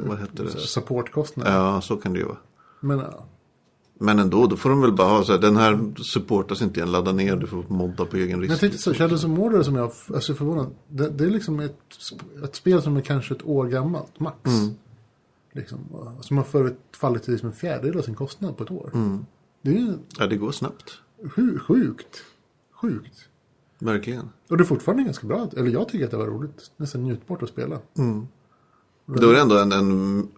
vad 0.07 0.21
heter 0.21 0.45
det? 0.45 0.51
Supportkostnader. 0.51 1.53
Ja, 1.53 1.81
så 1.81 1.97
kan 1.97 2.13
det 2.13 2.19
ju 2.19 2.25
vara. 2.25 2.39
Men 2.81 2.99
ja. 2.99 3.27
Men 4.03 4.19
ändå, 4.19 4.47
då 4.47 4.57
får 4.57 4.71
de 4.71 4.81
väl 4.81 4.93
bara 4.93 5.09
ha 5.09 5.25
så 5.25 5.33
här, 5.33 5.39
den 5.39 5.57
här 5.57 6.03
supportas 6.03 6.63
inte 6.63 6.81
igen, 6.81 6.93
ladda 6.93 7.13
ner, 7.13 7.37
du 7.37 7.47
får 7.47 7.65
modda 7.69 8.05
på 8.05 8.17
egen 8.17 8.31
Men 8.31 8.41
risk. 8.41 8.53
jag 8.53 8.61
tänkte 8.61 8.79
så, 8.79 8.95
Shadows 8.95 9.25
of 9.25 9.31
Mordor 9.31 9.63
som 9.63 9.77
jag 9.77 9.93
alltså, 10.15 10.33
är 10.33 10.37
förvånad. 10.37 10.67
Det, 10.89 11.09
det 11.11 11.25
är 11.25 11.31
liksom 11.31 11.61
ett, 11.61 11.77
ett 12.45 12.57
spel 12.57 12.83
som 12.83 12.97
är 12.97 13.01
kanske 13.01 13.35
ett 13.35 13.47
år 13.47 13.67
gammalt, 13.67 14.21
max. 14.21 14.37
Mm. 14.45 14.75
Liksom, 15.53 15.79
som 16.21 16.37
har 16.37 16.45
förut 16.45 16.79
fallit 16.97 17.23
till 17.23 17.33
liksom 17.33 17.49
en 17.49 17.55
fjärdedel 17.55 17.99
av 17.99 18.03
sin 18.03 18.15
kostnad 18.15 18.57
på 18.57 18.65
ett 18.65 18.71
år. 18.71 18.91
Mm. 18.95 19.27
Det 19.63 19.71
är 19.77 19.99
Ja, 20.19 20.27
det 20.27 20.37
går 20.37 20.53
snabbt. 20.53 20.93
sju, 21.31 21.59
sjukt. 21.59 22.25
Sjukt. 22.73 23.29
Verkligen. 23.79 24.29
Och 24.49 24.57
det 24.57 24.63
är 24.63 24.67
fortfarande 24.67 25.03
ganska 25.03 25.27
bra. 25.27 25.49
Eller 25.57 25.71
jag 25.71 25.89
tycker 25.89 26.05
att 26.05 26.11
det 26.11 26.17
var 26.17 26.27
roligt. 26.27 26.71
Nästan 26.77 27.03
njutbart 27.03 27.43
att 27.43 27.49
spela. 27.49 27.79
Då 29.07 29.29
är 29.29 29.33
det 29.35 29.41
ändå 29.41 29.59
en, 29.59 29.73
en, 29.73 30.29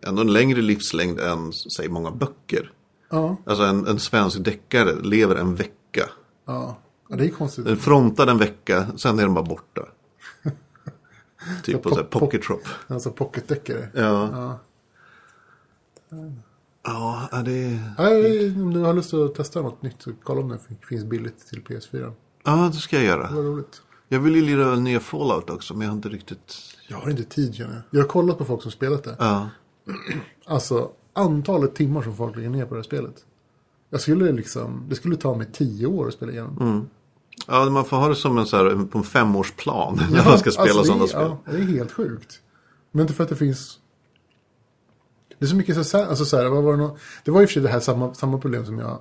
ändå 0.00 0.22
en 0.22 0.32
längre 0.32 0.62
livslängd 0.62 1.20
än, 1.20 1.52
säg 1.52 1.88
många 1.88 2.10
böcker. 2.10 2.72
Ja, 3.10 3.36
Alltså 3.46 3.64
en, 3.64 3.86
en 3.86 3.98
svensk 3.98 4.44
deckare 4.44 4.94
lever 5.02 5.36
en 5.36 5.54
vecka. 5.54 6.08
ja. 6.44 6.76
ja 7.08 7.16
det 7.16 7.24
är 7.24 7.28
konstigt. 7.30 7.64
Den 7.64 7.76
frontar 7.76 8.26
en 8.26 8.38
vecka, 8.38 8.86
sen 8.96 9.18
är 9.18 9.22
den 9.22 9.34
bara 9.34 9.44
borta. 9.44 9.82
typ 11.62 11.82
på 11.82 11.94
här 11.94 12.02
pocket 12.02 12.44
shop. 12.44 12.60
Alltså 12.88 13.10
pocketdeckare. 13.10 13.88
Ja. 13.94 14.30
Ja. 14.32 14.58
Ja, 17.32 17.42
det, 17.44 17.80
Nej, 17.98 18.46
om 18.62 18.72
du 18.74 18.80
har 18.80 18.94
lust 18.94 19.14
att 19.14 19.34
testa 19.34 19.62
något 19.62 19.82
nytt 19.82 20.02
så 20.02 20.12
kolla 20.22 20.40
om 20.40 20.48
det 20.48 20.58
finns 20.88 21.04
billigt 21.04 21.46
till 21.48 21.62
PS4. 21.62 22.12
ja, 22.44 22.70
det 22.72 22.78
ska 22.78 22.96
jag 22.96 23.02
Det 23.04 23.08
göra. 23.08 23.30
var 23.34 23.42
roligt. 23.42 23.82
Jag 24.08 24.20
vill 24.20 24.36
ju 24.36 24.42
lira 24.42 24.76
nya 24.76 25.00
Fallout 25.00 25.50
också, 25.50 25.74
men 25.74 25.80
jag 25.82 25.88
har 25.88 25.96
inte 25.96 26.08
riktigt... 26.08 26.54
Jag 26.88 26.96
har 26.96 27.10
inte 27.10 27.24
tid 27.24 27.54
känner 27.54 27.74
jag. 27.74 27.82
Jag 27.90 28.00
har 28.00 28.08
kollat 28.08 28.38
på 28.38 28.44
folk 28.44 28.62
som 28.62 28.70
spelat 28.70 29.04
det. 29.04 29.16
Ja. 29.18 29.48
Alltså 30.46 30.90
antalet 31.14 31.74
timmar 31.74 32.02
som 32.02 32.16
folk 32.16 32.36
lägger 32.36 32.50
ner 32.50 32.64
på 32.64 32.74
det 32.74 32.78
här 32.78 32.82
spelet. 32.84 33.14
Jag 33.90 34.00
skulle 34.00 34.32
liksom, 34.32 34.86
det 34.88 34.94
skulle 34.94 35.16
ta 35.16 35.34
mig 35.34 35.46
tio 35.52 35.86
år 35.86 36.08
att 36.08 36.14
spela 36.14 36.32
igenom. 36.32 36.88
Ja, 37.46 37.70
man 37.70 37.84
får 37.84 37.96
ha 37.96 38.08
det 38.08 38.14
som 38.14 38.38
en, 38.38 38.46
så 38.46 38.56
här, 38.56 38.86
på 38.86 38.98
en 38.98 39.04
femårsplan 39.04 40.00
när 40.10 40.24
man 40.24 40.38
ska 40.38 40.50
spela 40.50 40.68
alltså, 40.70 40.84
sådana 40.84 41.06
spel. 41.06 41.20
Ja, 41.44 41.52
det 41.52 41.56
är 41.56 41.62
helt 41.62 41.92
sjukt. 41.92 42.40
Men 42.90 43.02
inte 43.02 43.14
för 43.14 43.22
att 43.22 43.28
det 43.30 43.36
finns... 43.36 43.78
Det 45.38 45.44
är 45.44 45.48
så 45.48 45.56
mycket 45.56 45.86
så 45.86 45.98
här, 45.98 46.06
alltså 46.06 46.24
så 46.24 46.36
här, 46.36 46.44
var 46.44 46.72
det, 46.72 46.78
nå- 46.78 46.96
det 47.24 47.30
var 47.30 47.42
i 47.42 47.44
och 47.44 47.48
för 47.48 47.54
sig 47.54 47.62
det 47.62 47.68
här 47.68 47.80
samma, 47.80 48.14
samma 48.14 48.38
problem 48.38 48.66
som 48.66 48.78
jag, 48.78 49.00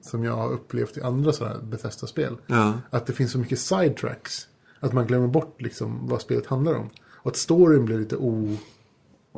som 0.00 0.24
jag 0.24 0.36
har 0.36 0.52
upplevt 0.52 0.96
i 0.96 1.02
andra 1.02 1.32
sådana 1.32 1.54
här 1.54 1.62
Bethesda-spel. 1.62 2.36
Ja. 2.46 2.72
Att 2.90 3.06
det 3.06 3.12
finns 3.12 3.32
så 3.32 3.38
mycket 3.38 3.58
sidetracks. 3.58 4.48
Att 4.80 4.92
man 4.92 5.06
glömmer 5.06 5.26
bort 5.28 5.62
liksom 5.62 6.08
vad 6.08 6.20
spelet 6.20 6.46
handlar 6.46 6.74
om. 6.74 6.90
Och 7.08 7.30
att 7.30 7.36
storyn 7.36 7.84
blir 7.84 7.98
lite 7.98 8.16
o, 8.16 8.56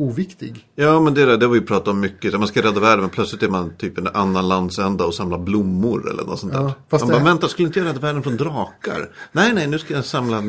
oviktig. 0.00 0.68
Ja, 0.74 1.00
men 1.00 1.14
det, 1.14 1.24
där, 1.26 1.37
det 1.37 1.46
har 1.46 1.52
vi 1.52 1.61
pratat 1.61 1.88
om 1.88 2.00
mycket. 2.00 2.38
Man 2.38 2.48
ska 2.48 2.62
rädda 2.62 2.80
världen, 2.80 3.00
men 3.00 3.11
plötsligt 3.11 3.42
är 3.42 3.48
man 3.48 3.70
typ 3.76 3.98
en 3.98 4.06
annan 4.06 4.48
landsända 4.48 5.04
och 5.04 5.14
samlar 5.14 5.38
blommor 5.38 6.11
eller 6.11 6.24
något 6.24 6.40
sånt 6.40 6.52
där. 6.52 6.61
Ja, 6.61 6.74
fast 6.88 7.04
man 7.04 7.12
det- 7.14 7.20
bara, 7.20 7.24
vänta, 7.24 7.48
skulle 7.48 7.66
inte 7.68 7.78
jag 7.78 7.87
rädda 7.87 8.00
världen 8.00 8.22
från 8.22 8.37
drakar? 8.37 9.11
Nej, 9.32 9.54
nej, 9.54 9.66
nu 9.66 9.78
ska 9.78 9.94
jag 9.94 10.04
samla 10.04 10.42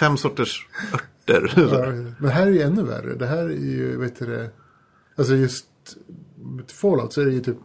fem 0.00 0.16
sorters 0.16 0.66
örter. 0.94 1.52
Ja, 1.56 2.12
Men 2.18 2.30
här 2.30 2.46
är 2.46 2.50
ju 2.50 2.60
ännu 2.62 2.82
värre. 2.82 3.14
Det 3.14 3.26
här 3.26 3.44
är 3.44 3.48
ju, 3.50 3.96
vet 3.98 4.18
du 4.18 4.26
det, 4.26 4.50
alltså 5.16 5.34
just 5.34 5.66
Fallout 6.72 7.12
så 7.12 7.20
är 7.20 7.24
det 7.26 7.32
ju 7.32 7.40
typ, 7.40 7.56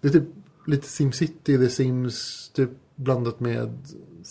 det 0.00 0.08
är 0.08 0.12
typ 0.12 0.24
lite 0.66 0.88
SimCity, 0.88 1.58
The 1.58 1.68
Sims 1.68 2.50
typ 2.54 2.70
blandat 2.96 3.40
med 3.40 3.78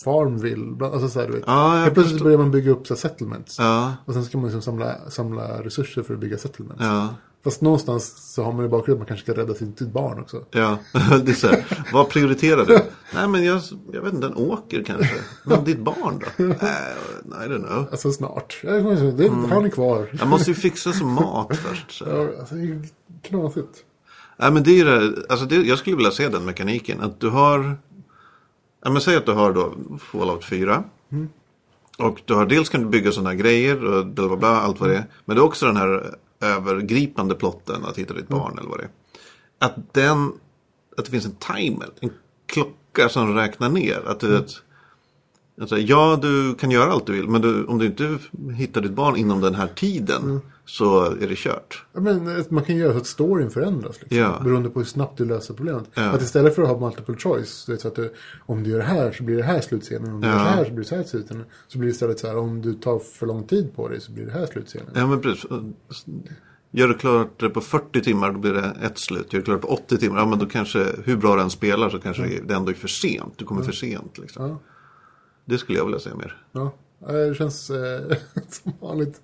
Farmville. 0.04 0.84
Alltså 0.84 1.08
så 1.08 1.20
här, 1.20 1.26
du 1.26 1.32
vet. 1.32 1.42
Jag 1.46 1.70
Helt 1.70 1.94
plötsligt 1.94 2.12
förstår. 2.12 2.24
börjar 2.24 2.38
man 2.38 2.50
bygga 2.50 2.70
upp 2.70 2.86
så 2.86 2.94
här 2.94 2.98
settlements. 2.98 3.58
Ja, 3.58 3.94
Och 4.04 4.14
sen 4.14 4.24
ska 4.24 4.38
man 4.38 4.44
liksom 4.46 4.62
samla, 4.62 5.10
samla 5.10 5.62
resurser 5.62 6.02
för 6.02 6.14
att 6.14 6.20
bygga 6.20 6.38
settlements. 6.38 6.82
ja, 6.84 7.08
Fast 7.44 7.60
någonstans 7.60 8.32
så 8.34 8.42
har 8.44 8.52
man 8.52 8.64
i 8.64 8.68
bakgrunden 8.68 8.92
att 8.92 8.98
man 8.98 9.06
kanske 9.16 9.32
ska 9.32 9.40
rädda 9.42 9.54
sitt, 9.54 9.92
barn 9.92 10.20
också. 10.20 10.44
ja. 10.50 10.78
Det 11.24 11.30
är 11.30 11.34
så 11.34 11.46
här, 11.48 11.64
vad 11.92 12.08
prioriterar 12.08 12.64
du? 12.66 12.80
Nej, 13.14 13.28
men 13.28 13.44
jag, 13.44 13.60
jag 13.92 14.02
vet 14.02 14.14
inte, 14.14 14.26
en 14.26 14.34
åker 14.34 14.82
kanske. 14.82 15.14
Men 15.44 15.64
ditt 15.64 15.78
barn 15.80 16.18
då? 16.18 16.26
Nej, 16.44 16.56
I 17.46 17.48
don't 17.48 17.66
know. 17.68 17.86
Alltså 17.90 18.12
snart. 18.12 18.58
Det 18.62 18.68
har 18.70 19.62
ni 19.62 19.70
kvar. 19.70 20.10
Jag 20.18 20.28
måste 20.28 20.50
ju 20.50 20.54
fixa 20.54 20.92
som 20.92 21.12
mat 21.12 21.56
först. 21.56 21.90
Så. 21.98 22.04
Ja, 22.08 22.28
alltså, 22.40 22.54
det 22.54 22.60
är 22.60 22.64
ju 22.64 22.82
knasigt. 23.22 23.84
Nej 24.36 24.50
men 24.52 24.62
det 24.62 24.70
är 24.70 24.76
ju 24.76 24.84
det, 24.84 25.22
alltså 25.28 25.46
det, 25.46 25.56
jag 25.56 25.78
skulle 25.78 25.96
vilja 25.96 26.10
se 26.10 26.28
den 26.28 26.44
mekaniken. 26.44 27.00
Att 27.00 27.20
du 27.20 27.28
har, 27.28 27.78
ja 28.82 28.90
men 28.90 29.02
säg 29.02 29.16
att 29.16 29.26
du 29.26 29.32
har 29.32 29.52
då 29.52 29.74
Fallout 29.98 30.44
4. 30.44 30.84
Och 31.98 32.20
du 32.24 32.34
har 32.34 32.46
dels 32.46 32.68
kan 32.68 32.82
du 32.82 32.88
bygga 32.88 33.12
sådana 33.12 33.30
här 33.30 33.36
grejer 33.36 33.84
och 33.84 34.06
bla 34.06 34.28
bla 34.28 34.36
bla, 34.36 34.60
allt 34.60 34.80
vad 34.80 34.88
det 34.88 34.96
är. 34.96 35.04
Men 35.24 35.36
det 35.36 35.40
är 35.40 35.44
också 35.44 35.66
den 35.66 35.76
här 35.76 36.14
övergripande 36.40 37.34
plotten 37.34 37.84
att 37.84 37.98
hitta 37.98 38.14
ditt 38.14 38.28
barn 38.28 38.58
eller 38.58 38.68
vad 38.68 38.78
det 38.78 38.84
är. 38.84 38.90
Att 39.58 39.94
den, 39.94 40.32
att 40.96 41.04
det 41.04 41.10
finns 41.10 41.26
en 41.26 41.34
timer, 41.34 41.88
en 42.00 42.10
klocka 42.46 43.08
som 43.08 43.34
räknar 43.34 43.68
ner. 43.68 44.02
Att 44.06 44.20
du 44.20 44.28
vet, 44.28 44.50
alltså, 45.60 45.78
ja 45.78 46.18
du 46.22 46.54
kan 46.54 46.70
göra 46.70 46.92
allt 46.92 47.06
du 47.06 47.12
vill, 47.12 47.28
men 47.28 47.40
du, 47.40 47.64
om 47.64 47.78
du 47.78 47.86
inte 47.86 48.18
hittar 48.56 48.80
ditt 48.80 48.92
barn 48.92 49.16
inom 49.16 49.40
den 49.40 49.54
här 49.54 49.66
tiden 49.66 50.40
så 50.64 51.04
är 51.04 51.28
det 51.28 51.36
kört. 51.36 51.84
Ja, 51.92 52.00
men 52.00 52.44
man 52.48 52.64
kan 52.64 52.76
göra 52.76 52.92
så 52.92 52.98
att 52.98 53.06
storyn 53.06 53.50
förändras. 53.50 54.00
Liksom, 54.00 54.18
Ja. 54.18 54.40
Beroende 54.44 54.70
på 54.70 54.78
hur 54.78 54.86
snabbt 54.86 55.18
du 55.18 55.24
löser 55.24 55.54
problemet. 55.54 55.84
Ja. 55.94 56.02
Att 56.02 56.22
istället 56.22 56.54
för 56.54 56.62
att 56.62 56.68
ha 56.68 56.78
multiple 56.80 57.16
choice. 57.16 57.68
Så 57.78 57.88
att 57.88 57.94
du, 57.94 58.12
om 58.46 58.62
du 58.62 58.70
gör 58.70 58.78
det 58.78 58.84
här 58.84 59.12
så 59.12 59.22
blir 59.24 59.36
det 59.36 59.42
här 59.42 59.60
slutscenen. 59.60 60.14
Om 60.14 60.20
du 60.20 60.26
gör 60.26 60.38
så 60.38 60.44
här 60.44 60.64
så 60.64 60.70
blir 60.70 60.82
det 60.82 60.88
så 60.88 60.96
här 60.96 61.02
slutscenen. 61.04 61.44
Så 61.68 61.78
blir 61.78 61.88
det 61.88 61.92
istället 61.92 62.18
så 62.18 62.26
här. 62.26 62.36
Om 62.36 62.62
du 62.62 62.74
tar 62.74 62.98
för 62.98 63.26
lång 63.26 63.46
tid 63.46 63.76
på 63.76 63.88
dig 63.88 64.00
så 64.00 64.12
blir 64.12 64.26
det 64.26 64.32
här 64.32 64.46
slutscenen. 64.46 64.90
Ja 64.94 65.06
men 65.06 65.20
precis. 65.20 65.50
Gör 66.72 66.88
du 66.88 66.94
klart 66.94 67.40
det 67.40 67.50
på 67.50 67.60
40 67.60 68.00
timmar 68.00 68.32
då 68.32 68.38
blir 68.38 68.52
det 68.52 68.76
ett 68.82 68.98
slut. 68.98 69.32
Gör 69.32 69.40
du 69.40 69.44
klart 69.44 69.60
på 69.60 69.68
80 69.68 69.98
timmar, 69.98 70.18
ja 70.18 70.26
men 70.26 70.38
då 70.38 70.46
kanske, 70.46 70.86
hur 71.04 71.16
bra 71.16 71.36
den 71.36 71.50
spelar 71.50 71.90
så 71.90 71.98
kanske 71.98 72.40
det 72.46 72.54
ändå 72.54 72.70
är 72.70 72.74
för 72.74 72.88
sent. 72.88 73.34
Du 73.36 73.44
kommer 73.44 73.62
för 73.62 73.72
sent 73.72 74.18
liksom. 74.18 74.58
Det 75.44 75.58
skulle 75.58 75.78
jag 75.78 75.84
vilja 75.84 76.00
se 76.00 76.10
mer. 76.14 76.36
Det 77.08 77.34
känns 77.34 77.70
eh, 77.70 78.16
som 78.48 78.72
vanligt. 78.80 79.20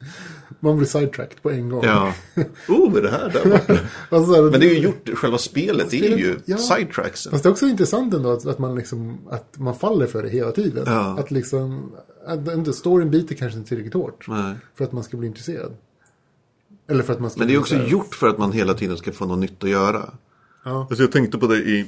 Man 0.61 0.77
blir 0.77 0.87
sidetracked 0.87 1.43
på 1.43 1.51
en 1.51 1.69
gång. 1.69 1.85
Ja. 1.85 2.15
Oh, 2.69 2.97
är 2.99 3.03
det 3.03 3.11
här 3.11 3.31
där? 3.31 3.81
Alltså, 4.11 4.33
här, 4.35 4.43
Men 4.51 4.61
det 4.61 4.67
är 4.71 4.75
ju 4.75 4.81
gjort, 4.81 5.09
själva 5.15 5.39
spelet 5.39 5.87
är 5.93 5.99
Spelet- 5.99 6.19
ju 6.21 6.39
ja. 6.45 6.57
sidetracksen. 6.59 7.33
Fast 7.33 7.43
det 7.45 7.49
är 7.49 7.51
också 7.51 7.67
intressant 7.67 8.15
ändå 8.15 8.31
att, 8.33 8.47
att, 8.47 8.59
man 8.59 8.75
liksom, 8.75 9.19
att 9.31 9.59
man 9.59 9.75
faller 9.79 10.07
för 10.07 10.23
det 10.23 10.29
hela 10.29 10.53
tiden. 10.53 10.83
Ja. 10.87 11.19
Att 11.19 11.31
liksom, 11.31 11.93
att 12.27 12.53
inte, 12.53 12.73
storyn 12.73 13.11
biter 13.11 13.35
kanske 13.35 13.59
inte 13.59 13.69
tillräckligt 13.69 13.95
hårt. 13.95 14.25
Nej. 14.29 14.55
För 14.75 14.85
att 14.85 14.93
man 14.93 15.05
ska 15.05 15.17
bli 15.17 15.27
intresserad. 15.29 15.77
Eller 16.89 17.03
för 17.03 17.13
att 17.13 17.21
man 17.21 17.31
ska 17.31 17.39
Men 17.39 17.49
det 17.49 17.55
är 17.55 17.59
också 17.59 17.75
så 17.75 17.81
här- 17.81 17.89
gjort 17.89 18.15
för 18.15 18.29
att 18.29 18.39
man 18.39 18.53
hela 18.53 18.75
tiden 18.75 18.97
ska 18.97 19.13
få 19.13 19.27
något 19.27 19.39
nytt 19.39 19.65
att 19.65 19.71
göra. 19.71 20.11
Ja. 20.65 20.87
Alltså 20.91 21.03
jag 21.03 21.13
tänkte 21.13 21.39
på 21.39 21.47
det 21.47 21.57
i 21.57 21.87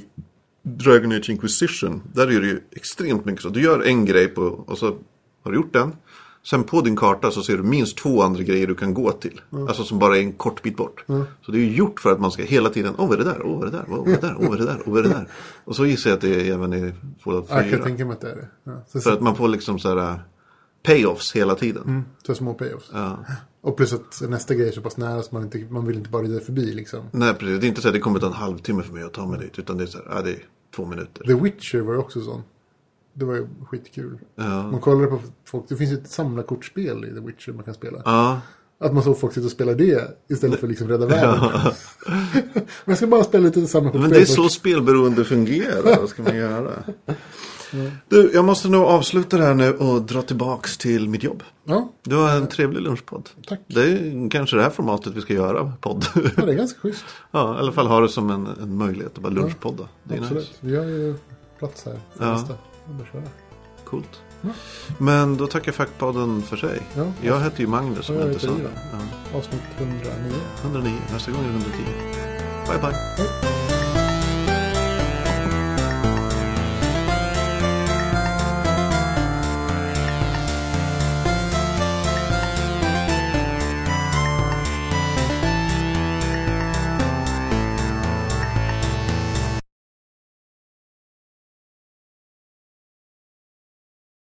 Dragon 0.63 1.11
Age 1.11 1.29
Inquisition. 1.29 2.01
Där 2.13 2.27
är 2.27 2.41
det 2.41 2.47
ju 2.47 2.59
extremt 2.71 3.25
mycket 3.25 3.41
så. 3.41 3.49
Du 3.49 3.61
gör 3.61 3.81
en 3.81 4.05
grej 4.05 4.27
på, 4.27 4.41
och 4.41 4.77
så 4.77 4.95
har 5.43 5.51
du 5.51 5.57
gjort 5.57 5.73
den. 5.73 5.95
Sen 6.43 6.63
på 6.63 6.81
din 6.81 6.95
karta 6.95 7.31
så 7.31 7.43
ser 7.43 7.57
du 7.57 7.63
minst 7.63 7.97
två 7.97 8.21
andra 8.21 8.43
grejer 8.43 8.67
du 8.67 8.75
kan 8.75 8.93
gå 8.93 9.11
till. 9.11 9.41
Alltså 9.51 9.83
som 9.83 9.99
bara 9.99 10.17
är 10.17 10.21
en 10.21 10.33
kort 10.33 10.61
bit 10.61 10.77
bort. 10.77 11.03
Så 11.41 11.51
det 11.51 11.57
är 11.57 11.61
ju 11.61 11.75
gjort 11.75 11.99
för 11.99 12.11
att 12.11 12.19
man 12.19 12.31
ska 12.31 12.43
hela 12.43 12.69
tiden, 12.69 12.93
åh 12.97 13.07
vad 13.09 13.19
är 13.19 13.23
det 13.23 13.31
där, 13.31 13.41
åh 13.45 13.59
vad 13.59 13.67
är 13.67 13.71
det 13.71 13.77
där, 13.77 13.85
åh 13.89 13.97
vad 13.97 14.07
är 14.07 14.15
det 14.15 14.21
där, 14.21 14.35
åh 14.39 14.49
vad 14.49 14.53
är 14.53 14.57
det 14.59 14.65
där, 14.65 14.81
åh 14.85 14.93
vad 14.93 14.99
är 14.99 15.03
det 15.03 15.15
där. 15.15 15.27
Och 15.65 15.75
så 15.75 15.85
gissar 15.85 16.09
jag 16.09 16.15
att 16.17 16.21
det 16.21 16.49
är 16.49 16.53
även 16.53 16.73
i 16.73 16.93
Fallout 17.23 17.45
Ja, 17.49 17.55
jag 17.55 17.63
kan 17.69 17.71
4. 17.79 17.83
tänka 17.83 18.05
mig 18.05 18.13
att 18.13 18.21
det 18.21 18.31
är 18.31 18.35
det. 18.35 18.47
Ja. 18.63 18.83
Så, 18.87 18.99
För 19.01 19.13
att 19.13 19.21
man 19.21 19.35
får 19.35 19.47
liksom 19.47 19.79
så 19.79 19.89
här 19.89 20.11
uh, 20.13 20.19
payoffs 20.83 21.31
hela 21.35 21.55
tiden. 21.55 22.05
så 22.25 22.35
små 22.35 22.53
payoffs. 22.53 22.89
Ja. 22.93 23.17
Och 23.61 23.77
plus 23.77 23.93
att 23.93 24.21
nästa 24.29 24.55
grej 24.55 24.67
är 24.67 24.71
så 24.71 24.81
pass 24.81 24.97
nära 24.97 25.21
så 25.21 25.35
man, 25.35 25.43
inte, 25.43 25.65
man 25.69 25.85
vill 25.85 25.97
inte 25.97 26.09
bara 26.09 26.21
rida 26.23 26.39
förbi 26.39 26.73
liksom. 26.73 26.99
Nej 27.11 27.33
precis, 27.33 27.59
det 27.59 27.65
är 27.65 27.69
inte 27.69 27.81
så 27.81 27.87
att 27.87 27.93
det 27.93 27.99
kommer 27.99 28.19
ta 28.19 28.27
en 28.27 28.33
halvtimme 28.33 28.83
för 28.83 28.93
mig 28.93 29.03
att 29.03 29.13
ta 29.13 29.27
mig 29.27 29.39
dit. 29.39 29.59
Utan 29.59 29.77
det 29.77 29.83
är 29.83 29.87
så 29.87 29.97
här, 29.97 30.05
ja 30.15 30.21
det 30.21 30.31
är 30.31 30.39
två 30.75 30.85
minuter. 30.85 31.23
The 31.23 31.33
Witcher 31.33 31.79
var 31.79 31.97
också 31.97 32.21
sån. 32.21 32.41
Det 33.19 33.25
var 33.25 33.35
ju 33.35 33.47
skitkul. 33.67 34.17
Ja. 34.35 34.43
Man 34.71 34.79
kollade 34.79 35.07
på 35.07 35.19
folk, 35.45 35.65
det 35.69 35.75
finns 35.75 35.91
ju 35.91 35.95
ett 35.97 36.09
samlarkortspel 36.11 37.05
i 37.05 37.13
The 37.13 37.19
Witcher 37.19 37.51
man 37.51 37.63
kan 37.63 37.73
spela. 37.73 38.01
Ja, 38.05 38.41
Att 38.79 38.93
man 38.93 39.03
såg 39.03 39.19
folk 39.19 39.33
sitta 39.33 39.45
och 39.45 39.51
spela 39.51 39.73
det 39.73 40.17
istället 40.29 40.59
för 40.59 40.67
liksom 40.67 40.87
rädda 40.87 41.05
världen. 41.05 41.39
Men 42.05 42.63
jag 42.85 42.97
ska 42.97 43.07
bara 43.07 43.23
spela 43.23 43.45
lite 43.45 43.67
samlarkortspel. 43.67 44.01
Men 44.01 44.09
det 44.09 44.15
är 44.17 44.25
först. 44.25 44.35
så 44.35 44.49
spelberoende 44.49 45.23
fungerar. 45.25 45.97
Vad 45.99 46.09
ska 46.09 46.23
man 46.23 46.35
göra? 46.35 46.71
Du, 48.07 48.31
jag 48.33 48.45
måste 48.45 48.69
nog 48.69 48.81
avsluta 48.83 49.37
det 49.37 49.43
här 49.43 49.53
nu 49.53 49.73
och 49.73 50.01
dra 50.01 50.21
tillbaks 50.21 50.77
till 50.77 51.09
mitt 51.09 51.23
jobb. 51.23 51.43
Ja, 51.65 51.91
Du 52.03 52.15
har 52.15 52.29
en 52.29 52.47
trevlig 52.47 52.81
lunchpodd. 52.81 53.29
Tack. 53.47 53.59
Det 53.67 53.81
är 53.83 54.29
kanske 54.29 54.55
det 54.55 54.63
här 54.63 54.69
formatet 54.69 55.13
vi 55.15 55.21
ska 55.21 55.33
göra, 55.33 55.73
podd. 55.81 56.05
ja, 56.15 56.45
det 56.45 56.51
är 56.51 56.55
ganska 56.55 56.79
schysst. 56.79 57.03
ja, 57.31 57.55
i 57.55 57.59
alla 57.59 57.71
fall 57.71 57.87
ha 57.87 57.99
det 57.99 58.09
som 58.09 58.29
en, 58.29 58.47
en 58.61 58.77
möjlighet 58.77 59.11
att 59.17 59.23
bara 59.23 59.33
lunchpodda. 59.33 59.87
Det 60.03 60.15
är 60.15 60.19
Absolut. 60.19 60.43
nice. 60.43 60.53
Vi 60.61 60.75
har 60.75 60.85
ju 60.85 61.15
plats 61.59 61.85
här 61.85 61.99
Ja. 62.19 62.31
nästa. 62.33 62.53
Bara 62.89 63.07
köra. 63.07 63.23
Coolt. 63.85 64.21
Men 64.97 65.37
då 65.37 65.47
tackar 65.47 65.71
Fackpodden 65.71 66.41
för 66.41 66.57
sig. 66.57 66.81
Ja. 66.95 67.05
Jag 67.21 67.41
heter 67.41 67.59
ju 67.59 67.67
Magnus 67.67 68.05
som 68.05 68.15
Ja, 68.15 68.21
jag 68.21 68.31
inte 68.31 68.47
heter 68.47 68.63
det. 68.63 68.69
Ja. 69.31 69.37
Avsnitt 69.37 69.61
109. 69.77 70.01
109, 70.63 70.93
nästa 71.13 71.31
gång 71.31 71.41
är 71.41 71.47
det 71.47 71.53
110. 71.53 71.77
Bye 72.67 72.79
bye. 72.79 72.91
Hej. 73.17 73.58